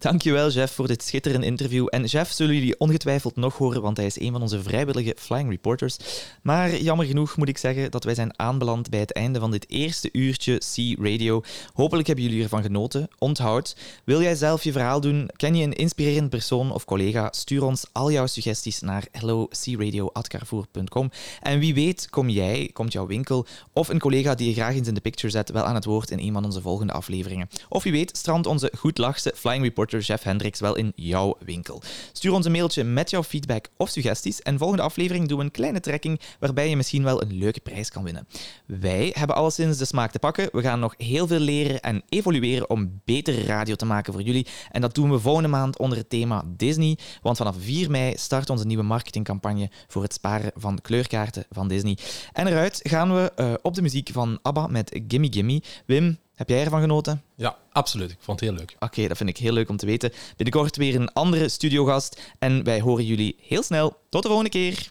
Dankjewel, 0.02 0.50
Jeff, 0.50 0.74
voor 0.74 0.86
dit 0.86 1.02
schitterende 1.02 1.46
interview. 1.46 1.86
En 1.90 2.04
Jeff 2.04 2.32
zullen 2.32 2.54
jullie 2.54 2.78
ongetwijfeld 2.78 3.36
nog 3.36 3.56
horen, 3.56 3.82
want 3.82 3.96
hij 3.96 4.06
is 4.06 4.20
een 4.20 4.32
van 4.32 4.42
onze 4.42 4.62
vrijwillige 4.62 5.16
flying 5.18 5.50
reporters. 5.50 5.96
Maar 6.42 6.76
jammer 6.76 7.06
genoeg 7.06 7.36
moet 7.36 7.48
ik 7.48 7.58
zeggen 7.58 7.90
dat 7.90 8.04
wij 8.04 8.14
zijn 8.14 8.38
aanbeland 8.38 8.90
bij 8.90 9.00
het 9.00 9.12
einde 9.12 9.38
van 9.38 9.50
dit 9.50 9.68
eerste 9.68 10.08
uurtje 10.12 10.58
C-Radio. 10.58 11.42
Hopelijk 11.72 12.06
hebben 12.06 12.24
jullie 12.24 12.42
ervan 12.42 12.62
genoten. 12.62 13.08
Onthoud, 13.18 13.76
wil 14.04 14.22
jij 14.22 14.34
zelf 14.34 14.64
je 14.64 14.72
verhaal 14.72 15.00
doen? 15.00 15.30
Ken 15.36 15.54
je 15.54 15.64
een 15.64 15.72
inspirerend 15.72 16.30
persoon 16.30 16.72
of 16.72 16.84
collega? 16.84 17.28
Stuur 17.30 17.64
ons 17.64 17.86
al 17.92 18.10
jouw 18.10 18.26
suggesties 18.26 18.80
naar 18.80 19.06
hellocradio.carrefour.com. 19.10 21.10
En 21.40 21.58
wie 21.58 21.74
weet 21.74 22.10
kom 22.10 22.28
jij, 22.28 22.70
komt 22.72 22.92
jouw 22.92 23.06
winkel 23.06 23.46
of 23.72 23.88
een 23.88 23.98
collega 23.98 24.34
die 24.34 24.48
je 24.48 24.54
graag 24.54 24.74
eens 24.74 24.88
in 24.88 24.94
de 24.94 25.00
picture 25.00 25.32
zet 25.32 25.50
wel 25.50 25.64
aan 25.64 25.74
het 25.74 25.84
woord 25.84 26.10
in 26.10 26.18
een 26.18 26.32
van 26.32 26.44
onze 26.44 26.60
volgende 26.60 26.92
afleveringen. 26.92 27.48
Of 27.68 27.82
wie 27.82 27.92
weet 27.92 28.16
strandt 28.16 28.46
onze 28.46 28.72
goedlachse 28.76 29.32
flying 29.36 29.64
reporter 29.64 29.90
Jeff 29.98 30.24
Hendricks 30.24 30.60
wel 30.60 30.76
in 30.76 30.92
jouw 30.94 31.36
winkel. 31.44 31.82
Stuur 32.12 32.32
ons 32.32 32.46
een 32.46 32.52
mailtje 32.52 32.84
met 32.84 33.10
jouw 33.10 33.22
feedback 33.22 33.68
of 33.76 33.88
suggesties 33.88 34.42
en 34.42 34.58
volgende 34.58 34.82
aflevering 34.82 35.28
doen 35.28 35.38
we 35.38 35.44
een 35.44 35.50
kleine 35.50 35.80
trekking 35.80 36.20
waarbij 36.38 36.68
je 36.68 36.76
misschien 36.76 37.02
wel 37.02 37.22
een 37.22 37.32
leuke 37.32 37.60
prijs 37.60 37.90
kan 37.90 38.04
winnen. 38.04 38.26
Wij 38.66 39.10
hebben 39.18 39.36
alleszins 39.36 39.78
de 39.78 39.84
smaak 39.84 40.10
te 40.10 40.18
pakken. 40.18 40.48
We 40.52 40.62
gaan 40.62 40.80
nog 40.80 40.94
heel 40.96 41.26
veel 41.26 41.38
leren 41.38 41.80
en 41.80 42.02
evolueren 42.08 42.70
om 42.70 43.00
betere 43.04 43.42
radio 43.42 43.74
te 43.74 43.84
maken 43.84 44.12
voor 44.12 44.22
jullie. 44.22 44.46
En 44.70 44.80
dat 44.80 44.94
doen 44.94 45.10
we 45.10 45.18
volgende 45.18 45.48
maand 45.48 45.78
onder 45.78 45.98
het 45.98 46.10
thema 46.10 46.44
Disney. 46.46 46.98
Want 47.22 47.36
vanaf 47.36 47.56
4 47.58 47.90
mei 47.90 48.16
start 48.16 48.50
onze 48.50 48.66
nieuwe 48.66 48.82
marketingcampagne 48.82 49.70
voor 49.88 50.02
het 50.02 50.12
sparen 50.12 50.52
van 50.54 50.80
kleurkaarten 50.80 51.44
van 51.50 51.68
Disney. 51.68 51.98
En 52.32 52.46
eruit 52.46 52.80
gaan 52.82 53.14
we 53.14 53.32
eh, 53.34 53.52
op 53.62 53.74
de 53.74 53.82
muziek 53.82 54.10
van 54.12 54.38
ABBA 54.42 54.66
met 54.66 55.00
Gimme 55.08 55.28
Gimme. 55.30 55.62
Wim, 55.86 56.18
heb 56.42 56.56
jij 56.56 56.64
ervan 56.64 56.80
genoten? 56.80 57.22
Ja, 57.36 57.56
absoluut. 57.72 58.10
Ik 58.10 58.16
vond 58.20 58.40
het 58.40 58.48
heel 58.48 58.58
leuk. 58.58 58.76
Oké, 58.78 59.08
dat 59.08 59.16
vind 59.16 59.28
ik 59.28 59.36
heel 59.36 59.52
leuk 59.52 59.68
om 59.68 59.76
te 59.76 59.86
weten. 59.86 60.12
Binnenkort 60.36 60.76
weer 60.76 60.94
een 60.94 61.12
andere 61.12 61.48
studiogast. 61.48 62.20
En 62.38 62.64
wij 62.64 62.80
horen 62.80 63.04
jullie 63.04 63.36
heel 63.40 63.62
snel. 63.62 63.96
Tot 64.08 64.22
de 64.22 64.28
volgende 64.28 64.50
keer. 64.50 64.88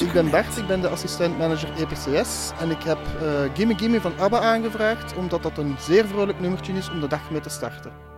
Ik 0.00 0.12
ben 0.12 0.30
Bert, 0.30 0.56
ik 0.56 0.66
ben 0.66 0.80
de 0.80 0.88
assistent 0.88 1.38
manager 1.38 1.68
EPCS 1.76 2.50
en 2.60 2.70
ik 2.70 2.82
heb 2.82 2.98
eh 3.22 3.54
Gimme 3.54 3.78
Gimme 3.78 4.00
van 4.00 4.18
ABBA 4.18 4.40
aangevraagd 4.40 5.16
omdat 5.16 5.42
dat 5.42 5.58
een 5.58 5.76
zeer 5.80 6.06
vrolijk 6.06 6.40
nummertje 6.40 6.72
is 6.72 6.90
om 6.90 7.00
de 7.00 7.08
dag 7.08 7.30
mee 7.30 7.40
te 7.40 7.48
starten. 7.48 8.09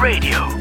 Radio. 0.00 0.57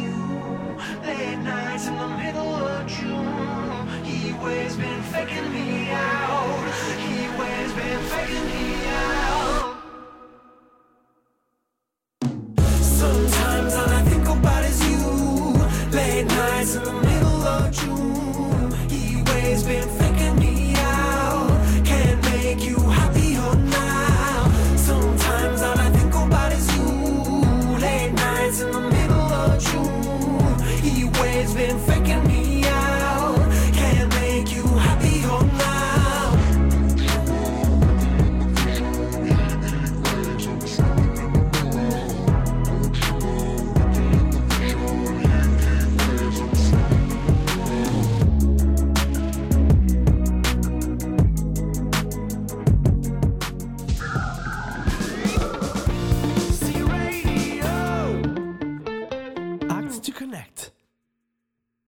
You. 0.00 0.39